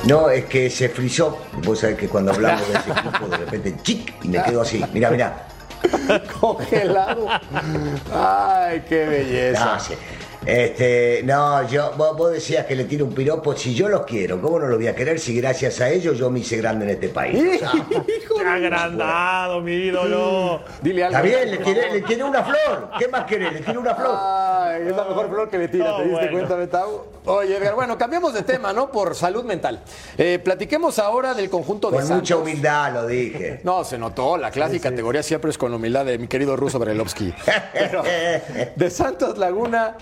No, 0.05 0.29
es 0.29 0.45
que 0.45 0.69
se 0.69 0.89
frizó. 0.89 1.39
Vos 1.63 1.79
sabés 1.79 1.97
que 1.97 2.07
cuando 2.07 2.31
hablamos 2.33 2.67
de 2.67 2.75
ese 2.75 2.91
equipo, 2.99 3.27
de 3.27 3.37
repente, 3.37 3.75
chic, 3.81 4.13
y 4.23 4.27
me 4.27 4.43
quedo 4.43 4.61
así. 4.61 4.85
Mira, 4.93 5.09
mira. 5.09 5.47
Congelado. 6.39 7.27
Ay, 8.13 8.83
qué 8.87 9.05
belleza. 9.07 9.65
No, 9.65 9.79
sí. 9.79 9.95
Este, 10.45 11.21
no, 11.23 11.67
yo, 11.67 11.91
vos, 11.97 12.15
vos 12.15 12.31
decías 12.31 12.65
que 12.65 12.75
le 12.75 12.83
tiro 12.85 13.05
un 13.05 13.13
piropo, 13.13 13.55
si 13.55 13.73
yo 13.73 13.89
los 13.89 14.05
quiero, 14.05 14.39
¿cómo 14.41 14.59
no 14.59 14.67
los 14.67 14.77
voy 14.77 14.87
a 14.87 14.95
querer 14.95 15.19
si 15.19 15.35
gracias 15.35 15.81
a 15.81 15.89
ellos 15.89 16.17
yo 16.17 16.29
me 16.29 16.39
hice 16.39 16.57
grande 16.57 16.85
en 16.85 16.91
este 16.91 17.09
país? 17.09 17.55
O 17.55 17.59
sea, 17.59 17.71
¡Qué 17.89 18.47
agrandado, 18.47 19.61
mi 19.61 19.73
ídolo! 19.73 20.61
Dile 20.81 21.03
algo. 21.05 21.17
Está 21.17 21.27
bien, 21.27 21.51
le 21.51 21.57
tiré, 21.57 21.91
le 21.93 22.01
tiré 22.01 22.23
una 22.23 22.43
flor. 22.43 22.89
¿Qué 22.99 23.07
más 23.07 23.25
querés? 23.25 23.53
Le 23.53 23.59
tiré 23.61 23.77
una 23.77 23.95
flor. 23.95 24.15
Ay, 24.19 24.81
es 24.87 24.95
la 24.95 25.03
mejor 25.05 25.29
flor 25.29 25.49
que 25.49 25.57
le 25.57 25.67
tira, 25.67 25.85
No, 25.85 25.97
¿te 25.97 26.03
diste 26.03 26.15
bueno. 26.21 26.31
cuenta, 26.37 26.55
Betau? 26.55 27.03
Oye, 27.25 27.57
Edgar, 27.57 27.73
bueno, 27.73 27.97
cambiamos 27.97 28.33
de 28.35 28.43
tema, 28.43 28.71
¿no? 28.71 28.91
Por 28.91 29.15
salud 29.15 29.43
mental. 29.43 29.81
Eh, 30.17 30.39
platiquemos 30.43 30.99
ahora 30.99 31.33
del 31.33 31.49
conjunto 31.49 31.89
de 31.89 31.97
Con 31.97 32.03
mucha 32.03 32.15
Santos. 32.17 32.41
humildad 32.41 32.93
lo 32.93 33.07
dije. 33.07 33.61
No, 33.65 33.83
se 33.83 33.97
notó, 33.97 34.37
la 34.37 34.51
clásica 34.51 34.89
categoría 34.91 35.23
siempre 35.23 35.49
es 35.49 35.57
con 35.57 35.73
humildad 35.73 36.05
de 36.05 36.19
mi 36.19 36.27
querido 36.27 36.55
ruso 36.55 36.77
Brelovsky. 36.77 37.33
Pero 37.73 38.03
de 38.75 38.89
Santos 38.91 39.37
Laguna, 39.39 39.95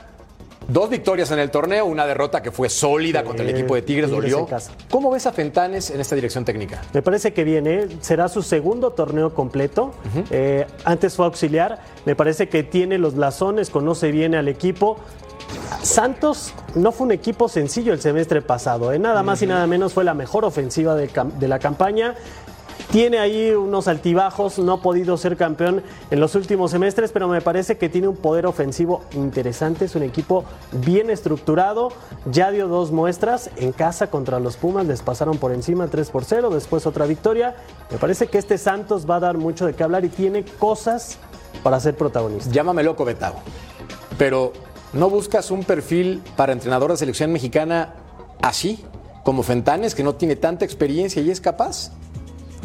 dos 0.67 0.89
victorias 0.89 1.31
en 1.31 1.39
el 1.39 1.51
torneo, 1.51 1.85
una 1.85 2.05
derrota 2.05 2.41
que 2.41 2.51
fue 2.51 2.69
sólida 2.69 3.21
Sí, 3.21 3.25
contra 3.25 3.43
el 3.45 3.51
equipo 3.51 3.75
de 3.75 3.81
Tigres, 3.81 4.09
Tigres 4.09 4.31
dolió. 4.31 4.47
¿Cómo 4.89 5.11
ves 5.11 5.25
a 5.25 5.31
Fentanes 5.31 5.89
en 5.91 5.99
esta 6.01 6.15
dirección 6.15 6.45
técnica? 6.45 6.81
Me 6.93 7.01
parece 7.01 7.33
que 7.33 7.43
viene, 7.43 7.87
será 8.01 8.27
su 8.29 8.41
segundo 8.41 8.91
torneo 8.91 9.33
completo. 9.33 9.93
Eh, 10.31 10.65
antes 10.85 11.15
fue 11.15 11.25
auxiliar. 11.25 11.79
Me 12.05 12.15
parece 12.15 12.49
que 12.49 12.63
tiene 12.63 12.97
los 12.97 13.15
blasones, 13.15 13.69
conoce 13.69 14.11
bien 14.11 14.35
al 14.35 14.47
equipo. 14.47 14.97
Santos 15.81 16.53
no 16.75 16.91
fue 16.91 17.05
un 17.07 17.11
equipo 17.11 17.49
sencillo 17.49 17.93
el 17.93 17.99
semestre 18.01 18.41
pasado. 18.41 18.93
¿eh? 18.93 18.99
Nada 18.99 19.23
más 19.23 19.41
y 19.41 19.47
nada 19.47 19.67
menos 19.67 19.93
fue 19.93 20.03
la 20.03 20.13
mejor 20.13 20.45
ofensiva 20.45 20.95
de 20.95 21.47
la 21.47 21.59
campaña. 21.59 22.15
Tiene 22.93 23.17
ahí 23.17 23.49
unos 23.49 23.87
altibajos, 23.87 24.59
no 24.59 24.73
ha 24.73 24.81
podido 24.83 25.17
ser 25.17 25.35
campeón 25.35 25.81
en 26.11 26.19
los 26.19 26.35
últimos 26.35 26.69
semestres, 26.69 27.11
pero 27.11 27.27
me 27.27 27.41
parece 27.41 27.75
que 27.79 27.89
tiene 27.89 28.07
un 28.07 28.15
poder 28.15 28.45
ofensivo 28.45 29.01
interesante. 29.15 29.85
Es 29.85 29.95
un 29.95 30.03
equipo 30.03 30.45
bien 30.73 31.09
estructurado. 31.09 31.91
Ya 32.31 32.51
dio 32.51 32.67
dos 32.67 32.91
muestras 32.91 33.49
en 33.55 33.71
casa 33.71 34.11
contra 34.11 34.39
los 34.39 34.57
Pumas, 34.57 34.85
les 34.85 35.01
pasaron 35.01 35.39
por 35.39 35.53
encima 35.53 35.87
3 35.87 36.07
por 36.11 36.23
0, 36.23 36.51
después 36.51 36.85
otra 36.85 37.07
victoria. 37.07 37.55
Me 37.89 37.97
parece 37.97 38.27
que 38.27 38.37
este 38.37 38.59
Santos 38.59 39.09
va 39.09 39.15
a 39.15 39.21
dar 39.21 39.39
mucho 39.39 39.65
de 39.65 39.73
qué 39.73 39.83
hablar 39.83 40.05
y 40.05 40.09
tiene 40.09 40.45
cosas 40.45 41.17
para 41.63 41.79
ser 41.79 41.95
protagonista. 41.95 42.51
Llámame 42.51 42.83
loco, 42.83 43.05
Betao. 43.05 43.33
Pero 44.19 44.53
¿no 44.93 45.09
buscas 45.09 45.49
un 45.49 45.63
perfil 45.63 46.21
para 46.35 46.53
entrenador 46.53 46.91
de 46.91 46.97
selección 46.97 47.31
mexicana 47.31 47.95
así? 48.43 48.85
Como 49.23 49.41
Fentanes, 49.41 49.95
que 49.95 50.03
no 50.03 50.13
tiene 50.13 50.35
tanta 50.35 50.63
experiencia 50.63 51.23
y 51.23 51.31
es 51.31 51.41
capaz. 51.41 51.89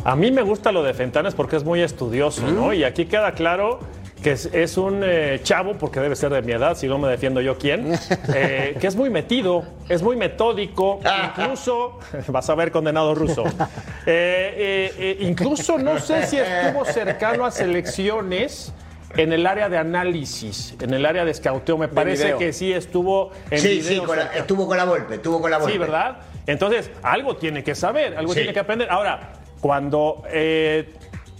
A 0.05 0.17
mí 0.17 0.31
me 0.31 0.43
gusta 0.43 0.73
lo 0.73 0.83
de 0.83 0.95
Fentanes 0.95 1.35
porque 1.35 1.57
es 1.57 1.65
muy 1.65 1.83
estudioso, 1.83 2.43
¿no? 2.49 2.73
Y 2.73 2.85
aquí 2.85 3.07
queda 3.07 3.33
claro 3.33 3.81
que 4.23 4.33
es, 4.33 4.47
es 4.47 4.77
un 4.77 5.03
eh, 5.05 5.41
chavo, 5.45 5.75
porque 5.75 6.01
debe 6.01 6.17
ser 6.17 6.31
de 6.33 6.43
mi 6.43 6.51
edad, 6.53 6.77
si 6.77 6.89
no 6.89 6.99
me 6.99 7.09
defiendo 7.09 7.41
yo 7.41 7.57
quién, 7.57 7.93
eh, 8.35 8.77
que 8.81 8.87
es 8.87 8.97
muy 8.97 9.11
metido, 9.11 9.65
es 9.89 10.03
muy 10.03 10.17
metódico, 10.17 10.99
incluso, 11.29 11.99
vas 12.29 12.49
a 12.51 12.55
ver 12.55 12.73
condenado 12.73 13.15
ruso, 13.15 13.45
Eh, 14.11 15.19
incluso 15.21 15.79
no 15.79 15.99
sé 15.99 16.27
si 16.27 16.39
estuvo 16.39 16.85
cercano 16.87 17.45
a 17.45 17.51
selecciones 17.51 18.73
en 19.17 19.33
el 19.35 19.47
área 19.47 19.69
de 19.69 19.77
análisis, 19.77 20.75
en 20.81 20.95
el 20.95 21.05
área 21.05 21.25
de 21.27 21.31
escauteo, 21.31 21.77
me 21.77 21.89
parece 21.89 22.35
que 22.37 22.53
sí 22.55 22.73
estuvo 22.73 23.31
en 23.51 23.61
Sí, 23.61 23.83
sí, 23.83 23.99
con 23.99 24.17
la- 24.17 24.25
estuvo 24.35 24.67
con 24.67 24.77
la 24.79 24.85
golpe, 24.85 25.17
estuvo 25.17 25.41
con 25.43 25.51
la 25.51 25.59
golpe. 25.59 25.73
Sí, 25.73 25.79
¿verdad? 25.79 26.19
Entonces, 26.47 26.91
algo 27.03 27.37
tiene 27.37 27.63
que 27.63 27.75
saber, 27.75 28.17
algo 28.17 28.33
Sí. 28.33 28.39
tiene 28.41 28.55
que 28.55 28.61
aprender. 28.61 28.89
Ahora, 28.91 29.33
cuando 29.61 30.23
eh, 30.31 30.95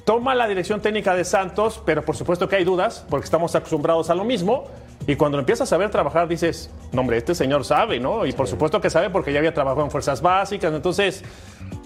toma 0.05 0.35
la 0.35 0.49
dirección 0.49 0.81
técnica 0.81 1.15
de 1.15 1.25
Santos, 1.25 1.83
pero 1.85 2.05
por 2.05 2.17
supuesto 2.17 2.49
que 2.49 2.57
hay 2.57 2.65
dudas, 2.65 3.05
porque 3.09 3.25
estamos 3.25 3.55
acostumbrados 3.55 4.11
a 4.11 4.15
lo 4.15 4.25
mismo, 4.25 4.65
y 5.07 5.17
cuando 5.17 5.39
empiezas 5.39 5.73
a 5.73 5.77
ver 5.77 5.91
trabajar 5.91 6.29
dices, 6.29 6.71
no 6.93 7.01
hombre, 7.01 7.17
este 7.17 7.35
señor 7.35 7.65
sabe, 7.65 7.99
¿no? 7.99 8.27
Y 8.27 8.33
por 8.33 8.47
supuesto 8.47 8.81
que 8.81 8.91
sabe 8.91 9.11
porque 9.11 9.33
ya 9.33 9.39
había 9.39 9.55
trabajado 9.55 9.85
en 9.85 9.91
fuerzas 9.91 10.21
básicas, 10.21 10.73
entonces, 10.73 11.23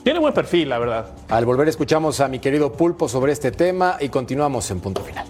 tiene 0.02 0.18
buen 0.18 0.34
perfil, 0.34 0.68
la 0.68 0.78
verdad. 0.78 1.06
Al 1.28 1.44
volver 1.44 1.68
escuchamos 1.68 2.20
a 2.20 2.28
mi 2.28 2.38
querido 2.38 2.72
Pulpo 2.72 3.08
sobre 3.08 3.32
este 3.32 3.52
tema 3.52 3.96
y 4.00 4.08
continuamos 4.08 4.70
en 4.70 4.80
punto 4.80 5.02
final. 5.02 5.26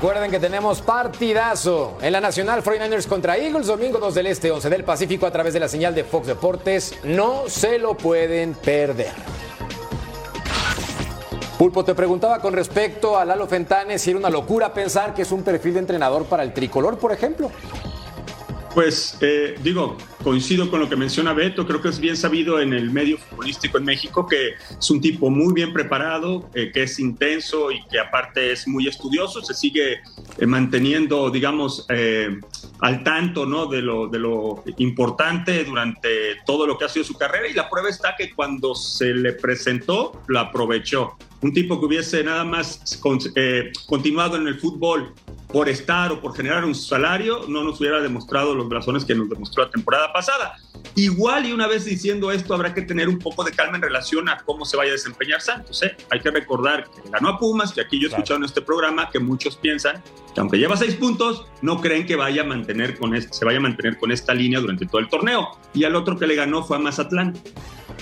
Recuerden 0.00 0.30
que 0.30 0.40
tenemos 0.40 0.80
partidazo 0.80 1.98
en 2.00 2.14
la 2.14 2.22
Nacional 2.22 2.64
49ers 2.64 3.06
contra 3.06 3.36
Eagles, 3.36 3.66
domingo 3.66 3.98
2 3.98 4.14
del 4.14 4.28
Este, 4.28 4.50
11 4.50 4.70
del 4.70 4.82
Pacífico 4.82 5.26
a 5.26 5.30
través 5.30 5.52
de 5.52 5.60
la 5.60 5.68
señal 5.68 5.94
de 5.94 6.04
Fox 6.04 6.26
Deportes. 6.26 6.94
No 7.04 7.50
se 7.50 7.78
lo 7.78 7.94
pueden 7.94 8.54
perder. 8.54 9.12
Pulpo, 11.58 11.84
te 11.84 11.94
preguntaba 11.94 12.38
con 12.38 12.54
respecto 12.54 13.18
a 13.18 13.26
Lalo 13.26 13.46
Fentanes 13.46 14.00
si 14.00 14.08
era 14.08 14.18
una 14.18 14.30
locura 14.30 14.72
pensar 14.72 15.12
que 15.12 15.20
es 15.20 15.32
un 15.32 15.42
perfil 15.42 15.74
de 15.74 15.80
entrenador 15.80 16.24
para 16.24 16.44
el 16.44 16.54
tricolor, 16.54 16.96
por 16.96 17.12
ejemplo. 17.12 17.50
Pues 18.72 19.18
eh, 19.20 19.56
digo, 19.64 19.96
coincido 20.22 20.70
con 20.70 20.78
lo 20.78 20.88
que 20.88 20.94
menciona 20.94 21.32
Beto, 21.32 21.66
creo 21.66 21.82
que 21.82 21.88
es 21.88 21.98
bien 21.98 22.16
sabido 22.16 22.60
en 22.60 22.72
el 22.72 22.92
medio 22.92 23.18
futbolístico 23.18 23.78
en 23.78 23.84
México 23.84 24.26
que 24.28 24.50
es 24.78 24.90
un 24.90 25.00
tipo 25.00 25.28
muy 25.28 25.52
bien 25.52 25.72
preparado, 25.72 26.48
eh, 26.54 26.70
que 26.72 26.84
es 26.84 27.00
intenso 27.00 27.72
y 27.72 27.82
que 27.88 27.98
aparte 27.98 28.52
es 28.52 28.68
muy 28.68 28.86
estudioso, 28.86 29.42
se 29.42 29.54
sigue 29.54 29.94
eh, 30.38 30.46
manteniendo, 30.46 31.30
digamos, 31.30 31.84
al 32.80 33.02
tanto 33.02 33.44
¿no? 33.44 33.66
de, 33.66 33.82
lo, 33.82 34.06
de 34.06 34.20
lo 34.20 34.62
importante 34.78 35.64
durante 35.64 36.36
todo 36.46 36.64
lo 36.64 36.78
que 36.78 36.84
ha 36.84 36.88
sido 36.88 37.04
su 37.04 37.14
carrera 37.18 37.48
y 37.48 37.54
la 37.54 37.68
prueba 37.68 37.88
está 37.88 38.14
que 38.16 38.30
cuando 38.32 38.76
se 38.76 39.12
le 39.12 39.32
presentó, 39.32 40.12
lo 40.28 40.38
aprovechó. 40.38 41.16
Un 41.42 41.52
tipo 41.54 41.80
que 41.80 41.86
hubiese 41.86 42.22
nada 42.22 42.44
más 42.44 42.98
con- 43.00 43.18
continuado 43.86 44.36
en 44.36 44.46
el 44.46 44.60
fútbol 44.60 45.12
por 45.52 45.68
estar 45.68 46.12
o 46.12 46.20
por 46.20 46.34
generar 46.34 46.64
un 46.64 46.74
salario, 46.74 47.44
no 47.48 47.64
nos 47.64 47.80
hubiera 47.80 48.00
demostrado 48.00 48.54
los 48.54 48.68
blasones 48.68 49.04
que 49.04 49.14
nos 49.14 49.28
demostró 49.28 49.64
la 49.64 49.70
temporada 49.70 50.12
pasada. 50.12 50.56
Igual 51.00 51.46
y 51.46 51.52
una 51.52 51.66
vez 51.66 51.86
diciendo 51.86 52.30
esto, 52.30 52.52
habrá 52.52 52.74
que 52.74 52.82
tener 52.82 53.08
un 53.08 53.18
poco 53.18 53.42
de 53.42 53.52
calma 53.52 53.76
en 53.76 53.82
relación 53.82 54.28
a 54.28 54.36
cómo 54.44 54.66
se 54.66 54.76
vaya 54.76 54.90
a 54.90 54.92
desempeñar 54.92 55.40
Santos. 55.40 55.82
¿eh? 55.82 55.96
Hay 56.10 56.20
que 56.20 56.30
recordar 56.30 56.90
que 56.90 57.08
ganó 57.08 57.30
a 57.30 57.38
Pumas, 57.38 57.72
que 57.72 57.80
aquí 57.80 57.98
yo 57.98 58.08
he 58.08 58.10
escuchado 58.10 58.36
en 58.36 58.44
este 58.44 58.60
programa 58.60 59.08
que 59.08 59.18
muchos 59.18 59.56
piensan 59.56 60.02
que 60.34 60.40
aunque 60.40 60.58
lleva 60.58 60.76
seis 60.76 60.94
puntos, 60.96 61.46
no 61.62 61.80
creen 61.80 62.04
que 62.06 62.16
vaya 62.16 62.42
a 62.42 62.44
mantener 62.44 62.98
con 62.98 63.14
este, 63.14 63.32
se 63.32 63.46
vaya 63.46 63.58
a 63.58 63.62
mantener 63.62 63.98
con 63.98 64.12
esta 64.12 64.34
línea 64.34 64.60
durante 64.60 64.84
todo 64.84 65.00
el 65.00 65.08
torneo. 65.08 65.58
Y 65.72 65.84
al 65.84 65.96
otro 65.96 66.18
que 66.18 66.26
le 66.26 66.34
ganó 66.34 66.62
fue 66.62 66.76
a 66.76 66.80
Mazatlán. 66.80 67.34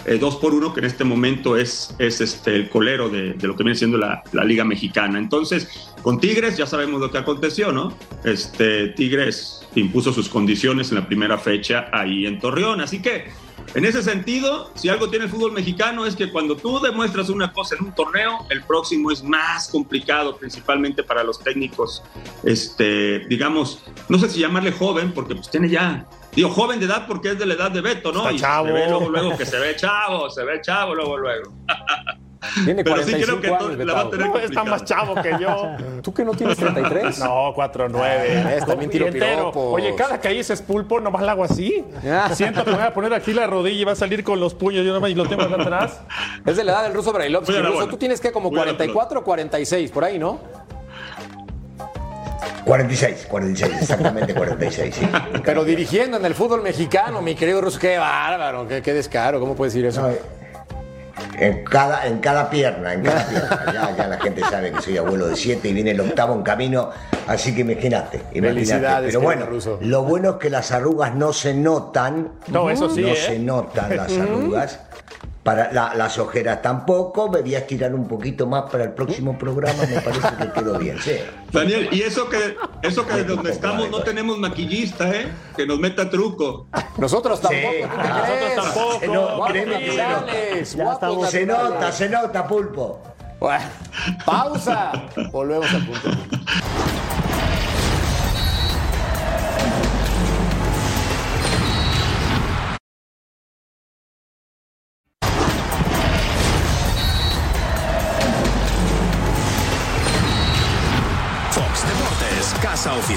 eh, 0.04 0.18
dos 0.18 0.36
por 0.36 0.52
uno, 0.52 0.74
que 0.74 0.80
en 0.80 0.86
este 0.86 1.04
momento 1.04 1.56
es, 1.56 1.94
es 2.00 2.20
este, 2.20 2.56
el 2.56 2.68
colero 2.68 3.08
de, 3.08 3.36
lo 3.40 3.54
que 3.54 3.62
viene 3.62 3.78
siendo 3.78 3.96
la, 3.96 4.24
la, 4.32 4.42
Liga 4.42 4.64
Mexicana. 4.64 5.20
Entonces, 5.20 5.92
con 6.02 6.18
Tigres 6.18 6.56
ya 6.56 6.66
sabemos 6.66 7.00
lo 7.00 7.12
que 7.12 7.18
aconteció, 7.18 7.70
¿no? 7.70 7.96
Este, 8.24 8.88
Tigres 8.88 9.57
impuso 9.74 10.12
sus 10.12 10.28
condiciones 10.28 10.90
en 10.90 10.96
la 10.96 11.06
primera 11.06 11.38
fecha 11.38 11.88
ahí 11.92 12.26
en 12.26 12.38
Torreón. 12.38 12.80
Así 12.80 13.00
que 13.00 13.26
en 13.74 13.84
ese 13.84 14.02
sentido, 14.02 14.70
si 14.74 14.88
algo 14.88 15.10
tiene 15.10 15.26
el 15.26 15.30
fútbol 15.30 15.52
mexicano 15.52 16.06
es 16.06 16.16
que 16.16 16.30
cuando 16.30 16.56
tú 16.56 16.80
demuestras 16.80 17.28
una 17.28 17.52
cosa 17.52 17.76
en 17.76 17.84
un 17.84 17.94
torneo, 17.94 18.46
el 18.50 18.62
próximo 18.62 19.10
es 19.10 19.22
más 19.22 19.68
complicado, 19.68 20.36
principalmente 20.36 21.02
para 21.02 21.22
los 21.22 21.38
técnicos, 21.40 22.02
este, 22.44 23.20
digamos, 23.28 23.82
no 24.08 24.18
sé 24.18 24.30
si 24.30 24.40
llamarle 24.40 24.72
joven, 24.72 25.12
porque 25.12 25.34
pues 25.34 25.50
tiene 25.50 25.68
ya, 25.68 26.06
digo 26.34 26.48
joven 26.48 26.80
de 26.80 26.86
edad 26.86 27.06
porque 27.06 27.30
es 27.30 27.38
de 27.38 27.46
la 27.46 27.54
edad 27.54 27.70
de 27.70 27.80
Beto, 27.80 28.10
¿no? 28.10 28.30
y 28.30 28.38
chavo. 28.38 28.68
se 28.68 28.72
ve 28.72 28.88
luego, 28.88 29.08
luego 29.10 29.36
que 29.36 29.44
se 29.44 29.58
ve 29.58 29.76
chavo, 29.76 30.30
se 30.30 30.44
ve 30.44 30.60
chavo 30.62 30.94
luego, 30.94 31.18
luego. 31.18 31.52
Tiene 32.64 32.84
Pero 32.84 33.02
sí 33.02 33.12
45 33.12 33.26
creo 33.26 33.40
que 33.40 33.64
años, 33.64 33.86
la 33.86 33.94
va 33.94 34.00
a 34.00 34.10
tener 34.10 34.28
No, 34.28 34.38
está 34.38 34.64
más 34.64 34.84
chavo 34.84 35.14
que 35.16 35.32
yo. 35.40 35.76
¿Tú 36.02 36.14
que 36.14 36.24
no 36.24 36.32
tienes 36.32 36.56
33? 36.56 37.18
No, 37.28 37.54
4-9. 37.54 38.00
Ah, 38.00 38.54
es, 38.54 38.66
también 38.66 38.90
tiro 38.90 39.10
piropos. 39.10 39.74
Oye, 39.74 39.94
cada 39.96 40.20
que 40.20 40.28
dices 40.28 40.62
pulpo, 40.62 41.00
nomás 41.00 41.22
la 41.22 41.32
hago 41.32 41.44
así. 41.44 41.84
Ah. 42.06 42.30
Siento 42.32 42.64
que 42.64 42.70
me 42.70 42.76
voy 42.76 42.86
a 42.86 42.94
poner 42.94 43.12
aquí 43.12 43.32
la 43.32 43.46
rodilla 43.46 43.80
y 43.80 43.84
va 43.84 43.92
a 43.92 43.96
salir 43.96 44.22
con 44.22 44.38
los 44.38 44.54
puños 44.54 44.84
yo 44.84 44.92
nomás 44.92 45.10
y 45.10 45.14
lo 45.14 45.26
tengo 45.26 45.42
acá 45.42 45.60
atrás. 45.60 46.00
Es 46.46 46.56
de 46.56 46.64
la 46.64 46.72
edad 46.72 46.82
del 46.84 46.94
ruso 46.94 47.12
Brailovsky. 47.12 47.58
Ruso, 47.58 47.88
tú 47.88 47.96
tienes 47.96 48.20
que 48.20 48.30
como 48.30 48.50
Voy 48.50 48.60
a 48.60 48.66
la 48.66 48.72
44 48.72 49.20
o 49.20 49.24
46, 49.24 49.90
por 49.90 50.04
ahí, 50.04 50.18
¿no? 50.18 50.38
46, 52.64 53.26
46, 53.30 53.72
exactamente 53.80 54.34
46, 54.34 54.94
sí. 54.94 55.08
Pero 55.42 55.64
dirigiendo 55.64 56.18
en 56.18 56.24
el 56.26 56.34
fútbol 56.34 56.62
mexicano, 56.62 57.22
mi 57.22 57.34
querido 57.34 57.62
ruso, 57.62 57.78
qué 57.78 57.96
bárbaro, 57.96 58.68
qué, 58.68 58.82
qué 58.82 58.92
descaro, 58.92 59.40
¿cómo 59.40 59.54
puedes 59.54 59.72
decir 59.72 59.86
eso? 59.86 60.02
No, 60.02 60.08
En 61.40 61.64
cada, 61.64 62.06
en 62.06 62.18
cada 62.18 62.50
pierna, 62.50 62.94
en 62.94 63.02
cada 63.02 63.26
pierna. 63.26 63.64
Ya, 63.72 63.96
ya 63.96 64.06
la 64.08 64.18
gente 64.18 64.40
sabe 64.42 64.72
que 64.72 64.82
soy 64.82 64.96
abuelo 64.96 65.28
de 65.28 65.36
siete 65.36 65.68
y 65.68 65.72
viene 65.72 65.90
el 65.92 66.00
octavo 66.00 66.34
en 66.34 66.42
camino, 66.42 66.90
así 67.26 67.54
que 67.54 67.60
imagínate. 67.60 68.22
Pero 68.32 69.20
bueno, 69.20 69.46
lo 69.80 70.02
bueno 70.04 70.30
es 70.30 70.36
que 70.36 70.50
las 70.50 70.72
arrugas 70.72 71.14
no 71.14 71.32
se 71.32 71.54
notan. 71.54 72.32
No, 72.48 72.70
eso 72.70 72.88
sí, 72.90 73.02
No 73.02 73.08
¿eh? 73.08 73.16
se 73.16 73.38
notan 73.38 73.96
las 73.96 74.12
arrugas. 74.18 74.80
Para 75.48 75.72
la- 75.72 75.94
las 75.94 76.18
ojeras 76.18 76.60
tampoco. 76.60 77.30
Me 77.30 77.40
voy 77.40 77.54
a 77.54 77.60
estirar 77.60 77.94
un 77.94 78.06
poquito 78.06 78.46
más 78.46 78.70
para 78.70 78.84
el 78.84 78.92
próximo 78.92 79.38
programa. 79.38 79.82
Me 79.86 79.98
parece 80.02 80.28
que 80.38 80.52
quedó 80.52 80.78
bien, 80.78 80.98
sí. 81.00 81.12
Daniel, 81.50 81.88
y 81.90 82.02
eso 82.02 82.28
que, 82.28 82.54
eso 82.82 83.06
que 83.06 83.14
de 83.14 83.24
donde 83.24 83.50
estamos 83.52 83.88
no 83.88 84.00
tenemos 84.02 84.36
maquillista, 84.36 85.08
¿eh? 85.10 85.32
Que 85.56 85.64
nos 85.66 85.78
meta 85.78 86.10
truco. 86.10 86.66
Nosotros 86.98 87.40
tampoco, 87.40 87.72
Sí, 87.72 87.80
¿tú 87.82 87.88
qué 87.88 88.08
nosotros 88.08 88.54
tampoco. 88.74 89.00
Se 89.00 89.06
no- 89.06 89.20
Guapos 89.22 89.48
créeme 89.48 89.78
que 89.78 90.64
se 90.66 90.76
nota. 90.76 91.08
guapos 91.08 91.30
Se 91.30 91.46
nota, 91.46 91.92
se 91.92 92.08
nota, 92.10 92.46
pulpo. 92.46 93.00
Bueno, 93.40 93.64
pausa. 94.26 94.92
Volvemos 95.32 95.72
al 95.72 95.86
punto. 95.86 96.10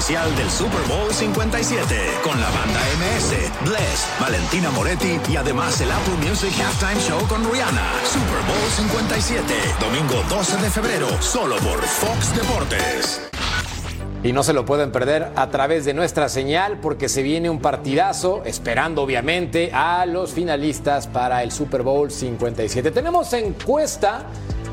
Del 0.08 0.50
Super 0.50 0.80
Bowl 0.88 1.14
57, 1.14 1.94
con 2.24 2.38
la 2.40 2.50
banda 2.50 2.80
MS, 2.98 3.68
Bless, 3.68 4.08
Valentina 4.20 4.68
Moretti 4.72 5.20
y 5.30 5.36
además 5.36 5.80
el 5.80 5.92
Apple 5.92 6.28
Music 6.28 6.52
Halftime 6.60 7.00
Show 7.00 7.24
con 7.28 7.40
Rihanna. 7.48 7.88
Super 8.04 8.42
Bowl 8.48 8.70
57, 8.90 9.54
domingo 9.78 10.24
12 10.28 10.56
de 10.56 10.70
febrero, 10.70 11.06
solo 11.22 11.54
por 11.58 11.80
Fox 11.80 12.34
Deportes. 12.34 13.30
Y 14.24 14.32
no 14.32 14.42
se 14.42 14.52
lo 14.52 14.64
pueden 14.64 14.90
perder 14.90 15.30
a 15.36 15.50
través 15.50 15.84
de 15.84 15.94
nuestra 15.94 16.28
señal 16.28 16.78
porque 16.80 17.08
se 17.08 17.22
viene 17.22 17.48
un 17.48 17.60
partidazo, 17.60 18.42
esperando 18.44 19.02
obviamente 19.02 19.70
a 19.72 20.04
los 20.06 20.32
finalistas 20.32 21.06
para 21.06 21.44
el 21.44 21.52
Super 21.52 21.82
Bowl 21.82 22.10
57. 22.10 22.90
Tenemos 22.90 23.32
encuesta 23.34 24.26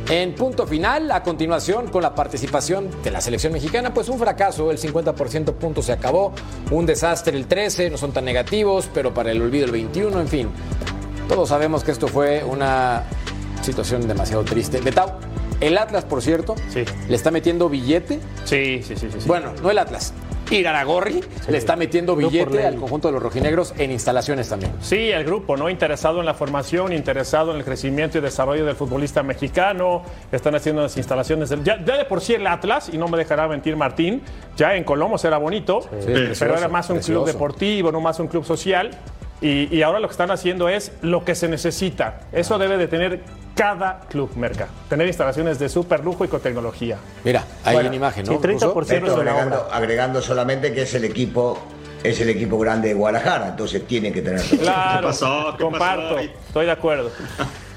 en 0.09 0.33
punto 0.33 0.65
final, 0.65 1.11
a 1.11 1.21
continuación 1.21 1.87
con 1.89 2.01
la 2.01 2.15
participación 2.15 2.89
de 3.03 3.11
la 3.11 3.21
selección 3.21 3.53
mexicana, 3.53 3.93
pues 3.93 4.09
un 4.09 4.17
fracaso, 4.17 4.71
el 4.71 4.79
50% 4.79 5.53
punto 5.53 5.83
se 5.83 5.91
acabó, 5.91 6.33
un 6.71 6.85
desastre 6.87 7.37
el 7.37 7.45
13, 7.45 7.91
no 7.91 7.97
son 7.97 8.11
tan 8.11 8.25
negativos, 8.25 8.89
pero 8.91 9.13
para 9.13 9.31
el 9.31 9.41
olvido 9.41 9.65
el 9.65 9.71
21, 9.71 10.19
en 10.19 10.27
fin. 10.27 10.49
Todos 11.27 11.49
sabemos 11.49 11.83
que 11.83 11.91
esto 11.91 12.07
fue 12.07 12.43
una 12.43 13.03
situación 13.61 14.07
demasiado 14.07 14.43
triste. 14.43 14.81
Betau, 14.81 15.11
el 15.61 15.77
Atlas, 15.77 16.05
por 16.05 16.23
cierto, 16.23 16.55
Sí. 16.73 16.85
le 17.07 17.15
está 17.15 17.29
metiendo 17.29 17.69
billete 17.69 18.19
Sí, 18.45 18.81
sí, 18.81 18.95
sí, 18.95 19.09
sí. 19.11 19.21
sí. 19.21 19.27
bueno, 19.27 19.53
no 19.61 19.69
el 19.69 19.77
Atlas. 19.77 20.11
Iraragorri 20.51 21.21
le 21.47 21.57
está 21.57 21.75
metiendo 21.75 22.15
billete 22.15 22.65
al 22.65 22.75
conjunto 22.75 23.07
de 23.07 23.13
los 23.13 23.23
rojinegros 23.23 23.73
en 23.77 23.91
instalaciones 23.91 24.49
también. 24.49 24.71
Sí, 24.81 25.09
el 25.11 25.23
grupo, 25.23 25.57
¿no? 25.57 25.69
Interesado 25.69 26.19
en 26.19 26.25
la 26.25 26.33
formación, 26.33 26.93
interesado 26.93 27.51
en 27.51 27.57
el 27.57 27.63
crecimiento 27.63 28.17
y 28.17 28.21
desarrollo 28.21 28.65
del 28.65 28.75
futbolista 28.75 29.23
mexicano. 29.23 30.01
Están 30.31 30.55
haciendo 30.55 30.81
las 30.81 30.95
instalaciones. 30.97 31.49
del- 31.49 31.63
ya, 31.63 31.83
ya 31.83 31.97
de 31.97 32.05
por 32.05 32.21
sí 32.21 32.33
el 32.33 32.45
Atlas, 32.47 32.89
y 32.91 32.97
no 32.97 33.07
me 33.07 33.17
dejará 33.17 33.47
mentir 33.47 33.75
Martín, 33.75 34.21
ya 34.57 34.75
en 34.75 34.83
Colomos 34.83 35.23
era 35.25 35.37
bonito, 35.37 35.81
pero 35.89 36.03
precioso, 36.05 36.45
era 36.45 36.67
más 36.67 36.89
un 36.89 36.97
precioso. 36.97 37.23
club 37.23 37.33
deportivo, 37.33 37.91
no 37.91 38.01
más 38.01 38.19
un 38.19 38.27
club 38.27 38.43
social. 38.45 38.91
Y, 39.41 39.73
y 39.73 39.83
ahora 39.83 39.99
lo 39.99 40.07
que 40.09 40.11
están 40.11 40.31
haciendo 40.31 40.67
es 40.67 40.91
lo 41.01 41.23
que 41.23 41.33
se 41.33 41.47
necesita. 41.47 42.21
Eso 42.33 42.57
debe 42.57 42.77
de 42.77 42.87
tener 42.89 43.21
cada 43.55 43.99
club, 44.01 44.31
Merca. 44.35 44.67
Tener 44.89 45.07
instalaciones 45.07 45.59
de 45.59 45.69
súper 45.69 46.03
lujo 46.03 46.23
y 46.25 46.27
con 46.27 46.39
tecnología. 46.39 46.97
Mira, 47.23 47.43
ahí 47.63 47.73
Bueno, 47.75 47.89
en 47.89 47.95
imagen, 47.95 48.25
¿no? 48.25 48.33
sí, 48.33 48.37
30% 48.39 48.53
Ruso? 48.53 48.81
Cero 48.85 49.07
Esto 49.07 49.19
de 49.19 49.25
la 49.25 49.31
agregando, 49.31 49.61
obra. 49.65 49.75
agregando 49.75 50.21
solamente 50.21 50.73
que 50.73 50.83
es 50.83 50.93
el 50.93 51.03
equipo 51.05 51.57
es 52.01 52.21
el 52.21 52.29
equipo 52.29 52.57
grande 52.57 52.87
de 52.89 52.93
Guadalajara, 52.93 53.49
entonces 53.49 53.85
tiene 53.85 54.13
que 54.13 54.21
tener 54.21 54.39
Claro, 54.41 55.07
pasó? 55.07 55.53
¿Qué 55.57 55.63
comparto, 55.65 56.15
pasó? 56.15 56.29
estoy 56.47 56.65
de 56.65 56.71
acuerdo. 56.71 57.11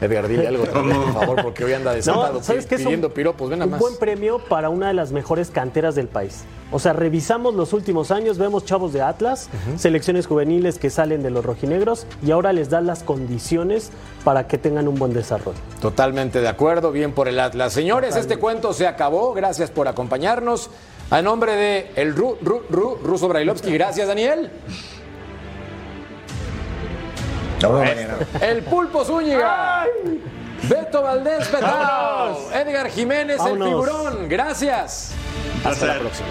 Edgar, 0.00 0.26
dile 0.28 0.46
algo 0.48 0.64
también, 0.64 0.96
por 1.02 1.12
favor, 1.12 1.42
porque 1.42 1.64
hoy 1.64 1.74
anda 1.74 1.92
desatado 1.92 2.34
No, 2.38 2.42
¿sabes 2.42 2.64
pi- 2.64 2.68
qué 2.70 2.74
es 2.76 2.80
un, 2.80 2.86
pidiendo 2.86 3.12
piropos. 3.12 3.50
Ven 3.50 3.58
nada 3.58 3.66
un 3.66 3.70
más. 3.72 3.80
buen 3.80 3.96
premio 3.98 4.38
para 4.48 4.68
una 4.70 4.88
de 4.88 4.94
las 4.94 5.12
mejores 5.12 5.50
canteras 5.50 5.94
del 5.94 6.08
país. 6.08 6.44
O 6.72 6.78
sea, 6.78 6.92
revisamos 6.92 7.54
los 7.54 7.72
últimos 7.72 8.10
años, 8.10 8.38
vemos 8.38 8.64
chavos 8.64 8.92
de 8.92 9.02
Atlas, 9.02 9.48
selecciones 9.76 10.26
juveniles 10.26 10.78
que 10.78 10.88
salen 10.88 11.22
de 11.22 11.30
los 11.30 11.44
rojinegros 11.44 12.06
y 12.24 12.30
ahora 12.30 12.52
les 12.52 12.70
dan 12.70 12.86
las 12.86 13.02
condiciones 13.02 13.90
para 14.24 14.46
que 14.46 14.56
tengan 14.56 14.86
un 14.88 14.94
buen 14.94 15.12
desarrollo. 15.12 15.58
Totalmente 15.80 16.40
de 16.40 16.48
acuerdo, 16.48 16.92
bien 16.92 17.12
por 17.12 17.26
el 17.28 17.40
Atlas. 17.40 17.72
Señores, 17.72 18.14
este 18.16 18.38
cuento 18.38 18.72
se 18.72 18.86
acabó. 18.86 19.34
Gracias 19.34 19.70
por 19.70 19.88
acompañarnos. 19.88 20.70
A 21.10 21.20
nombre 21.22 21.56
de 21.56 21.90
el 21.96 22.14
Ru, 22.14 22.36
Ru, 22.40 22.62
Ru, 22.70 22.98
Ruso 23.02 23.26
Brailovsky, 23.26 23.72
gracias 23.72 24.06
Daniel. 24.06 24.48
Nos 27.62 27.72
vemos 27.72 27.94
mañana. 27.96 28.14
El 28.40 28.62
Pulpo 28.62 29.04
Zúñiga. 29.04 29.84
Beto 30.62 31.02
Valdés 31.02 31.48
Petao. 31.48 32.50
Edgar 32.52 32.88
Jiménez, 32.90 33.38
Vámonos. 33.38 33.66
el 33.66 33.72
figurón. 33.72 34.28
Gracias. 34.28 35.12
Hasta 35.64 35.86
la 35.86 35.98
próxima. 35.98 36.28